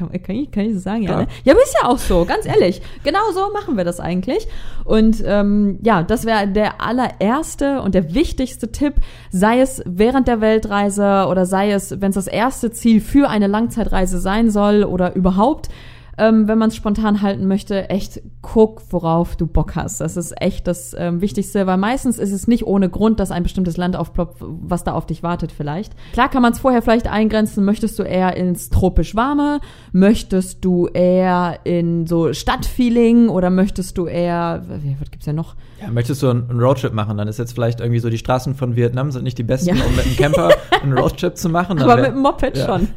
Kann, 0.00 0.22
kann, 0.22 0.36
ich, 0.36 0.50
kann 0.50 0.64
ich 0.64 0.74
das 0.74 0.82
sagen? 0.82 1.02
Ja, 1.02 1.08
Klar. 1.08 1.20
ne? 1.22 1.28
ja, 1.44 1.52
aber 1.52 1.62
ist 1.62 1.76
ja 1.82 1.88
auch 1.88 1.98
so, 1.98 2.24
ganz 2.24 2.46
ehrlich. 2.46 2.80
Genau 3.04 3.20
so 3.34 3.52
machen 3.52 3.76
wir 3.76 3.84
das 3.84 4.00
eigentlich. 4.00 4.48
Und 4.84 5.22
ähm, 5.26 5.78
ja, 5.82 6.02
das 6.02 6.24
wäre 6.24 6.48
der 6.48 6.80
allererste 6.80 7.82
und 7.82 7.94
der 7.94 8.14
wichtigste 8.14 8.72
Tipp, 8.72 8.94
sei 9.30 9.60
es 9.60 9.82
während 9.84 10.26
der 10.26 10.40
Weltreise 10.40 11.26
oder 11.28 11.44
sei 11.44 11.72
es, 11.72 12.00
wenn 12.00 12.08
es 12.08 12.14
das 12.14 12.28
erste 12.28 12.70
Ziel 12.70 13.02
für 13.02 13.28
eine 13.28 13.46
Langzeitreise 13.46 14.20
sein 14.20 14.50
soll 14.50 14.84
oder 14.84 15.14
überhaupt. 15.14 15.68
Ähm, 16.20 16.46
wenn 16.48 16.58
man 16.58 16.68
es 16.68 16.76
spontan 16.76 17.22
halten 17.22 17.48
möchte, 17.48 17.88
echt 17.88 18.20
guck, 18.42 18.82
worauf 18.90 19.36
du 19.36 19.46
Bock 19.46 19.74
hast. 19.74 20.00
Das 20.00 20.16
ist 20.16 20.34
echt 20.40 20.66
das 20.66 20.94
ähm, 20.98 21.20
Wichtigste, 21.20 21.66
weil 21.66 21.78
meistens 21.78 22.18
ist 22.18 22.32
es 22.32 22.46
nicht 22.46 22.66
ohne 22.66 22.88
Grund, 22.90 23.18
dass 23.20 23.30
ein 23.30 23.42
bestimmtes 23.42 23.76
Land 23.76 23.96
aufploppt, 23.96 24.36
was 24.40 24.84
da 24.84 24.92
auf 24.92 25.06
dich 25.06 25.22
wartet 25.22 25.50
vielleicht. 25.52 25.92
Klar 26.12 26.28
kann 26.28 26.42
man 26.42 26.52
es 26.52 26.58
vorher 26.58 26.82
vielleicht 26.82 27.06
eingrenzen, 27.08 27.64
möchtest 27.64 27.98
du 27.98 28.02
eher 28.02 28.36
ins 28.36 28.68
tropisch 28.70 29.14
warme, 29.16 29.60
möchtest 29.92 30.64
du 30.64 30.86
eher 30.88 31.60
in 31.64 32.06
so 32.06 32.32
Stadtfeeling 32.32 33.28
oder 33.28 33.50
möchtest 33.50 33.96
du 33.98 34.06
eher, 34.06 34.62
was 35.00 35.10
gibt's 35.10 35.26
ja 35.26 35.32
noch? 35.32 35.54
Ja, 35.80 35.90
möchtest 35.90 36.22
du 36.22 36.28
einen 36.28 36.60
Roadtrip 36.60 36.92
machen, 36.92 37.16
dann 37.16 37.28
ist 37.28 37.38
jetzt 37.38 37.52
vielleicht 37.54 37.80
irgendwie 37.80 38.00
so, 38.00 38.10
die 38.10 38.18
Straßen 38.18 38.54
von 38.54 38.76
Vietnam 38.76 39.10
sind 39.10 39.24
nicht 39.24 39.38
die 39.38 39.42
besten, 39.42 39.76
Ja. 39.76 39.84
um 39.84 39.96
mit 39.96 40.04
einem 40.04 40.16
Camper 40.16 40.50
einen 40.82 40.92
Roadtrip 40.96 41.36
zu 41.36 41.48
machen. 41.48 41.78
Aber 41.80 41.96
wär- 41.96 42.02
mit 42.02 42.12
dem 42.12 42.20
Moped 42.22 42.56
ja. 42.56 42.66
schon. 42.66 42.88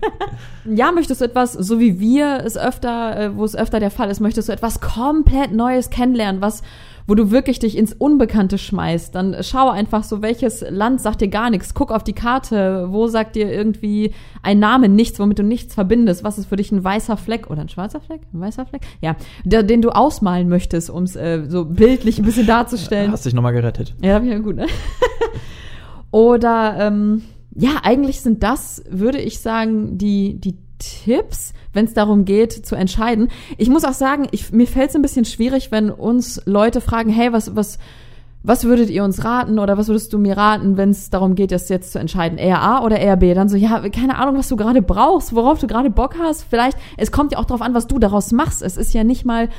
ja, 0.76 0.92
möchtest 0.92 1.22
du 1.22 1.26
etwas, 1.26 1.54
so 1.54 1.80
wie 1.80 2.00
wir 2.00 2.42
es 2.46 2.58
öfter, 2.58 3.13
äh, 3.18 3.36
wo 3.36 3.44
es 3.44 3.56
öfter 3.56 3.80
der 3.80 3.92
Fall 3.92 4.10
ist, 4.10 4.20
möchtest 4.20 4.50
du 4.50 4.54
etwas 4.54 4.82
komplett 4.82 5.52
Neues 5.52 5.90
kennenlernen, 5.90 6.42
was, 6.42 6.62
wo 7.08 7.16
du 7.16 7.32
wirklich 7.32 7.60
dich 7.60 7.78
ins 7.78 7.94
Unbekannte 7.94 8.58
schmeißt, 8.58 9.14
dann 9.14 9.36
schau 9.42 9.70
einfach 9.70 10.04
so, 10.04 10.22
welches 10.22 10.64
Land 10.70 11.02
sagt 11.02 11.22
dir 11.22 11.28
gar 11.28 11.50
nichts. 11.50 11.74
Guck 11.74 11.92
auf 11.92 12.04
die 12.04 12.14
Karte, 12.14 12.88
wo 12.90 13.08
sagt 13.08 13.36
dir 13.36 13.52
irgendwie 13.52 14.14
ein 14.42 14.60
Name 14.60 14.90
nichts, 14.90 15.20
womit 15.20 15.40
du 15.40 15.44
nichts 15.44 15.74
verbindest. 15.74 16.24
Was 16.24 16.38
ist 16.38 16.48
für 16.48 16.56
dich 16.56 16.72
ein 16.72 16.84
weißer 16.84 17.18
Fleck 17.18 17.50
oder 17.50 17.62
ein 17.62 17.70
schwarzer 17.70 18.00
Fleck? 18.00 18.22
Ein 18.34 18.42
weißer 18.42 18.66
Fleck? 18.66 18.82
Ja, 19.02 19.16
der, 19.44 19.64
den 19.64 19.82
du 19.82 19.90
ausmalen 19.90 20.48
möchtest, 20.48 20.90
um 20.90 21.04
es 21.04 21.16
äh, 21.16 21.44
so 21.48 21.66
bildlich 21.66 22.20
ein 22.20 22.26
bisschen 22.26 22.48
darzustellen. 22.48 23.12
Hast 23.12 23.26
dich 23.26 23.34
nochmal 23.34 23.54
gerettet. 23.54 23.96
Ja, 24.02 24.22
ja 24.22 24.40
gut, 24.40 24.56
ne? 24.56 24.68
Oder 26.12 26.76
ähm, 26.80 27.24
ja, 27.56 27.82
eigentlich 27.84 28.22
sind 28.22 28.44
das, 28.44 28.84
würde 28.90 29.20
ich 29.20 29.40
sagen, 29.40 29.98
die, 29.98 30.40
die 30.40 30.58
Tipps, 30.80 31.54
wenn 31.74 31.86
es 31.86 31.94
darum 31.94 32.26
geht, 32.26 32.66
zu 32.66 32.76
entscheiden. 32.76 33.30
Ich 33.58 33.70
muss 33.70 33.84
auch 33.84 33.94
sagen, 33.94 34.28
ich, 34.32 34.52
mir 34.52 34.68
fällt 34.68 34.90
es 34.90 34.96
ein 34.96 35.02
bisschen 35.02 35.26
schwierig, 35.26 35.72
wenn 35.72 35.90
uns 35.90 36.42
Leute 36.46 36.82
fragen, 36.82 37.10
hey, 37.10 37.34
was, 37.34 37.56
was, 37.56 37.80
was 38.44 38.66
würdet 38.66 38.90
ihr 38.90 39.04
uns 39.04 39.24
raten 39.24 39.58
oder 39.58 39.78
was 39.78 39.88
würdest 39.88 40.12
du 40.12 40.18
mir 40.18 40.36
raten, 40.36 40.76
wenn 40.76 40.90
es 40.90 41.10
darum 41.10 41.36
geht, 41.36 41.52
das 41.52 41.70
jetzt 41.70 41.94
zu 41.94 42.00
entscheiden? 42.00 42.38
Eher 42.38 42.62
A 42.62 42.84
oder 42.84 43.00
eher 43.00 43.16
B? 43.16 43.34
Dann 43.34 43.50
so, 43.50 43.56
ja, 43.56 43.88
keine 43.90 44.18
Ahnung, 44.18 44.38
was 44.38 44.50
du 44.50 44.56
gerade 44.56 44.82
brauchst, 44.82 45.34
worauf 45.34 45.60
du 45.60 45.68
gerade 45.68 45.90
Bock 45.90 46.16
hast. 46.20 46.46
Vielleicht, 46.50 46.78
es 46.98 47.12
kommt 47.12 47.32
ja 47.32 47.38
auch 47.38 47.46
darauf 47.46 47.62
an, 47.62 47.74
was 47.74 47.88
du 47.88 48.00
daraus 48.00 48.32
machst. 48.32 48.62
Es 48.62 48.78
ist 48.78 48.94
ja 48.94 49.04
nicht 49.04 49.26
mal 49.26 49.50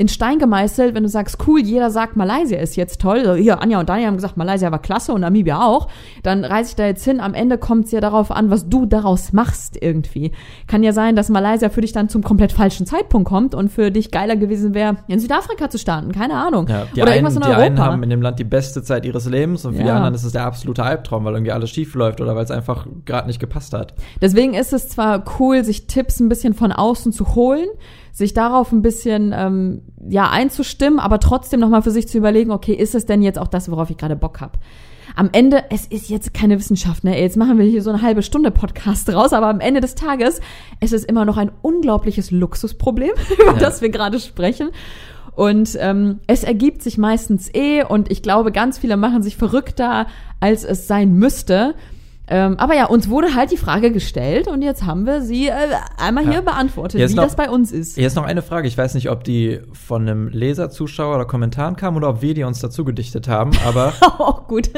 in 0.00 0.08
Stein 0.08 0.38
gemeißelt, 0.38 0.94
wenn 0.94 1.02
du 1.02 1.10
sagst, 1.10 1.36
cool, 1.46 1.60
jeder 1.60 1.90
sagt, 1.90 2.16
Malaysia 2.16 2.58
ist 2.58 2.74
jetzt 2.74 3.02
toll. 3.02 3.22
So, 3.22 3.34
hier, 3.34 3.60
Anja 3.60 3.80
und 3.80 3.86
Daniel 3.90 4.06
haben 4.06 4.14
gesagt, 4.16 4.38
Malaysia 4.38 4.72
war 4.72 4.78
klasse 4.78 5.12
und 5.12 5.20
Namibia 5.20 5.60
auch. 5.62 5.88
Dann 6.22 6.42
reise 6.42 6.70
ich 6.70 6.76
da 6.76 6.86
jetzt 6.86 7.04
hin. 7.04 7.20
Am 7.20 7.34
Ende 7.34 7.58
kommt 7.58 7.84
es 7.84 7.90
ja 7.92 8.00
darauf 8.00 8.30
an, 8.30 8.48
was 8.48 8.66
du 8.70 8.86
daraus 8.86 9.34
machst 9.34 9.76
irgendwie. 9.78 10.32
Kann 10.68 10.82
ja 10.82 10.94
sein, 10.94 11.16
dass 11.16 11.28
Malaysia 11.28 11.68
für 11.68 11.82
dich 11.82 11.92
dann 11.92 12.08
zum 12.08 12.22
komplett 12.22 12.52
falschen 12.52 12.86
Zeitpunkt 12.86 13.28
kommt 13.28 13.54
und 13.54 13.68
für 13.68 13.90
dich 13.90 14.10
geiler 14.10 14.36
gewesen 14.36 14.72
wäre, 14.72 14.96
in 15.06 15.20
Südafrika 15.20 15.68
zu 15.68 15.76
starten. 15.76 16.12
Keine 16.12 16.32
Ahnung. 16.32 16.66
Ja, 16.66 16.86
die, 16.96 17.02
Oder 17.02 17.10
einen, 17.12 17.26
irgendwas 17.26 17.34
in 17.36 17.42
die 17.42 17.48
Europa. 17.48 17.62
einen 17.62 17.78
haben 17.78 18.02
in 18.02 18.08
dem 18.08 18.22
Land 18.22 18.38
die 18.38 18.44
beste 18.44 18.82
Zeit 18.82 19.04
ihres 19.04 19.26
Lebens 19.26 19.66
und 19.66 19.74
für 19.74 19.82
die 19.82 19.86
Ja. 19.88 19.96
anderen 19.96 20.14
ist 20.14 20.24
es 20.24 20.32
der 20.32 20.46
absolute 20.46 20.82
Albtraum, 20.82 21.26
weil 21.26 21.34
irgendwie 21.34 21.52
alles 21.52 21.68
schief 21.68 21.94
läuft 21.94 22.22
oder 22.22 22.34
weil 22.34 22.44
es 22.44 22.50
einfach 22.50 22.86
gerade 23.04 23.26
nicht 23.26 23.38
gepasst 23.38 23.74
hat. 23.74 23.92
Deswegen 24.22 24.54
ist 24.54 24.72
es 24.72 24.88
zwar 24.88 25.22
cool, 25.38 25.62
sich 25.62 25.88
Tipps 25.88 26.20
ein 26.20 26.30
bisschen 26.30 26.54
von 26.54 26.72
außen 26.72 27.12
zu 27.12 27.34
holen, 27.34 27.68
sich 28.12 28.34
darauf 28.34 28.72
ein 28.72 28.82
bisschen 28.82 29.32
ähm, 29.36 29.82
ja 30.08 30.30
einzustimmen, 30.30 30.98
aber 30.98 31.20
trotzdem 31.20 31.60
nochmal 31.60 31.82
für 31.82 31.90
sich 31.90 32.08
zu 32.08 32.18
überlegen, 32.18 32.50
okay, 32.50 32.72
ist 32.74 32.94
es 32.94 33.06
denn 33.06 33.22
jetzt 33.22 33.38
auch 33.38 33.48
das, 33.48 33.70
worauf 33.70 33.90
ich 33.90 33.96
gerade 33.96 34.16
Bock 34.16 34.40
habe? 34.40 34.58
Am 35.16 35.28
Ende, 35.32 35.64
es 35.70 35.86
ist 35.86 36.08
jetzt 36.08 36.32
keine 36.34 36.58
Wissenschaft, 36.58 37.02
ne? 37.02 37.20
Jetzt 37.20 37.36
machen 37.36 37.58
wir 37.58 37.64
hier 37.64 37.82
so 37.82 37.90
eine 37.90 38.00
halbe 38.00 38.22
Stunde 38.22 38.50
Podcast 38.52 39.12
raus, 39.12 39.32
aber 39.32 39.48
am 39.48 39.58
Ende 39.60 39.80
des 39.80 39.96
Tages, 39.96 40.40
es 40.78 40.92
ist 40.92 41.04
immer 41.04 41.24
noch 41.24 41.36
ein 41.36 41.50
unglaubliches 41.62 42.30
Luxusproblem, 42.30 43.10
über 43.42 43.52
Ja. 43.54 43.58
das 43.58 43.82
wir 43.82 43.90
gerade 43.90 44.20
sprechen. 44.20 44.70
Und 45.34 45.76
ähm, 45.80 46.20
es 46.26 46.44
ergibt 46.44 46.82
sich 46.82 46.96
meistens 46.98 47.52
eh 47.54 47.82
und 47.82 48.10
ich 48.10 48.22
glaube, 48.22 48.52
ganz 48.52 48.78
viele 48.78 48.96
machen 48.96 49.22
sich 49.22 49.36
verrückter, 49.36 50.06
als 50.38 50.64
es 50.64 50.86
sein 50.86 51.14
müsste. 51.14 51.74
Ähm, 52.32 52.56
aber 52.58 52.76
ja, 52.76 52.86
uns 52.86 53.08
wurde 53.10 53.34
halt 53.34 53.50
die 53.50 53.56
Frage 53.56 53.90
gestellt 53.90 54.46
und 54.46 54.62
jetzt 54.62 54.86
haben 54.86 55.04
wir 55.04 55.20
sie 55.20 55.48
äh, 55.48 55.52
einmal 55.98 56.24
Ja. 56.24 56.30
hier 56.30 56.42
beantwortet, 56.42 57.00
ist 57.00 57.10
wie 57.12 57.16
noch- 57.16 57.24
das 57.24 57.34
bei 57.34 57.50
uns 57.50 57.72
ist. 57.72 57.96
Hier 57.96 58.06
ist 58.06 58.14
noch 58.14 58.24
eine 58.24 58.40
Frage. 58.42 58.68
Ich 58.68 58.78
weiß 58.78 58.94
nicht, 58.94 59.10
ob 59.10 59.24
die 59.24 59.58
von 59.72 60.02
einem 60.02 60.28
Leser, 60.28 60.70
Zuschauer 60.70 61.16
oder 61.16 61.24
Kommentaren 61.24 61.74
kam 61.74 61.96
oder 61.96 62.08
ob 62.08 62.22
wir 62.22 62.34
die 62.34 62.44
uns 62.44 62.60
dazu 62.60 62.84
gedichtet 62.84 63.26
haben, 63.26 63.50
aber 63.66 63.92
Auch 64.18 64.46
gut. 64.48 64.70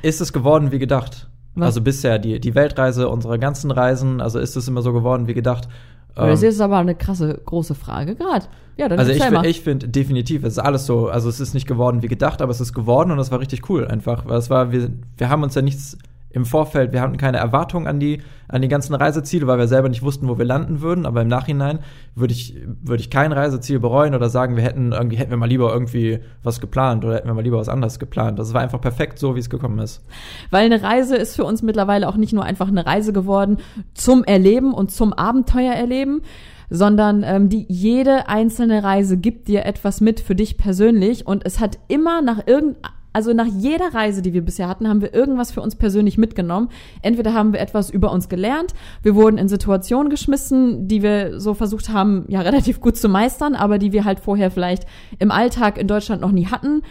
ist 0.00 0.22
es 0.22 0.32
geworden 0.32 0.72
wie 0.72 0.78
gedacht? 0.78 1.28
Was? 1.56 1.66
Also 1.66 1.82
bisher 1.82 2.18
die, 2.18 2.40
die 2.40 2.54
Weltreise, 2.54 3.08
unsere 3.10 3.38
ganzen 3.38 3.70
Reisen, 3.70 4.20
also 4.22 4.38
ist 4.38 4.56
es 4.56 4.66
immer 4.66 4.80
so 4.82 4.92
geworden 4.94 5.28
wie 5.28 5.34
gedacht? 5.34 5.68
das 6.16 6.42
Ähm, 6.42 6.48
ist 6.48 6.60
aber 6.60 6.78
eine 6.78 6.94
krasse, 6.94 7.38
große 7.44 7.74
Frage 7.74 8.14
gerade. 8.14 8.46
Ja, 8.76 8.88
dann 8.88 8.98
also 8.98 9.12
ich, 9.12 9.30
mal. 9.30 9.44
ich 9.46 9.60
finde 9.60 9.88
definitiv, 9.88 10.42
es 10.42 10.54
ist 10.54 10.58
alles 10.58 10.86
so, 10.86 11.08
also 11.08 11.28
es 11.28 11.38
ist 11.38 11.52
nicht 11.54 11.66
geworden 11.68 12.02
wie 12.02 12.08
gedacht, 12.08 12.40
aber 12.40 12.50
es 12.50 12.60
ist 12.60 12.72
geworden 12.72 13.10
und 13.12 13.18
es 13.18 13.30
war 13.30 13.40
richtig 13.40 13.68
cool 13.68 13.86
einfach, 13.86 14.24
weil 14.26 14.38
es 14.38 14.48
war, 14.50 14.72
wir, 14.72 14.88
wir 15.18 15.28
haben 15.28 15.42
uns 15.42 15.54
ja 15.54 15.62
nichts 15.62 15.96
im 16.34 16.44
Vorfeld, 16.44 16.92
wir 16.92 17.00
hatten 17.00 17.16
keine 17.16 17.38
Erwartungen 17.38 17.86
an 17.86 18.00
die, 18.00 18.20
an 18.48 18.60
die 18.60 18.66
ganzen 18.66 18.92
Reiseziele, 18.94 19.46
weil 19.46 19.58
wir 19.58 19.68
selber 19.68 19.88
nicht 19.88 20.02
wussten, 20.02 20.28
wo 20.28 20.36
wir 20.36 20.44
landen 20.44 20.80
würden, 20.80 21.06
aber 21.06 21.22
im 21.22 21.28
Nachhinein 21.28 21.78
würde 22.16 22.34
ich, 22.34 22.56
würde 22.82 23.00
ich 23.00 23.08
kein 23.08 23.30
Reiseziel 23.30 23.78
bereuen 23.78 24.16
oder 24.16 24.28
sagen, 24.28 24.56
wir 24.56 24.64
hätten 24.64 24.90
irgendwie, 24.90 25.16
hätten 25.16 25.30
wir 25.30 25.36
mal 25.36 25.48
lieber 25.48 25.72
irgendwie 25.72 26.18
was 26.42 26.60
geplant 26.60 27.04
oder 27.04 27.14
hätten 27.14 27.28
wir 27.28 27.34
mal 27.34 27.44
lieber 27.44 27.58
was 27.58 27.68
anderes 27.68 28.00
geplant. 28.00 28.40
Das 28.40 28.52
war 28.52 28.62
einfach 28.62 28.80
perfekt 28.80 29.20
so, 29.20 29.36
wie 29.36 29.38
es 29.38 29.48
gekommen 29.48 29.78
ist. 29.78 30.02
Weil 30.50 30.64
eine 30.64 30.82
Reise 30.82 31.16
ist 31.16 31.36
für 31.36 31.44
uns 31.44 31.62
mittlerweile 31.62 32.08
auch 32.08 32.16
nicht 32.16 32.32
nur 32.32 32.44
einfach 32.44 32.66
eine 32.66 32.84
Reise 32.84 33.12
geworden 33.12 33.58
zum 33.94 34.24
Erleben 34.24 34.74
und 34.74 34.90
zum 34.90 35.12
Abenteuer 35.12 35.72
erleben, 35.72 36.22
sondern 36.68 37.22
ähm, 37.22 37.48
die 37.48 37.64
jede 37.68 38.28
einzelne 38.28 38.82
Reise 38.82 39.16
gibt 39.18 39.46
dir 39.46 39.64
etwas 39.66 40.00
mit 40.00 40.18
für 40.18 40.34
dich 40.34 40.56
persönlich 40.56 41.28
und 41.28 41.46
es 41.46 41.60
hat 41.60 41.78
immer 41.86 42.22
nach 42.22 42.46
irgend 42.46 42.78
also 43.14 43.32
nach 43.32 43.46
jeder 43.46 43.94
Reise, 43.94 44.22
die 44.22 44.32
wir 44.32 44.42
bisher 44.42 44.68
hatten, 44.68 44.88
haben 44.88 45.00
wir 45.00 45.14
irgendwas 45.14 45.52
für 45.52 45.60
uns 45.60 45.76
persönlich 45.76 46.18
mitgenommen. 46.18 46.68
Entweder 47.00 47.32
haben 47.32 47.52
wir 47.52 47.60
etwas 47.60 47.88
über 47.88 48.10
uns 48.10 48.28
gelernt, 48.28 48.74
wir 49.02 49.14
wurden 49.14 49.38
in 49.38 49.48
Situationen 49.48 50.10
geschmissen, 50.10 50.88
die 50.88 51.02
wir 51.02 51.38
so 51.38 51.54
versucht 51.54 51.90
haben, 51.90 52.24
ja 52.26 52.40
relativ 52.42 52.80
gut 52.80 52.96
zu 52.96 53.08
meistern, 53.08 53.54
aber 53.54 53.78
die 53.78 53.92
wir 53.92 54.04
halt 54.04 54.18
vorher 54.18 54.50
vielleicht 54.50 54.84
im 55.20 55.30
Alltag 55.30 55.78
in 55.78 55.86
Deutschland 55.86 56.20
noch 56.20 56.32
nie 56.32 56.48
hatten. 56.48 56.82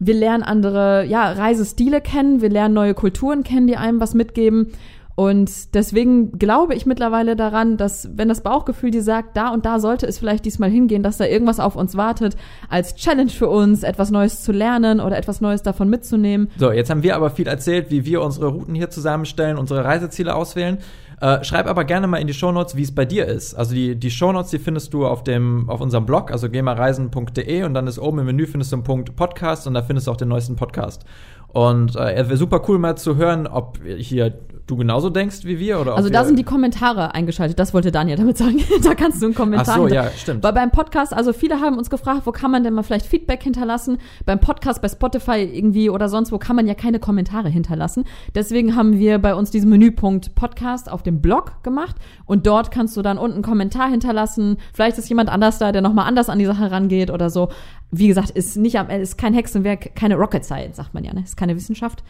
Wir 0.00 0.14
lernen 0.14 0.42
andere, 0.42 1.04
ja, 1.06 1.30
Reisestile 1.30 2.00
kennen, 2.00 2.40
wir 2.40 2.48
lernen 2.48 2.74
neue 2.74 2.94
Kulturen 2.94 3.44
kennen, 3.44 3.68
die 3.68 3.76
einem 3.76 4.00
was 4.00 4.14
mitgeben. 4.14 4.72
Und 5.20 5.74
deswegen 5.74 6.38
glaube 6.38 6.74
ich 6.74 6.86
mittlerweile 6.86 7.36
daran, 7.36 7.76
dass 7.76 8.08
wenn 8.14 8.30
das 8.30 8.42
Bauchgefühl 8.42 8.90
dir 8.90 9.02
sagt, 9.02 9.36
da 9.36 9.50
und 9.50 9.66
da 9.66 9.78
sollte 9.78 10.06
es 10.06 10.18
vielleicht 10.18 10.46
diesmal 10.46 10.70
hingehen, 10.70 11.02
dass 11.02 11.18
da 11.18 11.26
irgendwas 11.26 11.60
auf 11.60 11.76
uns 11.76 11.94
wartet, 11.94 12.38
als 12.70 12.94
Challenge 12.94 13.28
für 13.28 13.50
uns, 13.50 13.82
etwas 13.82 14.10
Neues 14.10 14.42
zu 14.42 14.50
lernen 14.50 14.98
oder 14.98 15.18
etwas 15.18 15.42
Neues 15.42 15.62
davon 15.62 15.90
mitzunehmen. 15.90 16.48
So, 16.56 16.72
jetzt 16.72 16.88
haben 16.88 17.02
wir 17.02 17.16
aber 17.16 17.28
viel 17.28 17.48
erzählt, 17.48 17.90
wie 17.90 18.06
wir 18.06 18.22
unsere 18.22 18.46
Routen 18.46 18.74
hier 18.74 18.88
zusammenstellen, 18.88 19.58
unsere 19.58 19.84
Reiseziele 19.84 20.34
auswählen. 20.34 20.78
Äh, 21.20 21.44
schreib 21.44 21.66
aber 21.66 21.84
gerne 21.84 22.06
mal 22.06 22.16
in 22.16 22.26
die 22.26 22.32
Shownotes, 22.32 22.76
wie 22.76 22.82
es 22.82 22.94
bei 22.94 23.04
dir 23.04 23.26
ist. 23.26 23.52
Also 23.52 23.74
die, 23.74 23.96
die 23.96 24.10
Shownotes, 24.10 24.52
die 24.52 24.58
findest 24.58 24.94
du 24.94 25.06
auf 25.06 25.22
dem, 25.22 25.68
auf 25.68 25.82
unserem 25.82 26.06
Blog, 26.06 26.32
also 26.32 26.48
geh 26.48 26.62
mal 26.62 26.76
reisen.de 26.76 27.62
und 27.64 27.74
dann 27.74 27.86
ist 27.86 27.98
oben 27.98 28.20
im 28.20 28.24
Menü 28.24 28.46
findest 28.46 28.72
du 28.72 28.76
einen 28.76 28.84
Punkt 28.84 29.14
Podcast 29.16 29.66
und 29.66 29.74
da 29.74 29.82
findest 29.82 30.06
du 30.06 30.12
auch 30.12 30.16
den 30.16 30.28
neuesten 30.28 30.56
Podcast. 30.56 31.04
Und 31.52 31.96
äh, 31.96 32.14
es 32.14 32.28
wäre 32.28 32.36
super 32.36 32.62
cool 32.68 32.78
mal 32.78 32.96
zu 32.96 33.16
hören, 33.16 33.46
ob 33.46 33.78
hier 33.84 34.32
du 34.70 34.76
genauso 34.76 35.10
denkst 35.10 35.44
wie 35.44 35.58
wir 35.58 35.80
oder 35.80 35.96
Also 35.96 36.10
da 36.10 36.24
sind 36.24 36.38
die 36.38 36.44
Kommentare 36.44 37.14
eingeschaltet, 37.14 37.58
das 37.58 37.74
wollte 37.74 37.90
Daniel 37.90 38.16
damit 38.16 38.38
sagen. 38.38 38.60
da 38.82 38.94
kannst 38.94 39.20
du 39.20 39.26
einen 39.26 39.34
Kommentar 39.34 39.66
Ach 39.68 39.76
so, 39.76 39.86
hinter- 39.86 40.04
ja, 40.04 40.10
stimmt. 40.10 40.42
Weil 40.44 40.52
beim 40.52 40.70
Podcast, 40.70 41.12
also 41.12 41.32
viele 41.32 41.60
haben 41.60 41.76
uns 41.76 41.90
gefragt, 41.90 42.22
wo 42.24 42.32
kann 42.32 42.50
man 42.50 42.62
denn 42.64 42.74
mal 42.74 42.82
vielleicht 42.82 43.06
Feedback 43.06 43.42
hinterlassen? 43.42 43.98
Beim 44.26 44.38
Podcast, 44.38 44.80
bei 44.80 44.88
Spotify 44.88 45.38
irgendwie 45.42 45.90
oder 45.90 46.08
sonst 46.08 46.32
wo 46.32 46.38
kann 46.38 46.56
man 46.56 46.66
ja 46.66 46.74
keine 46.74 47.00
Kommentare 47.00 47.48
hinterlassen. 47.48 48.04
Deswegen 48.34 48.76
haben 48.76 48.98
wir 48.98 49.18
bei 49.18 49.34
uns 49.34 49.50
diesen 49.50 49.70
Menüpunkt 49.70 50.34
Podcast 50.34 50.90
auf 50.90 51.02
dem 51.02 51.20
Blog 51.20 51.62
gemacht 51.62 51.96
und 52.26 52.46
dort 52.46 52.70
kannst 52.70 52.96
du 52.96 53.02
dann 53.02 53.18
unten 53.18 53.34
einen 53.34 53.42
Kommentar 53.42 53.90
hinterlassen. 53.90 54.58
Vielleicht 54.72 54.98
ist 54.98 55.08
jemand 55.08 55.30
anders 55.30 55.58
da, 55.58 55.72
der 55.72 55.82
nochmal 55.82 56.06
anders 56.06 56.28
an 56.28 56.38
die 56.38 56.46
Sache 56.46 56.70
rangeht 56.70 57.10
oder 57.10 57.30
so. 57.30 57.48
Wie 57.92 58.06
gesagt, 58.06 58.30
ist 58.30 58.56
nicht 58.56 58.78
am 58.78 58.88
ist 58.88 59.18
kein 59.18 59.34
Hexenwerk, 59.34 59.96
keine 59.96 60.14
Rocket 60.14 60.44
Science, 60.44 60.76
sagt 60.76 60.94
man 60.94 61.02
ja, 61.02 61.12
ne? 61.12 61.22
Ist 61.24 61.36
keine 61.40 61.56
Wissenschaft. 61.56 62.04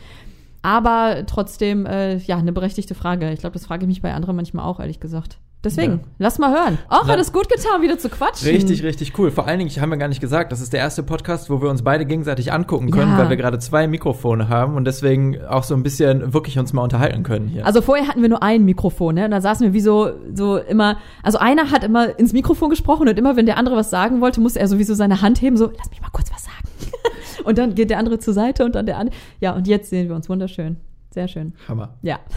Aber 0.63 1.25
trotzdem, 1.27 1.87
äh, 1.87 2.17
ja, 2.19 2.37
eine 2.37 2.53
berechtigte 2.53 2.95
Frage. 2.95 3.33
Ich 3.33 3.41
glaube, 3.41 3.55
das 3.55 3.65
frage 3.65 3.85
ich 3.85 3.89
mich 3.89 4.03
bei 4.03 4.13
anderen 4.13 4.37
manchmal 4.37 4.67
auch, 4.67 4.79
ehrlich 4.79 5.01
gesagt. 5.01 5.39
Deswegen, 5.63 5.93
Ja. 5.93 5.99
lass 6.19 6.39
mal 6.39 6.53
hören. 6.53 6.79
Auch 6.89 7.07
hat 7.07 7.19
es 7.19 7.33
gut 7.35 7.49
getan, 7.51 7.83
wieder 7.83 7.99
zu 7.99 8.09
quatschen. 8.09 8.49
Richtig, 8.49 8.83
richtig 8.83 9.19
cool. 9.19 9.31
Vor 9.31 9.47
allen 9.47 9.59
Dingen, 9.59 9.69
ich 9.69 9.79
habe 9.79 9.91
mir 9.91 9.99
gar 9.99 10.09
nicht 10.09 10.21
gesagt, 10.23 10.53
das 10.53 10.61
ist 10.63 10.73
der 10.73 10.81
erste 10.81 11.03
Podcast, 11.03 11.51
wo 11.51 11.61
wir 11.61 11.69
uns 11.69 11.83
beide 11.83 12.07
gegenseitig 12.07 12.51
angucken 12.53 12.91
können, 12.91 13.13
Ja. 13.13 13.19
weil 13.19 13.29
wir 13.29 13.37
gerade 13.37 13.59
zwei 13.59 13.87
Mikrofone 13.87 14.49
haben 14.49 14.75
und 14.75 14.87
deswegen 14.87 15.43
auch 15.45 15.65
so 15.65 15.75
ein 15.75 15.83
bisschen 15.83 16.33
wirklich 16.33 16.59
uns 16.59 16.73
mal 16.73 16.81
unterhalten 16.83 17.25
können 17.25 17.49
hier. 17.49 17.67
Also 17.67 17.83
vorher 17.83 18.09
hatten 18.09 18.23
wir 18.23 18.31
nur 18.31 18.43
ein 18.43 18.65
Mikrofon, 18.65 19.17
ne? 19.17 19.27
Und 19.27 19.33
da 19.33 19.43
saßen 19.43 19.67
wir 19.67 19.75
wie 19.75 19.81
so, 19.83 20.11
so 20.35 20.57
immer, 20.57 20.97
also 21.23 21.37
einer 21.37 21.71
hat 21.71 21.85
immer 21.85 22.19
ins 22.19 22.33
Mikrofon 22.33 22.71
gesprochen 22.71 23.07
und 23.09 23.19
immer, 23.19 23.37
wenn 23.37 23.45
der 23.47 23.59
andere 23.59 23.77
was 23.77 23.91
sagen 23.91 24.23
wollte, 24.23 24.41
musste 24.41 24.61
er 24.61 24.69
sowieso 24.69 24.95
seine 24.95 25.21
Hand 25.21 25.43
heben, 25.43 25.59
so, 25.59 25.71
lass 25.77 25.91
mich 25.91 26.01
mal 26.01 26.09
kurz 26.11 26.31
was 26.33 26.45
sagen. 26.45 26.57
und 27.45 27.59
dann 27.59 27.75
geht 27.75 27.91
der 27.91 27.99
andere 27.99 28.19
zur 28.19 28.35
Seite 28.35 28.65
und 28.65 28.75
dann 28.75 28.87
der 28.87 28.99
andere. 28.99 29.17
Ja, 29.41 29.53
und 29.55 29.67
jetzt 29.67 29.91
sehen 29.91 30.09
wir 30.09 30.17
uns 30.17 30.29
wunderschön. 30.29 30.77
Sehr 31.11 31.29
schön. 31.29 31.55
Hammer. 31.69 31.95
Ja. 32.03 32.19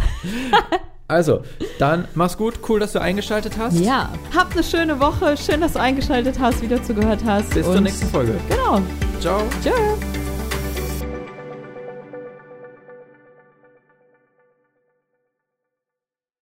Also, 1.05 1.41
dann 1.79 2.07
mach's 2.15 2.37
gut. 2.37 2.55
Cool, 2.67 2.79
dass 2.79 2.93
du 2.93 2.99
eingeschaltet 2.99 3.57
hast. 3.59 3.77
Ja. 3.79 4.09
Habt 4.35 4.53
eine 4.53 4.63
schöne 4.63 4.99
Woche. 4.99 5.35
Schön, 5.37 5.61
dass 5.61 5.73
du 5.73 5.79
eingeschaltet 5.79 6.39
hast, 6.39 6.61
wieder 6.61 6.81
zugehört 6.81 7.19
hast. 7.25 7.53
Bis 7.53 7.65
zur 7.65 7.75
und 7.75 7.83
nächsten 7.83 8.07
Folge. 8.07 8.33
Genau. 8.49 8.81
Ciao. 9.19 9.43
Tschüss. 9.61 10.22